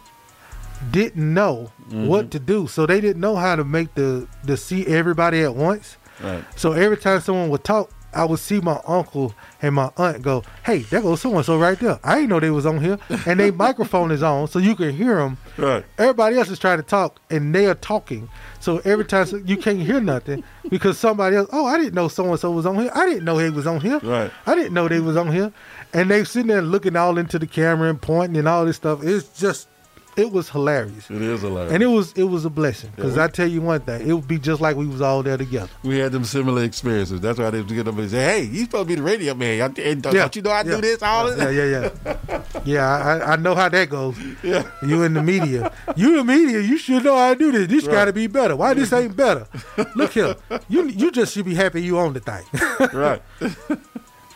didn't 0.91 1.33
know 1.35 1.73
mm-hmm. 1.89 2.07
what 2.07 2.31
to 2.33 2.39
do, 2.39 2.67
so 2.67 2.87
they 2.87 3.01
didn't 3.01 3.21
know 3.21 3.37
how 3.37 3.57
to 3.57 3.65
make 3.65 3.95
the 3.95 4.27
the 4.45 4.57
see 4.57 4.87
everybody 4.87 5.43
at 5.43 5.55
once. 5.55 5.97
Right. 6.23 6.45
So 6.57 6.73
every 6.73 6.97
time 6.97 7.21
someone 7.21 7.49
would 7.51 7.65
talk, 7.65 7.91
I 8.15 8.25
would 8.25 8.39
see 8.39 8.61
my 8.61 8.81
uncle 8.87 9.35
and 9.63 9.75
my 9.75 9.91
aunt 9.97 10.23
go, 10.23 10.43
"Hey, 10.65 10.79
there 10.81 11.01
goes 11.01 11.21
so 11.21 11.35
and 11.37 11.45
so 11.45 11.59
right 11.59 11.79
there." 11.79 11.99
I 12.05 12.15
didn't 12.17 12.31
know 12.31 12.41
they 12.41 12.51
was 12.51 12.67
on 12.67 12.81
here, 12.81 12.99
and 13.27 13.39
they 13.41 13.51
microphone 13.67 14.11
is 14.11 14.23
on, 14.23 14.49
so 14.49 14.59
you 14.59 14.75
can 14.75 14.91
hear 14.95 15.17
them. 15.17 15.39
Right. 15.57 15.85
Everybody 15.99 16.37
else 16.39 16.49
is 16.51 16.59
trying 16.59 16.79
to 16.79 16.83
talk, 16.83 17.21
and 17.31 17.55
they 17.55 17.67
are 17.67 17.75
talking. 17.75 18.29
So 18.61 18.79
every 18.85 19.05
time 19.05 19.27
so- 19.27 19.37
you 19.45 19.57
can't 19.57 19.81
hear 19.81 20.01
nothing 20.01 20.43
because 20.71 20.99
somebody 20.99 21.37
else. 21.37 21.49
Oh, 21.53 21.67
I 21.67 21.77
didn't 21.79 21.95
know 21.95 22.09
so 22.09 22.31
and 22.31 22.39
so 22.41 22.51
was 22.51 22.67
on 22.67 22.77
here. 22.77 22.91
I 22.95 23.07
didn't 23.07 23.25
know 23.25 23.39
he 23.39 23.51
was 23.51 23.67
on 23.67 23.81
here. 23.81 23.99
Right. 23.99 24.31
I 24.47 24.55
didn't 24.55 24.75
know 24.75 24.89
they 24.89 25.01
was 25.01 25.17
on 25.17 25.31
here, 25.33 25.53
and 25.93 26.11
they 26.11 26.25
sitting 26.25 26.49
there 26.49 26.63
looking 26.63 26.97
all 26.97 27.19
into 27.19 27.39
the 27.39 27.47
camera 27.47 27.91
and 27.91 28.01
pointing 28.01 28.37
and 28.39 28.49
all 28.49 28.65
this 28.65 28.77
stuff. 28.77 29.03
It's 29.03 29.39
just, 29.39 29.69
it 30.17 30.31
was 30.33 30.49
hilarious. 30.49 31.11
It 31.11 31.21
is 31.23 31.41
hilarious. 31.43 31.73
And 31.73 31.83
it 31.83 31.87
was 31.87 32.13
it 32.15 32.25
was 32.25 32.45
a 32.45 32.51
blessing 32.51 32.91
because 32.95 33.17
Yeah. 33.17 33.25
I 33.25 33.29
tell 33.29 33.47
you 33.49 33.61
one 33.63 33.81
thing, 33.81 34.09
it 34.09 34.13
would 34.13 34.29
be 34.29 34.39
just 34.39 34.61
like 34.61 34.77
we 34.77 34.87
was 34.87 35.01
all 35.01 35.23
there 35.23 35.37
together. 35.37 35.71
we 35.83 35.99
had 35.99 36.13
them 36.13 36.25
similar 36.25 36.63
experiences. 36.63 37.21
That's 37.21 37.39
why 37.39 37.51
they 37.51 37.63
get 37.63 37.89
up 37.89 37.99
and 37.99 38.11
say, 38.11 38.23
"Hey, 38.23 38.43
you 38.45 38.65
supposed 38.65 38.85
to 38.89 38.89
be 38.89 38.95
the 38.97 39.03
radio 39.03 39.35
man. 39.35 39.61
And 39.79 40.03
Don't, 40.03 40.15
Yeah. 40.15 40.29
you 40.33 40.43
know 40.43 40.51
I 40.51 40.59
Yeah. 40.59 40.63
do 40.77 40.81
this 40.81 41.03
all 41.03 41.29
Yeah, 41.29 41.45
this?" 41.47 41.55
yeah, 41.57 42.11
yeah. 42.29 42.43
Yeah, 42.65 42.87
I, 43.27 43.33
I 43.33 43.37
know 43.37 43.55
how 43.55 43.69
that 43.69 43.91
goes. 43.91 44.17
Yeah. 44.43 44.65
You 44.87 45.03
in 45.03 45.15
the 45.15 45.23
media. 45.23 45.73
You 45.97 46.19
in 46.21 46.27
the 46.27 46.33
media, 46.33 46.61
you 46.61 46.79
should 46.79 47.05
know 47.05 47.17
how 47.17 47.33
to 47.35 47.39
do 47.39 47.53
this. 47.53 47.67
This 47.69 47.85
Right. 47.85 47.93
gotta 47.95 48.13
be 48.13 48.27
better. 48.27 48.57
Why 48.57 48.75
this 48.75 48.93
ain't 48.93 49.17
better? 49.17 49.47
Look 49.97 50.13
here. 50.13 50.37
You 50.69 50.87
you 50.89 51.11
just 51.11 51.33
should 51.35 51.45
be 51.45 51.55
happy 51.55 51.83
you 51.83 51.99
own 51.99 52.13
the 52.15 52.21
thing. 52.21 52.45
Right. 52.93 53.23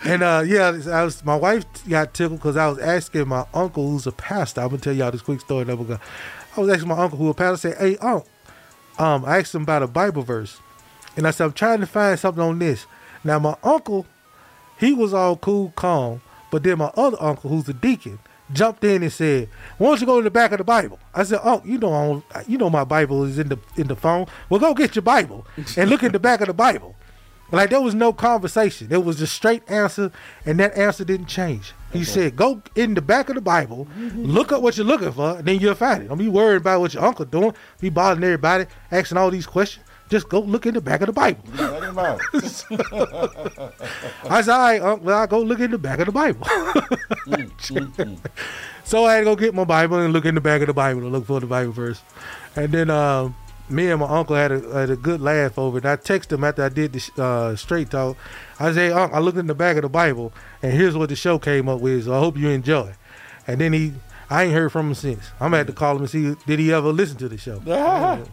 and 0.05 0.23
uh 0.23 0.43
yeah, 0.47 0.79
I 0.91 1.05
was 1.05 1.25
my 1.25 1.37
wife 1.37 1.65
got 1.89 2.15
tickled 2.15 2.41
because 2.41 2.57
I 2.57 2.69
was 2.69 2.79
asking 2.79 3.29
my 3.29 3.45
uncle 3.53 3.89
who's 3.91 4.07
a 4.07 4.13
pastor. 4.13 4.61
I'm 4.61 4.69
gonna 4.69 4.81
tell 4.81 4.93
y'all 4.93 5.11
this 5.11 5.23
quick 5.23 5.41
story 5.41 5.65
that 5.65 5.77
we're 5.77 5.99
I 6.57 6.61
was 6.61 6.71
asking 6.71 6.89
my 6.89 6.99
uncle 6.99 7.19
who 7.19 7.29
a 7.29 7.35
pastor 7.35 7.71
said, 7.73 7.79
Hey 7.79 7.97
uncle, 7.99 8.27
um, 8.99 9.25
I 9.25 9.39
asked 9.39 9.55
him 9.55 9.63
about 9.63 9.83
a 9.83 9.87
Bible 9.87 10.23
verse. 10.23 10.59
And 11.17 11.27
I 11.27 11.31
said, 11.33 11.45
I'm 11.47 11.53
trying 11.53 11.81
to 11.81 11.87
find 11.87 12.19
something 12.19 12.43
on 12.43 12.59
this. 12.59 12.87
Now 13.25 13.39
my 13.39 13.57
uncle 13.63 14.07
he 14.79 14.93
was 14.93 15.13
all 15.13 15.37
cool, 15.37 15.73
calm. 15.75 16.21
But 16.51 16.63
then 16.63 16.79
my 16.79 16.91
other 16.97 17.17
uncle, 17.21 17.51
who's 17.51 17.69
a 17.69 17.75
deacon, 17.75 18.21
jumped 18.53 18.83
in 18.85 19.03
and 19.03 19.13
said, 19.13 19.49
"Why 19.77 19.89
don't 19.89 20.01
you 20.01 20.07
go 20.07 20.19
to 20.21 20.25
the 20.25 20.31
back 20.31 20.53
of 20.53 20.59
the 20.59 20.65
Bible?" 20.65 20.99
I 21.13 21.25
said, 21.25 21.41
"Oh, 21.45 21.61
you 21.65 21.77
know, 21.79 21.93
I 21.93 22.07
don't- 22.07 22.49
you 22.49 22.57
know, 22.57 22.71
my 22.71 22.85
Bible 22.85 23.25
is 23.25 23.39
in 23.39 23.49
the 23.49 23.59
in 23.77 23.89
the 23.89 23.97
phone. 23.97 24.27
Well, 24.49 24.61
go 24.61 24.73
get 24.73 24.95
your 24.95 25.03
Bible 25.03 25.47
and 25.77 25.91
look 25.91 26.03
at 26.05 26.13
the 26.13 26.19
back 26.21 26.41
of 26.41 26.47
the 26.47 26.55
Bible." 26.55 26.95
Like 27.51 27.71
there 27.71 27.81
was 27.81 27.95
no 27.95 28.13
conversation. 28.13 28.89
It 28.91 29.05
was 29.05 29.19
just 29.19 29.35
straight 29.35 29.63
answer, 29.71 30.11
and 30.45 30.59
that 30.61 30.77
answer 30.77 31.05
didn't 31.05 31.27
change. 31.27 31.73
He 31.93 32.05
said, 32.05 32.37
"Go 32.37 32.61
in 32.75 32.95
the 32.95 33.01
back 33.01 33.31
of 33.31 33.37
the 33.37 33.41
Bible, 33.41 33.89
look 34.15 34.53
up 34.53 34.61
what 34.61 34.77
you're 34.77 34.85
looking 34.85 35.13
for, 35.13 35.39
and 35.39 35.47
then 35.47 35.59
you'll 35.59 35.75
find 35.75 36.03
it. 36.03 36.09
Don't 36.09 36.19
be 36.19 36.29
worried 36.29 36.61
about 36.61 36.81
what 36.81 36.93
your 36.93 37.05
uncle 37.05 37.25
doing. 37.25 37.55
Be 37.81 37.89
bothering 37.89 38.25
everybody, 38.25 38.67
asking 38.91 39.17
all 39.17 39.31
these 39.31 39.47
questions. 39.47 39.87
Just 40.11 40.29
go 40.29 40.41
look 40.41 40.67
in 40.67 40.75
the 40.75 40.81
back 40.83 41.01
of 41.01 41.07
the 41.07 41.13
Bible." 41.13 41.43
Out. 41.99 42.21
I 44.31 44.43
said, 44.43 44.53
all 44.53 44.61
right, 44.61 44.81
Unc, 44.81 45.03
well, 45.03 45.19
I'll 45.19 45.27
go 45.27 45.41
look 45.41 45.59
in 45.61 45.71
the 45.71 45.79
back 45.79 45.99
of 45.99 46.07
the 46.07 46.13
Bible. 46.13 46.47
so 48.85 49.05
I 49.05 49.15
had 49.15 49.21
to 49.21 49.25
go 49.25 49.37
get 49.37 49.55
my 49.55 49.65
Bible 49.65 49.99
and 49.99 50.13
look 50.13 50.27
in 50.27 50.35
the 50.35 50.41
back 50.41 50.61
of 50.61 50.69
the 50.69 50.75
Bible 50.75 51.01
to 51.01 51.09
look 51.09 51.27
for 51.27 51.41
the 51.41 51.47
Bible 51.47 51.73
verse. 51.73 52.01
And 52.55 52.71
then 52.71 52.91
um, 52.91 53.35
me 53.71 53.91
and 53.91 54.01
my 54.01 54.09
uncle 54.09 54.37
had 54.37 54.53
a, 54.53 54.61
had 54.73 54.91
a 54.91 54.97
good 54.97 55.21
laugh 55.21 55.59
over 55.59 55.79
it. 55.79 55.85
I 55.85 55.97
texted 55.97 56.33
him 56.33 56.45
after 56.45 56.65
I 56.65 56.69
did 56.69 56.93
the 56.93 57.23
uh, 57.23 57.57
straight 57.57 57.91
talk. 57.91 58.17
I 58.59 58.73
said, 58.73 58.93
I 58.93 59.19
looked 59.19 59.39
in 59.39 59.47
the 59.47 59.55
back 59.55 59.77
of 59.77 59.83
the 59.83 59.89
Bible, 59.89 60.33
and 60.63 60.73
here's 60.73 60.97
what 60.97 61.09
the 61.09 61.17
show 61.17 61.39
came 61.39 61.69
up 61.69 61.81
with, 61.81 62.05
so 62.05 62.15
I 62.15 62.19
hope 62.19 62.37
you 62.37 62.49
enjoy. 62.49 62.95
And 63.47 63.61
then 63.61 63.73
he, 63.73 63.95
I 64.31 64.45
ain't 64.45 64.53
heard 64.53 64.73
from 64.73 64.89
him 64.89 64.95
since. 64.95 65.31
I'm 65.41 65.53
to 65.53 65.59
have 65.59 65.67
to 65.69 65.73
call 65.73 65.97
him 65.97 66.03
and 66.03 66.11
see, 66.11 66.35
did 66.47 66.59
he 66.59 66.73
ever 66.73 66.93
listen 66.93 67.17
to 67.19 67.29
the 67.29 67.39
show? 67.39 67.63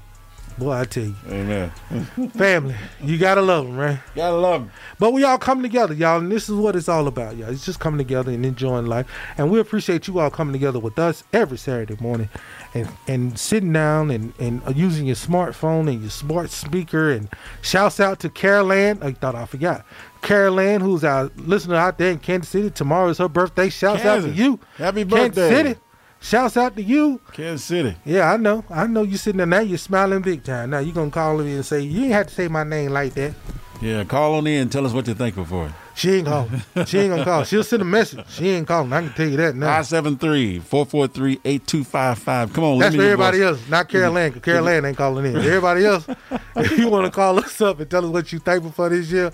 Boy, 0.57 0.71
I 0.71 0.85
tell 0.85 1.03
you, 1.03 1.15
Amen. 1.27 1.69
family, 2.35 2.75
you 3.01 3.17
gotta 3.17 3.41
love 3.41 3.65
them, 3.65 3.75
right? 3.75 3.99
Gotta 4.15 4.37
love 4.37 4.61
them. 4.61 4.71
But 4.99 5.11
we 5.11 5.25
all 5.25 5.37
come 5.37 5.61
together, 5.61 5.93
y'all, 5.93 6.19
and 6.19 6.31
this 6.31 6.47
is 6.47 6.55
what 6.55 6.77
it's 6.77 6.87
all 6.87 7.07
about, 7.07 7.35
y'all. 7.35 7.49
It's 7.49 7.65
just 7.65 7.81
coming 7.81 7.97
together 7.97 8.31
and 8.31 8.45
enjoying 8.45 8.85
life. 8.85 9.05
And 9.37 9.51
we 9.51 9.59
appreciate 9.59 10.07
you 10.07 10.19
all 10.19 10.29
coming 10.29 10.53
together 10.53 10.79
with 10.79 10.97
us 10.97 11.25
every 11.33 11.57
Saturday 11.57 11.97
morning 12.01 12.29
and, 12.73 12.87
and 13.05 13.37
sitting 13.37 13.73
down 13.73 14.11
and, 14.11 14.33
and 14.39 14.61
uh, 14.65 14.71
using 14.73 15.07
your 15.07 15.17
smartphone 15.17 15.91
and 15.91 15.99
your 15.99 16.09
smart 16.09 16.51
speaker. 16.51 17.11
And 17.11 17.27
shouts 17.61 17.99
out 17.99 18.19
to 18.19 18.29
Carol 18.29 18.71
Ann. 18.71 18.99
I 19.01 19.11
thought 19.11 19.35
I 19.35 19.45
forgot. 19.45 19.85
Carol 20.21 20.59
Ann, 20.61 20.79
who's 20.79 21.03
our 21.03 21.31
listener 21.35 21.75
out 21.75 21.97
there 21.97 22.11
in 22.11 22.19
Kansas 22.19 22.49
City. 22.49 22.69
Tomorrow 22.69 23.09
is 23.09 23.17
her 23.17 23.27
birthday. 23.27 23.67
Shouts 23.67 24.05
out 24.05 24.21
to 24.21 24.31
you. 24.31 24.59
Happy 24.77 25.03
birthday. 25.03 25.49
Kansas. 25.49 25.57
City. 25.57 25.79
Shouts 26.21 26.57
out 26.57 26.75
to 26.75 26.81
you. 26.81 27.19
Kansas 27.33 27.63
City. 27.65 27.95
Yeah, 28.03 28.31
I 28.31 28.37
know. 28.37 28.63
I 28.69 28.87
know 28.87 29.03
you 29.03 29.17
sitting 29.17 29.37
there 29.37 29.45
now. 29.45 29.59
You're 29.59 29.77
smiling 29.77 30.21
big 30.21 30.43
time. 30.43 30.71
Now 30.71 30.79
you're 30.79 30.95
gonna 30.95 31.11
call 31.11 31.37
me 31.37 31.53
and 31.53 31.65
say 31.65 31.81
you 31.81 32.03
ain't 32.05 32.13
have 32.13 32.27
to 32.27 32.33
say 32.33 32.47
my 32.47 32.63
name 32.63 32.91
like 32.91 33.13
that. 33.13 33.33
Yeah, 33.81 34.03
call 34.05 34.35
on 34.35 34.47
in 34.47 34.61
and 34.63 34.71
tell 34.71 34.85
us 34.85 34.93
what 34.93 35.05
you're 35.05 35.15
thankful 35.15 35.45
for. 35.45 35.71
She 35.95 36.13
ain't 36.13 36.27
calling. 36.27 36.61
She 36.87 36.97
ain't 36.99 37.11
gonna 37.11 37.23
call. 37.25 37.43
She'll 37.43 37.63
send 37.63 37.81
a 37.81 37.85
message. 37.85 38.25
She 38.29 38.49
ain't 38.49 38.67
calling. 38.67 38.91
I 38.91 39.01
can 39.01 39.13
tell 39.13 39.27
you 39.27 39.37
that 39.37 39.55
now. 39.55 39.67
573 39.67 40.59
443 40.59 41.39
8255. 41.45 42.53
Come 42.53 42.63
on, 42.63 42.79
That's 42.79 42.95
for 42.95 43.01
everybody 43.03 43.43
else, 43.43 43.59
not 43.69 43.87
Carol 43.89 44.17
Ann. 44.17 44.31
'cause 44.31 44.41
Carol 44.41 44.67
ain't 44.69 44.97
calling 44.97 45.25
in. 45.25 45.35
Everybody 45.37 45.85
else, 45.85 46.07
if 46.55 46.77
you 46.77 46.87
want 46.89 47.05
to 47.05 47.11
call 47.11 47.37
us 47.37 47.61
up 47.61 47.79
and 47.79 47.89
tell 47.89 48.03
us 48.03 48.11
what 48.11 48.31
you're 48.31 48.41
thankful 48.41 48.71
for 48.71 48.89
this 48.89 49.11
year, 49.11 49.31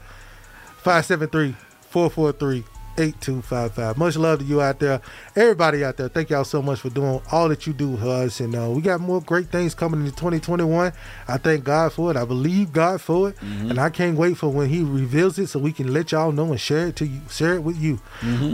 573-443-8255. 3.09 3.97
Much 3.97 4.15
love 4.17 4.39
to 4.39 4.45
you 4.45 4.61
out 4.61 4.79
there. 4.79 5.01
Everybody 5.35 5.83
out 5.83 5.97
there, 5.97 6.07
thank 6.09 6.29
y'all 6.29 6.43
so 6.43 6.61
much 6.61 6.79
for 6.81 6.89
doing 6.89 7.21
all 7.31 7.49
that 7.49 7.65
you 7.67 7.73
do 7.73 7.97
for 7.97 8.07
us. 8.07 8.39
And 8.39 8.55
uh, 8.55 8.69
we 8.69 8.81
got 8.81 9.01
more 9.01 9.21
great 9.21 9.47
things 9.49 9.73
coming 9.73 10.01
in 10.01 10.11
2021. 10.11 10.93
I 11.27 11.37
thank 11.37 11.63
God 11.63 11.93
for 11.93 12.11
it. 12.11 12.17
I 12.17 12.25
believe 12.25 12.71
God 12.73 13.01
for 13.01 13.29
it. 13.29 13.41
And 13.41 13.79
I 13.79 13.89
can't 13.89 14.17
wait 14.17 14.37
for 14.37 14.49
when 14.49 14.69
he 14.69 14.83
reveals 14.83 15.37
it 15.39 15.47
so 15.47 15.59
we 15.59 15.71
can 15.73 15.93
let 15.93 16.11
y'all 16.11 16.31
know 16.31 16.51
and 16.51 16.59
share 16.59 16.87
it 16.87 16.95
to 16.97 17.05
you, 17.07 17.21
share 17.29 17.55
it 17.55 17.63
with 17.63 17.77
you. 17.77 17.99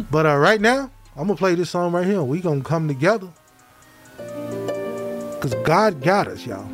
But 0.09 0.25
uh, 0.25 0.37
right 0.37 0.61
now, 0.61 0.91
I'm 1.15 1.27
gonna 1.27 1.35
play 1.37 1.55
this 1.55 1.69
song 1.71 1.91
right 1.93 2.05
here. 2.05 2.21
We 2.23 2.39
gonna 2.41 2.63
come 2.63 2.87
together. 2.87 3.27
Cause 5.39 5.53
God 5.63 6.01
got 6.01 6.27
us, 6.27 6.45
y'all. 6.45 6.67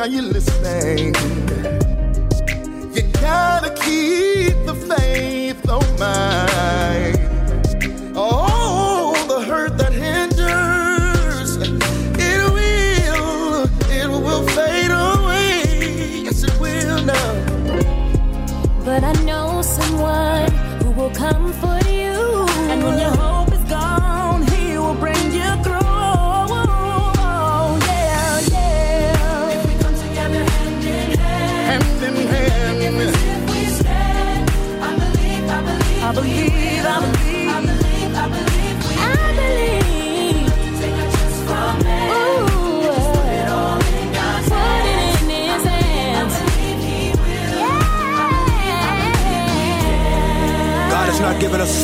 Are 0.00 0.06
you 0.06 0.22
listening? 0.22 1.14
You 2.94 3.02
gotta 3.20 3.68
keep 3.84 4.56
the 4.64 4.74
faith, 4.88 5.60
oh 5.68 5.96
my. 5.98 6.49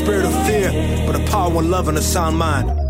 Spirit 0.07 0.25
of 0.25 0.47
fear, 0.47 0.71
but 1.05 1.17
a 1.17 1.25
power 1.33 1.59
and 1.59 1.69
love 1.69 1.89
and 1.89 1.99
a 1.99 2.01
sound 2.01 2.39
mind. 2.39 2.86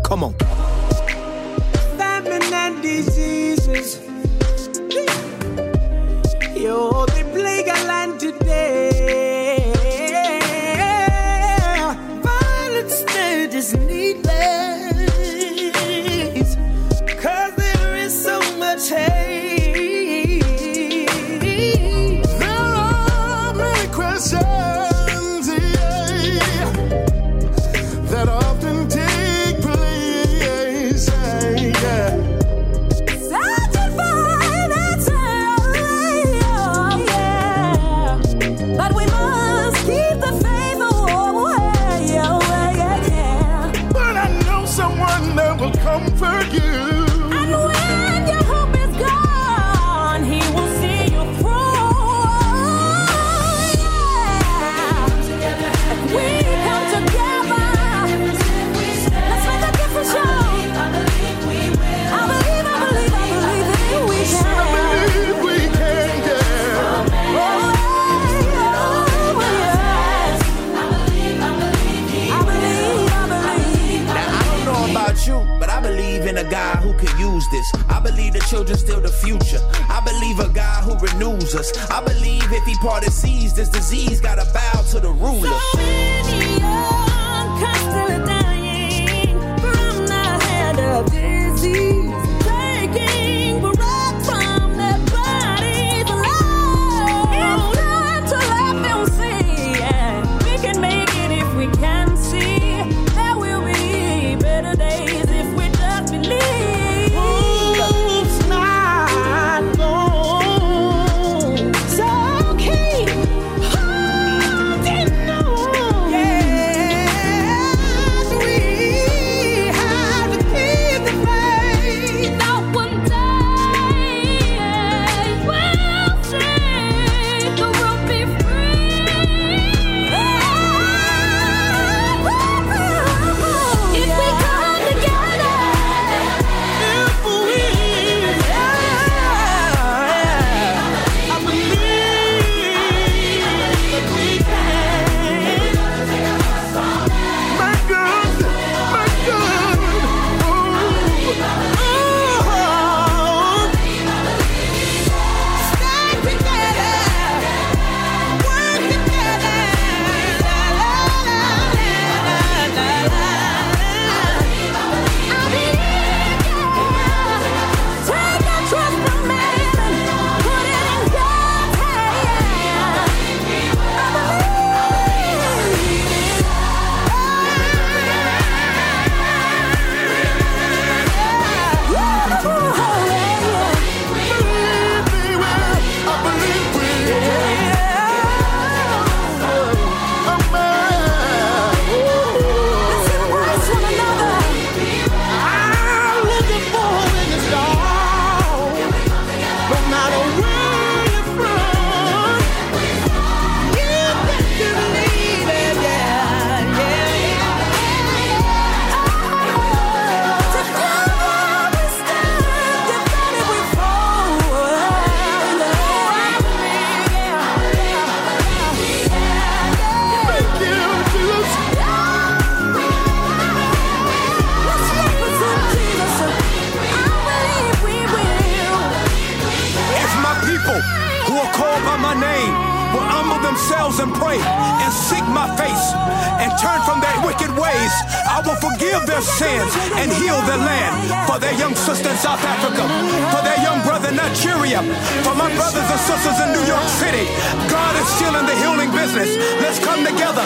Forgive 238.97 239.07
their 239.07 239.21
sins 239.21 239.71
and 239.97 240.11
heal 240.11 240.39
their 240.45 240.57
land. 240.57 241.27
For 241.29 241.39
their 241.39 241.53
young 241.53 241.75
sister 241.75 242.09
in 242.09 242.17
South 242.17 242.43
Africa, 242.43 242.83
for 243.31 243.43
their 243.43 243.59
young 243.61 243.81
brother 243.83 244.09
in 244.09 244.15
Nigeria, 244.15 244.81
for 245.23 245.35
my 245.35 245.53
brothers 245.55 245.85
and 245.89 245.99
sisters 245.99 246.39
in 246.41 246.53
New 246.53 246.65
York 246.65 246.87
City, 246.87 247.25
God 247.69 247.95
is 247.95 248.07
still 248.15 248.35
in 248.35 248.45
the 248.45 248.55
healing 248.55 248.91
business. 248.91 249.35
Let's 249.61 249.79
come 249.79 250.05
together. 250.05 250.45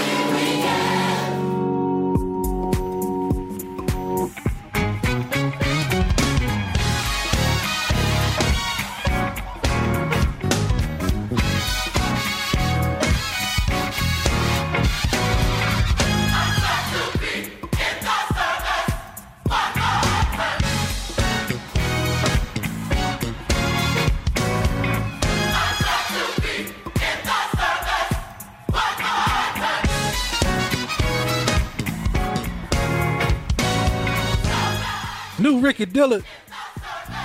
Dillard 35.86 36.24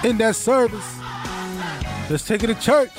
in 0.05 0.19
that 0.19 0.37
service. 0.37 0.99
Let's 2.09 2.27
take 2.27 2.45
it 2.45 2.49
to 2.49 2.55
church. 2.55 2.91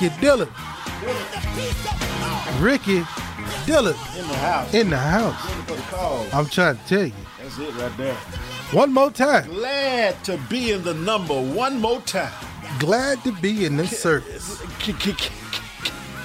Ricky 0.00 0.16
Dillard. 0.18 0.48
Ricky 2.58 3.02
Dillard 3.66 3.96
In 4.16 4.28
the 4.28 4.34
house. 4.36 4.74
in 4.74 4.88
the 4.88 4.96
house. 4.96 5.50
For 5.66 5.74
the 5.74 5.82
call. 5.82 6.26
I'm 6.32 6.46
trying 6.46 6.78
to 6.78 6.84
tell 6.86 7.04
you. 7.04 7.12
That's 7.38 7.58
it 7.58 7.74
right 7.74 7.94
there. 7.98 8.14
One 8.72 8.94
more 8.94 9.10
time. 9.10 9.46
Glad 9.50 10.24
to 10.24 10.38
be 10.48 10.72
in 10.72 10.84
the 10.84 10.94
number 10.94 11.34
one 11.34 11.82
more 11.82 12.00
time. 12.00 12.32
Glad 12.78 13.22
to 13.24 13.32
be 13.42 13.66
in 13.66 13.76
this 13.76 14.00
service. 14.00 14.62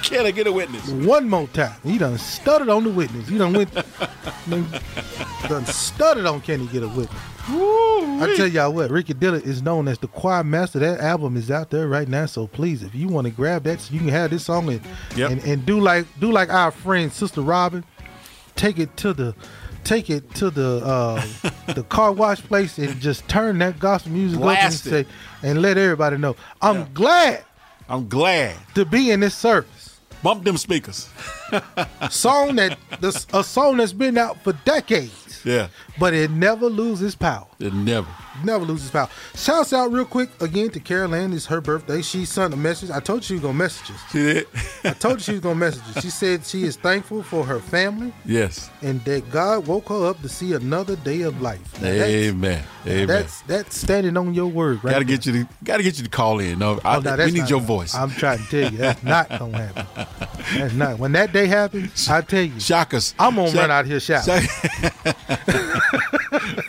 Can 0.04 0.24
I 0.24 0.30
get 0.30 0.46
a 0.46 0.52
witness? 0.52 0.88
One 0.88 1.28
more 1.28 1.48
time. 1.48 1.78
He 1.82 1.98
done 1.98 2.16
stuttered 2.16 2.70
on 2.70 2.84
the 2.84 2.90
witness. 2.90 3.28
He 3.28 3.36
done 3.36 3.52
went 3.52 3.74
done, 3.74 4.66
done 5.48 5.66
stuttered 5.66 6.24
on 6.24 6.40
can 6.40 6.60
he 6.60 6.66
get 6.68 6.82
a 6.82 6.88
witness. 6.88 7.20
I 8.22 8.34
tell 8.36 8.46
y'all 8.46 8.72
what, 8.72 8.90
Ricky 8.90 9.14
Dillard 9.14 9.44
is 9.44 9.62
known 9.62 9.88
as 9.88 9.98
the 9.98 10.08
choir 10.08 10.42
master. 10.44 10.78
That 10.78 11.00
album 11.00 11.36
is 11.36 11.50
out 11.50 11.70
there 11.70 11.86
right 11.88 12.08
now. 12.08 12.26
So 12.26 12.46
please, 12.46 12.82
if 12.82 12.94
you 12.94 13.08
want 13.08 13.26
to 13.26 13.30
grab 13.32 13.64
that, 13.64 13.80
so 13.80 13.92
you 13.94 14.00
can 14.00 14.08
have 14.08 14.30
this 14.30 14.44
song 14.46 14.68
and, 14.70 14.80
Yep. 15.16 15.30
and 15.30 15.44
and 15.44 15.66
do 15.66 15.80
like 15.80 16.06
do 16.20 16.30
like 16.32 16.48
our 16.50 16.70
friend 16.70 17.12
Sister 17.12 17.40
Robin, 17.42 17.84
take 18.54 18.78
it 18.78 18.96
to 18.98 19.12
the 19.12 19.34
take 19.84 20.10
it 20.10 20.34
to 20.36 20.50
the 20.50 20.82
uh, 20.84 21.24
the 21.74 21.82
car 21.84 22.12
wash 22.12 22.40
place 22.42 22.78
and 22.78 22.98
just 23.00 23.28
turn 23.28 23.58
that 23.58 23.78
gospel 23.78 24.12
music 24.12 24.38
up 24.40 24.44
and 24.46 24.56
Blast 24.58 24.84
say 24.84 25.06
and 25.42 25.62
let 25.62 25.76
everybody 25.78 26.16
know. 26.16 26.36
I'm 26.60 26.92
glad 26.92 27.44
I'm 27.88 28.08
glad. 28.08 28.56
to 28.74 28.84
be 28.84 29.10
in 29.10 29.20
this 29.20 29.34
service. 29.34 30.00
Bump 30.22 30.42
them 30.44 30.56
speakers. 30.56 31.08
song 32.10 32.56
that 32.56 32.78
this, 33.00 33.26
a 33.32 33.42
song 33.44 33.76
that's 33.78 33.92
been 33.92 34.18
out 34.18 34.42
for 34.42 34.52
decades, 34.64 35.40
Yeah. 35.44 35.68
but 35.98 36.14
it 36.14 36.30
never 36.30 36.66
loses 36.66 37.14
power. 37.14 37.46
It 37.58 37.72
never. 37.72 38.08
Never 38.44 38.66
loses 38.66 38.90
power. 38.90 39.08
Shouts 39.34 39.72
out 39.72 39.90
real 39.92 40.04
quick 40.04 40.28
again 40.42 40.68
to 40.70 40.80
Carol 40.80 41.14
Ann. 41.14 41.32
It's 41.32 41.46
her 41.46 41.62
birthday. 41.62 42.02
She 42.02 42.26
sent 42.26 42.52
a 42.52 42.56
message. 42.56 42.90
I 42.90 43.00
told 43.00 43.20
you 43.20 43.24
she 43.24 43.32
was 43.34 43.42
gonna 43.42 43.54
message 43.54 43.94
us. 43.94 44.00
See 44.10 44.32
that? 44.34 44.46
I 44.84 44.90
told 44.90 45.14
you 45.14 45.20
she 45.20 45.32
was 45.32 45.40
gonna 45.40 45.54
message 45.54 45.82
us. 45.96 46.02
She 46.02 46.10
said 46.10 46.44
she 46.44 46.64
is 46.64 46.76
thankful 46.76 47.22
for 47.22 47.44
her 47.44 47.58
family 47.60 48.12
yes. 48.26 48.68
and 48.82 49.02
that 49.06 49.30
God 49.30 49.66
woke 49.66 49.88
her 49.88 50.06
up 50.06 50.20
to 50.20 50.28
see 50.28 50.52
another 50.52 50.96
day 50.96 51.22
of 51.22 51.40
life. 51.40 51.80
Now, 51.80 51.88
that's- 51.88 52.10
Amen. 52.10 52.64
Amen. 52.86 53.06
That's 53.06 53.40
that's 53.42 53.76
standing 53.80 54.16
on 54.18 54.34
your 54.34 54.46
word, 54.48 54.84
right? 54.84 54.90
Gotta 54.92 55.04
there. 55.06 55.16
get 55.16 55.26
you 55.26 55.32
to 55.32 55.48
gotta 55.64 55.82
get 55.82 55.96
you 55.96 56.04
to 56.04 56.10
call 56.10 56.38
in. 56.40 56.58
No, 56.58 56.78
I, 56.84 56.96
Oh, 56.96 57.00
no, 57.00 57.16
we 57.16 57.30
need 57.30 57.40
not- 57.40 57.50
your 57.50 57.60
voice. 57.60 57.94
I'm 57.94 58.10
trying 58.10 58.38
to 58.38 58.44
tell 58.48 58.70
you, 58.70 58.78
that's 58.78 59.02
not 59.02 59.28
gonna 59.30 59.56
happen. 59.58 60.06
That's 60.56 60.74
not. 60.74 60.98
When 61.00 61.10
that 61.12 61.32
happens, 61.44 62.08
I 62.08 62.22
tell 62.22 62.40
you, 62.42 62.58
Shock 62.58 62.94
us. 62.94 63.12
I'm 63.18 63.34
gonna 63.34 63.50
Shock- 63.50 63.60
run 63.60 63.70
out 63.70 63.84
here 63.84 64.00
shouting. 64.00 64.48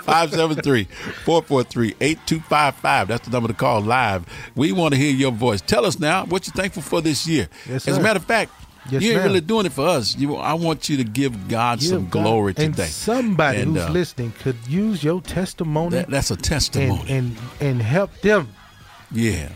573-443-8255. 0.08 3.08
That's 3.08 3.26
the 3.28 3.32
number 3.32 3.48
to 3.48 3.54
call 3.54 3.82
live. 3.82 4.26
We 4.56 4.72
want 4.72 4.94
to 4.94 5.00
hear 5.00 5.12
your 5.14 5.32
voice. 5.32 5.62
Tell 5.62 5.86
us 5.86 6.00
now 6.00 6.26
what 6.26 6.48
you're 6.48 6.54
thankful 6.54 6.82
for 6.84 7.02
this 7.02 7.28
year. 7.28 7.50
Yes, 7.68 7.88
As 7.88 7.98
a 7.98 8.02
matter 8.02 8.18
of 8.18 8.26
fact, 8.26 8.52
Yes, 8.90 9.02
you 9.04 9.10
ain't 9.12 9.18
ma'am. 9.18 9.28
really 9.28 9.42
doing 9.42 9.66
it 9.66 9.74
for 9.74 9.86
us. 9.86 10.16
You, 10.16 10.38
I 10.38 10.54
want 10.54 10.88
you 10.88 10.96
to 10.98 11.04
give 11.04 11.50
God 11.50 11.82
some 11.82 12.08
God- 12.08 12.24
glory 12.24 12.54
and 12.58 12.74
today. 12.74 12.88
somebody 12.88 13.60
And, 13.62 13.76
who's 13.76 13.84
uh, 13.86 13.90
listening 13.90 14.32
could 14.40 14.56
use 14.66 15.04
your 15.04 15.20
testimony 15.22 15.98
That, 15.98 16.10
that's 16.10 16.32
a 16.32 16.38
testimony. 16.38 17.02
and, 17.10 17.38
and 17.60 17.62
and 17.62 17.82
help 17.82 18.14
them 18.22 18.48
yeah. 19.12 19.50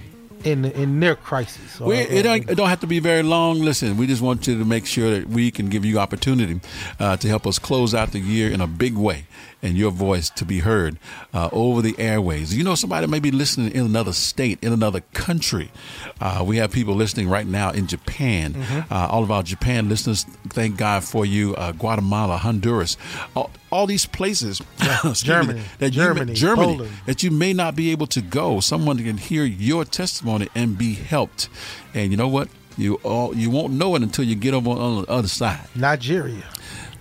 In 0.45 0.65
in 0.65 0.99
their 0.99 1.15
crisis. 1.15 1.79
or- 1.79 1.93
it, 1.93 2.23
don't, 2.23 2.49
it 2.49 2.55
don't 2.55 2.69
have 2.69 2.79
to 2.81 2.87
be 2.87 2.99
very 2.99 3.23
long. 3.23 3.59
Listen, 3.61 3.97
we 3.97 4.07
just 4.07 4.21
want 4.21 4.47
you 4.47 4.57
to 4.57 4.65
make 4.65 4.85
sure 4.85 5.11
that 5.11 5.27
we 5.29 5.51
can 5.51 5.69
give 5.69 5.85
you 5.85 5.99
opportunity 5.99 6.59
uh, 6.99 7.17
to 7.17 7.27
help 7.27 7.45
us 7.47 7.59
close 7.59 7.93
out 7.93 8.11
the 8.11 8.19
year 8.19 8.51
in 8.51 8.61
a 8.61 8.67
big 8.67 8.95
way 8.95 9.25
and 9.61 9.77
your 9.77 9.91
voice 9.91 10.29
to 10.31 10.45
be 10.45 10.59
heard 10.59 10.97
uh, 11.33 11.49
over 11.51 11.81
the 11.81 11.97
airways. 11.99 12.55
You 12.55 12.63
know, 12.63 12.75
somebody 12.75 13.07
may 13.07 13.19
be 13.19 13.31
listening 13.31 13.71
in 13.73 13.85
another 13.85 14.13
state, 14.13 14.59
in 14.61 14.73
another 14.73 15.01
country. 15.13 15.71
Uh, 16.19 16.43
we 16.45 16.57
have 16.57 16.71
people 16.71 16.95
listening 16.95 17.29
right 17.29 17.45
now 17.45 17.71
in 17.71 17.87
Japan. 17.87 18.53
Mm-hmm. 18.53 18.93
Uh, 18.93 19.07
all 19.07 19.23
of 19.23 19.31
our 19.31 19.43
Japan 19.43 19.89
listeners, 19.89 20.23
thank 20.49 20.77
God 20.77 21.03
for 21.03 21.25
you. 21.25 21.55
Uh, 21.55 21.71
Guatemala, 21.73 22.37
Honduras, 22.37 22.97
all, 23.35 23.51
all 23.71 23.85
these 23.87 24.05
places. 24.05 24.61
me, 25.03 25.13
Germany, 25.13 25.61
that 25.79 25.93
you 25.93 26.01
may- 26.01 26.05
Germany, 26.05 26.33
Germany, 26.33 26.75
Poland. 26.77 26.91
that 27.05 27.23
you 27.23 27.31
may 27.31 27.53
not 27.53 27.75
be 27.75 27.91
able 27.91 28.07
to 28.07 28.21
go. 28.21 28.59
Someone 28.59 28.97
can 28.97 29.17
hear 29.17 29.43
your 29.43 29.85
testimony 29.85 30.49
and 30.55 30.77
be 30.77 30.93
helped. 30.93 31.49
And 31.93 32.11
you 32.11 32.17
know 32.17 32.27
what? 32.27 32.49
You 32.77 32.95
all 33.03 33.35
you 33.35 33.49
won't 33.49 33.73
know 33.73 33.95
it 33.95 34.01
until 34.01 34.23
you 34.25 34.35
get 34.35 34.53
over 34.53 34.69
on 34.69 35.01
the 35.01 35.11
other 35.11 35.27
side. 35.27 35.59
Nigeria. 35.75 36.43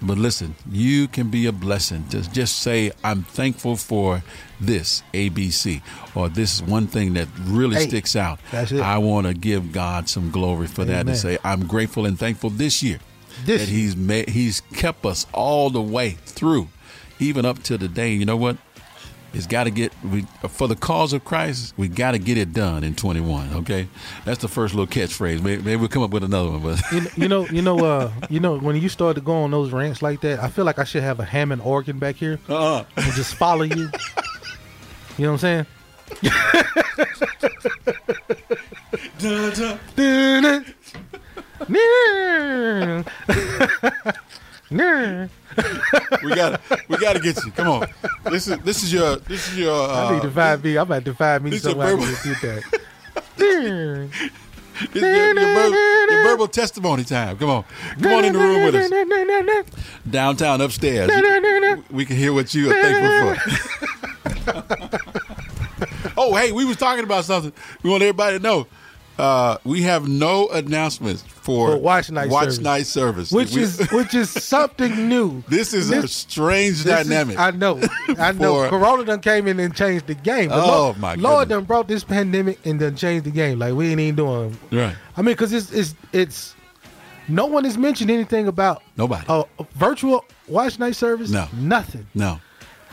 But 0.03 0.17
listen, 0.17 0.55
you 0.71 1.09
can 1.09 1.29
be 1.29 1.45
a 1.47 1.53
blessing. 1.53 2.05
Just 2.09 2.33
just 2.33 2.61
say, 2.61 2.91
I'm 3.05 3.23
thankful 3.23 3.77
for 3.77 4.23
this 4.59 5.03
ABC 5.13 5.83
or 6.15 6.29
this 6.31 6.63
one 6.63 6.87
thing 6.87 7.15
that 7.15 7.29
really 7.45 7.77
Hey, 7.77 7.89
sticks 7.89 8.17
out. 8.17 8.41
that's 8.51 8.73
it. 8.73 8.81
I 8.81 8.99
want 8.99 9.27
to 9.27 9.35
give 9.35 9.73
God 9.73 10.09
some 10.09 10.31
glory 10.31 10.67
for 10.69 10.85
that 10.87 11.07
and 11.07 11.17
say, 11.17 11.39
I'm 11.45 11.67
grateful 11.67 12.07
and 12.07 12.19
thankful 12.19 12.51
this 12.51 12.83
year 12.83 12.99
This 13.45 13.61
that 13.63 13.69
He's 13.69 13.95
made 13.97 14.31
He's 14.31 14.61
kept 14.75 15.05
us 15.05 15.27
all 15.35 15.69
the 15.71 15.83
way 15.83 16.11
through, 16.25 16.69
even 17.19 17.45
up 17.45 17.63
to 17.65 17.77
the 17.77 17.89
day. 17.89 18.13
You 18.15 18.25
know 18.25 18.37
what? 18.39 18.57
It's 19.33 19.47
got 19.47 19.65
to 19.65 19.71
get 19.71 19.93
we 20.05 20.23
for 20.49 20.67
the 20.67 20.75
cause 20.75 21.13
of 21.13 21.25
Christ. 21.25 21.75
We 21.77 21.89
got 21.89 22.13
to 22.13 22.19
get 22.19 22.37
it 22.37 22.53
done 22.53 22.83
in 22.83 22.95
21. 22.95 23.55
Okay, 23.55 23.89
that's 24.25 24.41
the 24.41 24.49
first 24.49 24.75
little 24.75 24.87
catchphrase. 24.87 25.43
Maybe, 25.43 25.63
maybe 25.63 25.77
we'll 25.77 25.89
come 25.89 26.03
up 26.03 26.11
with 26.11 26.25
another 26.25 26.51
one. 26.51 26.63
But 26.63 26.81
You, 26.93 27.07
you 27.17 27.29
know, 27.29 27.47
you 27.47 27.63
know, 27.63 27.79
uh, 27.79 28.11
you 28.29 28.41
know, 28.41 28.59
when 28.59 28.77
you 28.77 28.89
start 28.89 29.15
to 29.17 29.21
go 29.21 29.35
on 29.35 29.51
those 29.51 29.73
rants 29.73 30.03
like 30.03 30.21
that, 30.23 30.41
I 30.41 30.49
feel 30.49 30.65
like 30.65 30.79
I 30.79 30.85
should 30.85 31.03
have 31.03 31.21
a 31.21 31.25
Hammond 31.25 31.63
organ 31.63 31.99
back 31.99 32.17
here 32.17 32.39
uh-uh. 32.49 32.85
and 32.97 33.13
just 33.13 33.35
follow 33.35 33.63
you. 33.63 33.91
You 35.17 35.27
know 35.27 35.33
what 35.33 35.45
I'm 35.45 35.67
saying? 35.67 35.67
we 46.23 46.35
got 46.35 46.61
we 46.89 46.97
got 46.99 47.15
to 47.15 47.21
get 47.21 47.45
you. 47.45 47.51
Come 47.51 47.69
on. 47.69 47.89
This 48.25 48.47
is 48.47 48.59
this 48.61 48.83
is 48.85 48.93
your 48.93 49.17
this 49.17 49.49
is 49.49 49.59
your. 49.59 49.89
Uh, 49.91 50.11
I 50.11 50.15
need 50.15 50.23
to 50.23 50.31
find 50.31 50.63
me. 50.63 50.77
I'm 50.77 50.87
about 50.87 51.05
to 51.05 51.15
find 51.15 51.43
me 51.43 51.51
this 51.51 51.65
is 51.65 51.71
somewhere 51.71 51.89
I 51.89 51.91
a 51.91 51.97
verbal- 51.97 52.07
just 52.07 52.25
get 52.25 52.41
that. 52.43 52.81
this 53.37 54.95
is 54.95 55.03
your, 55.03 55.35
your, 55.35 55.55
verbal, 55.55 56.13
your 56.13 56.23
verbal 56.23 56.49
testimony 56.49 57.03
time. 57.03 57.37
Come 57.37 57.51
on, 57.51 57.65
come 58.01 58.13
on 58.13 58.25
in 58.25 58.33
the 58.33 58.39
room 58.39 58.65
with 58.65 58.77
us. 58.77 59.91
Downtown 60.09 60.61
upstairs. 60.61 61.11
We 61.91 62.05
can 62.05 62.17
hear 62.17 62.33
what 62.33 62.55
you 62.55 62.71
are 62.71 62.75
thankful 62.75 63.35
for. 63.35 65.01
oh, 66.17 66.37
hey, 66.37 66.53
we 66.53 66.65
was 66.65 66.77
talking 66.77 67.03
about 67.03 67.25
something. 67.25 67.53
We 67.83 67.91
want 67.91 68.05
everybody 68.05 68.39
to 68.39 68.43
know. 68.43 68.69
Uh, 69.19 69.59
we 69.65 69.83
have 69.83 70.09
no 70.09 70.49
announcements 70.49 71.23
for, 71.57 71.77
watch 71.79 72.11
night 72.11 72.29
watch 72.31 72.45
service. 72.45 72.59
night 72.61 72.87
service, 72.87 73.33
which 73.33 73.55
We- 73.55 73.63
is 73.63 73.91
which 73.91 74.15
is 74.15 74.31
something 74.45 75.09
new. 75.09 75.43
this 75.49 75.73
is 75.75 75.91
a 75.91 76.07
strange 76.09 76.83
This 76.83 77.01
is- 77.01 77.09
dynamic. 77.09 77.39
I 77.39 77.51
know, 77.51 77.81
I 78.19 78.33
know. 78.45 78.63
For- 78.65 78.69
Corona 78.71 79.05
done 79.05 79.21
came 79.21 79.47
in 79.47 79.59
and 79.61 79.75
changed 79.75 80.07
the 80.07 80.15
game. 80.15 80.49
But 80.51 80.63
Oh, 80.65 80.67
Lord, 80.67 80.99
my 80.99 81.15
Lord 81.15 81.49
goodness. 81.49 81.49
done 81.59 81.65
brought 81.65 81.89
this 81.89 82.05
pandemic 82.05 82.59
and 82.67 82.79
done 82.81 82.97
changed 82.97 83.25
the 83.27 83.31
game. 83.31 83.59
Like 83.59 83.75
we 83.75 83.91
ain't 83.91 84.01
even 84.01 84.17
doing. 84.17 84.59
right. 84.73 84.95
I 85.17 85.23
mean, 85.23 85.35
because 85.35 85.53
it's 85.53 85.73
it's 85.73 85.95
it's 86.13 86.55
no 87.29 87.47
one 87.47 87.65
has 87.65 87.79
mentioned 87.79 88.11
anything 88.11 88.49
about 88.49 88.83
Nobody. 88.97 89.25
a 89.29 89.45
a 89.59 89.67
virtual 89.75 90.25
watch 90.49 90.79
night 90.79 90.97
service. 90.97 91.31
No. 91.31 91.47
nothing. 91.55 92.07
No. 92.15 92.41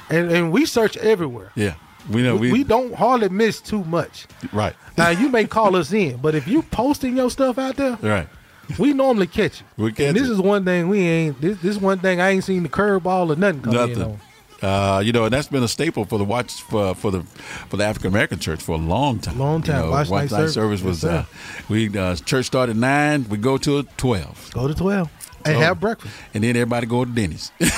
And 0.10 0.32
and 0.32 0.52
we 0.52 0.66
search 0.66 0.96
everywhere. 0.98 1.52
Yeah. 1.56 1.74
We 2.10 2.22
know 2.22 2.38
We, 2.38 2.54
we, 2.54 2.64
don't 2.64 2.94
hardly 2.96 3.28
miss 3.28 3.60
too 3.60 3.84
much. 3.84 4.28
right. 4.54 4.74
Now 4.98 5.10
you 5.10 5.28
may 5.28 5.44
call 5.46 5.76
us 5.76 5.92
in, 5.92 6.16
but 6.18 6.36
if 6.36 6.48
you 6.48 6.62
posting 6.62 7.18
your 7.18 7.30
stuff 7.30 7.58
out 7.58 7.76
there, 7.76 7.98
Right. 8.02 8.30
We 8.78 8.94
normally 8.94 9.28
catch 9.28 9.62
it. 9.62 9.64
We 9.78 9.92
catch 9.92 10.08
and 10.08 10.18
this 10.18 10.28
it. 10.28 10.32
is 10.34 10.42
one 10.42 10.66
thing 10.66 10.90
we 10.90 11.00
ain't. 11.02 11.42
This 11.42 11.58
this 11.60 11.78
one 11.78 12.00
thing 12.00 12.20
I 12.22 12.30
ain't 12.30 12.44
seen 12.44 12.64
the 12.64 12.70
curveball 12.70 13.32
or 13.32 13.36
nothing 13.36 13.62
Nothing. 13.72 14.02
on. 14.04 14.20
Uh, 14.60 15.00
you 15.00 15.12
know, 15.12 15.26
and 15.26 15.34
that's 15.34 15.48
been 15.48 15.62
a 15.62 15.68
staple 15.68 16.04
for 16.06 16.18
the 16.18 16.26
watch 16.26 16.62
for 16.64 16.96
for 16.96 17.12
the 17.12 17.22
for 17.70 17.78
the 17.78 17.84
African 17.84 18.10
American 18.10 18.40
church 18.40 18.62
for 18.62 18.74
a 18.74 18.80
long 18.80 19.20
time. 19.20 19.38
Long 19.38 19.62
time. 19.62 19.78
You 19.78 19.84
know, 19.86 19.92
Watch 19.92 20.10
watch 20.10 20.32
night 20.32 20.32
night 20.32 20.50
service. 20.50 20.54
service 20.54 20.82
was 20.82 21.04
Yes, 21.04 21.12
uh, 21.14 21.26
we 21.70 21.96
uh, 21.98 22.16
church 22.16 22.46
started 22.48 22.72
at 22.72 22.78
nine. 22.78 23.28
We 23.30 23.38
go 23.38 23.58
to 23.60 23.84
twelve, 23.98 24.50
Go 24.54 24.68
to 24.68 24.74
twelve 24.74 25.10
and 25.46 25.58
Oh. 25.58 25.60
have 25.60 25.80
breakfast. 25.80 26.14
and 26.34 26.44
then 26.44 26.56
everybody 26.56 26.88
go 26.88 27.06
to 27.06 27.12
Denny's. 27.12 27.52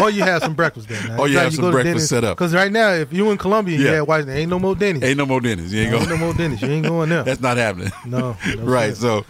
Or 0.00 0.08
you 0.08 0.22
have 0.22 0.40
some 0.42 0.54
breakfast 0.54 0.88
there. 0.88 1.02
Now. 1.08 1.18
Or 1.18 1.26
you 1.28 1.36
have 1.38 1.52
some 1.52 1.72
breakfast 1.72 2.08
set 2.08 2.22
up. 2.22 2.36
Because 2.36 2.54
right 2.54 2.70
now, 2.70 2.90
if 2.92 3.12
you 3.12 3.30
in 3.32 3.38
Columbia, 3.38 3.76
Yeah. 3.76 3.96
you 3.96 4.04
watch, 4.04 4.24
there 4.24 4.36
ain't 4.36 4.48
no 4.50 4.60
more 4.60 4.76
Denny's. 4.76 5.02
Ain't 5.02 5.18
no 5.18 5.26
more 5.26 5.40
Denny's. 5.40 5.72
You 5.72 5.80
ain't 5.82 5.92
ain't 5.94 6.06
going. 6.08 6.20
no 6.20 6.26
more 6.26 6.34
Denny's. 6.34 6.62
You 6.62 6.68
ain't 6.68 6.86
going 6.86 7.08
there. 7.08 7.22
That's 7.24 7.40
not 7.40 7.56
happening. 7.56 7.90
No, 8.06 8.36
no 8.56 8.62
right. 8.62 8.94
sir. 8.96 9.00
So, 9.22 9.24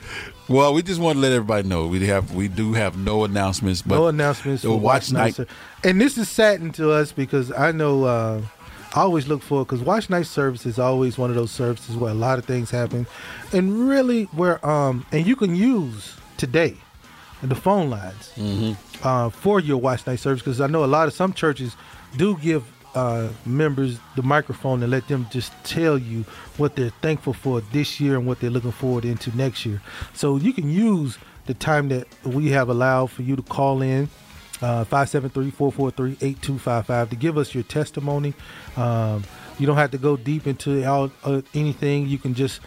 well, 0.48 0.74
we 0.74 0.82
just 0.82 1.00
want 1.00 1.16
to 1.16 1.20
let 1.20 1.32
everybody 1.32 1.66
know 1.68 1.86
we 1.86 2.06
have 2.06 2.34
we 2.34 2.48
do 2.48 2.72
have 2.74 2.96
no 2.96 3.24
announcements. 3.24 3.82
But 3.82 3.96
no 3.96 4.08
announcements 4.08 4.62
for 4.62 4.78
watch 4.78 5.10
night. 5.12 5.34
Ser- 5.34 5.46
And 5.82 6.00
this 6.00 6.18
is 6.18 6.28
saddening 6.28 6.72
to 6.72 6.90
us 6.92 7.12
because 7.12 7.50
I 7.52 7.72
know 7.72 8.04
uh, 8.04 8.42
I 8.94 9.00
always 9.00 9.26
look 9.26 9.42
for 9.42 9.64
because 9.64 9.80
watch 9.80 10.10
night 10.10 10.26
service 10.26 10.66
is 10.66 10.78
always 10.78 11.16
one 11.18 11.30
of 11.30 11.36
those 11.36 11.50
services 11.50 11.96
where 11.96 12.10
a 12.10 12.14
lot 12.14 12.38
of 12.38 12.44
things 12.44 12.70
happen, 12.70 13.06
and 13.52 13.88
really 13.88 14.24
where 14.32 14.64
um 14.66 15.04
and 15.12 15.26
you 15.26 15.36
can 15.36 15.54
use 15.56 16.14
today 16.36 16.76
the 17.42 17.54
phone 17.54 17.90
lines 17.90 18.32
Mm-hmm. 18.36 19.06
uh, 19.06 19.28
for 19.30 19.60
your 19.60 19.76
watch 19.78 20.06
night 20.06 20.18
service 20.20 20.40
because 20.42 20.60
I 20.62 20.66
know 20.66 20.82
a 20.84 20.86
lot 20.86 21.08
of 21.08 21.14
some 21.14 21.32
churches 21.34 21.76
do 22.16 22.36
give 22.38 22.64
uh, 22.94 23.28
members 23.44 23.98
the 24.16 24.22
microphone 24.22 24.82
and 24.82 24.90
let 24.90 25.06
them 25.08 25.26
just 25.30 25.52
tell 25.64 25.98
you 25.98 26.24
what 26.56 26.76
they're 26.76 26.92
thankful 27.02 27.32
for 27.32 27.60
this 27.60 28.00
year 28.00 28.16
and 28.16 28.26
what 28.26 28.40
they're 28.40 28.50
looking 28.50 28.72
forward 28.72 29.04
into 29.04 29.36
next 29.36 29.66
year. 29.66 29.82
So 30.12 30.36
you 30.36 30.52
can 30.52 30.70
use 30.70 31.18
the 31.46 31.54
time 31.54 31.88
that 31.88 32.06
we 32.24 32.50
have 32.50 32.68
allowed 32.68 33.10
for 33.10 33.22
you 33.22 33.36
to 33.36 33.42
call 33.42 33.82
in 33.82 34.08
uh, 34.62 34.84
573-443-8255 34.86 37.10
to 37.10 37.16
give 37.16 37.36
us 37.36 37.54
your 37.54 37.64
testimony. 37.64 38.32
Um, 38.76 39.24
you 39.58 39.66
don't 39.66 39.76
have 39.76 39.90
to 39.92 39.98
go 39.98 40.16
deep 40.16 40.46
into 40.46 40.88
all, 40.88 41.10
uh, 41.24 41.42
anything. 41.54 42.06
You 42.06 42.16
can 42.18 42.32
just 42.34 42.60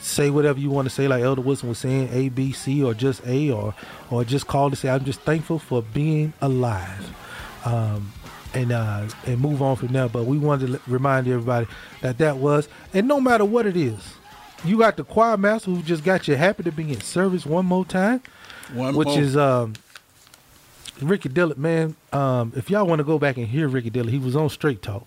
say 0.00 0.30
whatever 0.30 0.58
you 0.58 0.70
want 0.70 0.88
to 0.88 0.94
say, 0.94 1.06
like 1.08 1.22
Elder 1.22 1.42
Wilson 1.42 1.68
was 1.68 1.78
saying, 1.78 2.08
A, 2.12 2.30
B, 2.30 2.52
C, 2.52 2.82
or 2.82 2.94
just 2.94 3.24
A, 3.26 3.50
or 3.50 3.74
or 4.10 4.24
just 4.24 4.46
call 4.46 4.70
to 4.70 4.76
say, 4.76 4.88
I'm 4.88 5.04
just 5.04 5.20
thankful 5.20 5.58
for 5.58 5.82
being 5.82 6.32
alive. 6.40 7.14
Um, 7.64 8.12
and 8.54 8.72
uh, 8.72 9.08
and 9.26 9.40
move 9.40 9.62
on 9.62 9.76
from 9.76 9.88
there. 9.88 10.08
But 10.08 10.24
we 10.24 10.38
wanted 10.38 10.72
to 10.72 10.80
remind 10.86 11.26
everybody 11.28 11.66
that 12.00 12.18
that 12.18 12.36
was, 12.36 12.68
and 12.92 13.06
no 13.08 13.20
matter 13.20 13.44
what 13.44 13.66
it 13.66 13.76
is, 13.76 14.14
you 14.64 14.78
got 14.78 14.96
the 14.96 15.04
choir 15.04 15.36
master 15.36 15.70
who 15.70 15.82
just 15.82 16.04
got 16.04 16.28
you 16.28 16.36
happy 16.36 16.62
to 16.64 16.72
be 16.72 16.92
in 16.92 17.00
service 17.00 17.44
one 17.46 17.66
more 17.66 17.84
time, 17.84 18.22
One 18.74 18.94
which 18.96 19.08
more. 19.08 19.20
is 19.20 19.36
um, 19.36 19.74
Ricky 21.00 21.28
Dillard. 21.28 21.58
Man, 21.58 21.96
um, 22.12 22.52
if 22.56 22.70
y'all 22.70 22.86
want 22.86 22.98
to 23.00 23.04
go 23.04 23.18
back 23.18 23.36
and 23.36 23.46
hear 23.46 23.68
Ricky 23.68 23.90
Dillard, 23.90 24.12
he 24.12 24.18
was 24.18 24.36
on 24.36 24.48
Straight 24.48 24.82
Talk. 24.82 25.06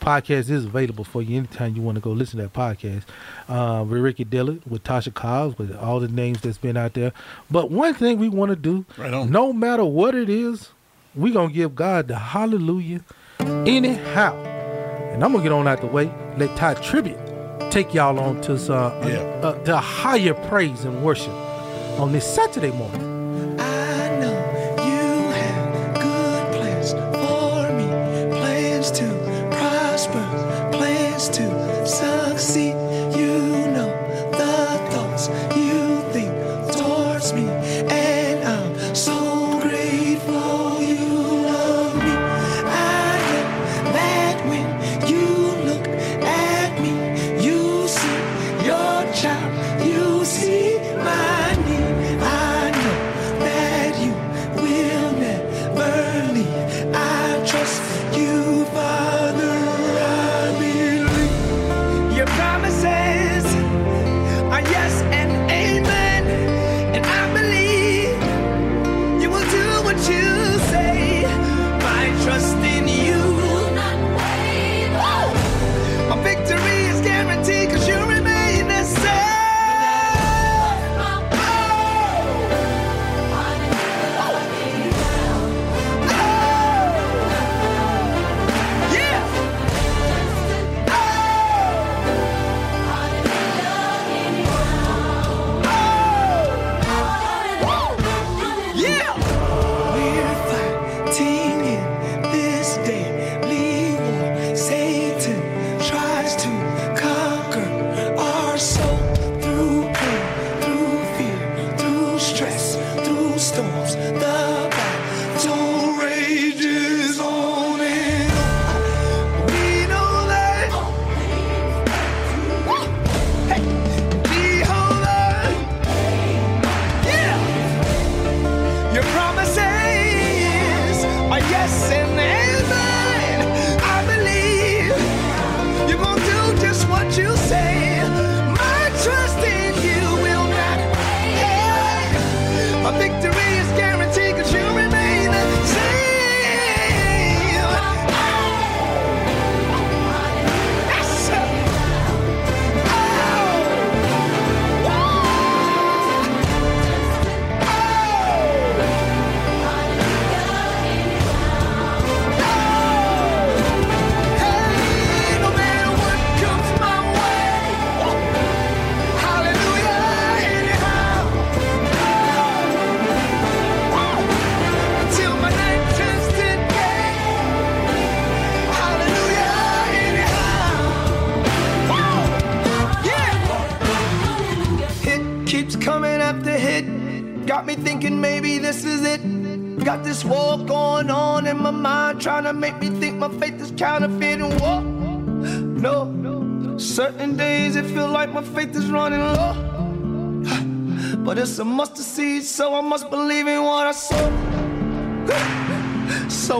Podcast 0.00 0.48
is 0.48 0.64
available 0.64 1.04
for 1.04 1.20
you 1.20 1.36
anytime 1.36 1.76
you 1.76 1.82
want 1.82 1.96
to 1.96 2.00
go 2.00 2.10
listen 2.12 2.38
to 2.38 2.44
that 2.44 2.54
podcast. 2.54 3.02
Uh, 3.50 3.84
with 3.84 4.00
Ricky 4.00 4.24
Dillard, 4.24 4.62
with 4.66 4.82
Tasha 4.82 5.12
Cobbs, 5.12 5.58
with 5.58 5.76
all 5.76 6.00
the 6.00 6.08
names 6.08 6.40
that's 6.40 6.56
been 6.56 6.78
out 6.78 6.94
there. 6.94 7.12
But 7.50 7.70
one 7.70 7.92
thing 7.92 8.18
we 8.18 8.30
want 8.30 8.48
to 8.48 8.56
do, 8.56 8.86
Right 8.96 9.28
no 9.28 9.52
matter 9.52 9.84
what 9.84 10.14
it 10.14 10.30
is, 10.30 10.70
we 11.14 11.30
gonna 11.32 11.52
give 11.52 11.74
God 11.74 12.08
the 12.08 12.16
hallelujah 12.16 13.00
anyhow. 13.40 14.34
And 15.12 15.24
I'm 15.24 15.32
gonna 15.32 15.42
get 15.42 15.52
on 15.52 15.66
out 15.68 15.80
the 15.80 15.86
way. 15.86 16.12
Let 16.36 16.56
Tye 16.56 16.74
Tribbett 16.74 17.70
take 17.70 17.92
y'all 17.94 18.18
on 18.18 18.40
to 18.42 18.58
some 18.58 18.92
Yeah. 19.08 19.18
uh, 19.42 19.62
the 19.64 19.78
higher 19.78 20.34
praise 20.34 20.84
and 20.84 21.02
worship 21.04 21.32
on 21.98 22.12
this 22.12 22.24
Saturday 22.32 22.70
morning. 22.72 23.09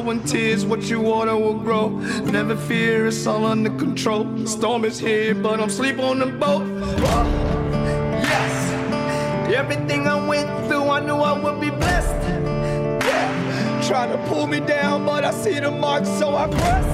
Sowing 0.00 0.24
tears, 0.24 0.64
what 0.64 0.80
you 0.84 0.98
water 0.98 1.36
will 1.36 1.58
grow. 1.58 1.90
Never 1.90 2.56
fear, 2.56 3.08
it's 3.08 3.26
all 3.26 3.44
under 3.44 3.68
control. 3.68 4.24
The 4.24 4.48
storm 4.48 4.86
is 4.86 4.98
here, 4.98 5.34
but 5.34 5.60
I'm 5.60 5.68
sleep 5.68 5.98
on 5.98 6.20
the 6.20 6.26
boat. 6.26 6.62
Whoa. 6.62 7.24
Yes, 8.22 9.52
everything 9.54 10.06
I 10.08 10.26
went 10.26 10.48
through, 10.68 10.88
I 10.88 11.00
knew 11.00 11.16
I 11.16 11.38
would 11.38 11.60
be 11.60 11.68
blessed. 11.68 12.16
Yeah, 13.04 13.82
trying 13.86 14.10
to 14.12 14.18
pull 14.26 14.46
me 14.46 14.60
down, 14.60 15.04
but 15.04 15.22
I 15.22 15.32
see 15.32 15.60
the 15.60 15.70
mark, 15.70 16.06
so 16.06 16.34
I 16.34 16.48
press. 16.48 16.88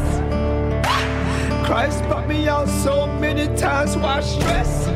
Christ 1.65 2.03
brought 2.09 2.27
me 2.27 2.49
out 2.49 2.69
so 2.69 3.07
many 3.21 3.47
times, 3.57 3.97
why 3.97 4.21
stress? 4.21 4.89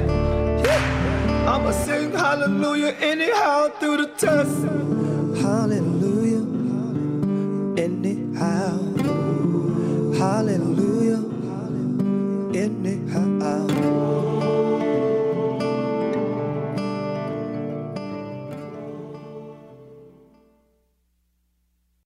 Yeah, 0.64 1.46
I'ma 1.48 1.70
sing 1.70 2.10
hallelujah 2.10 2.96
anyhow 3.00 3.68
through 3.78 3.98
the 3.98 4.06
test. 4.08 4.79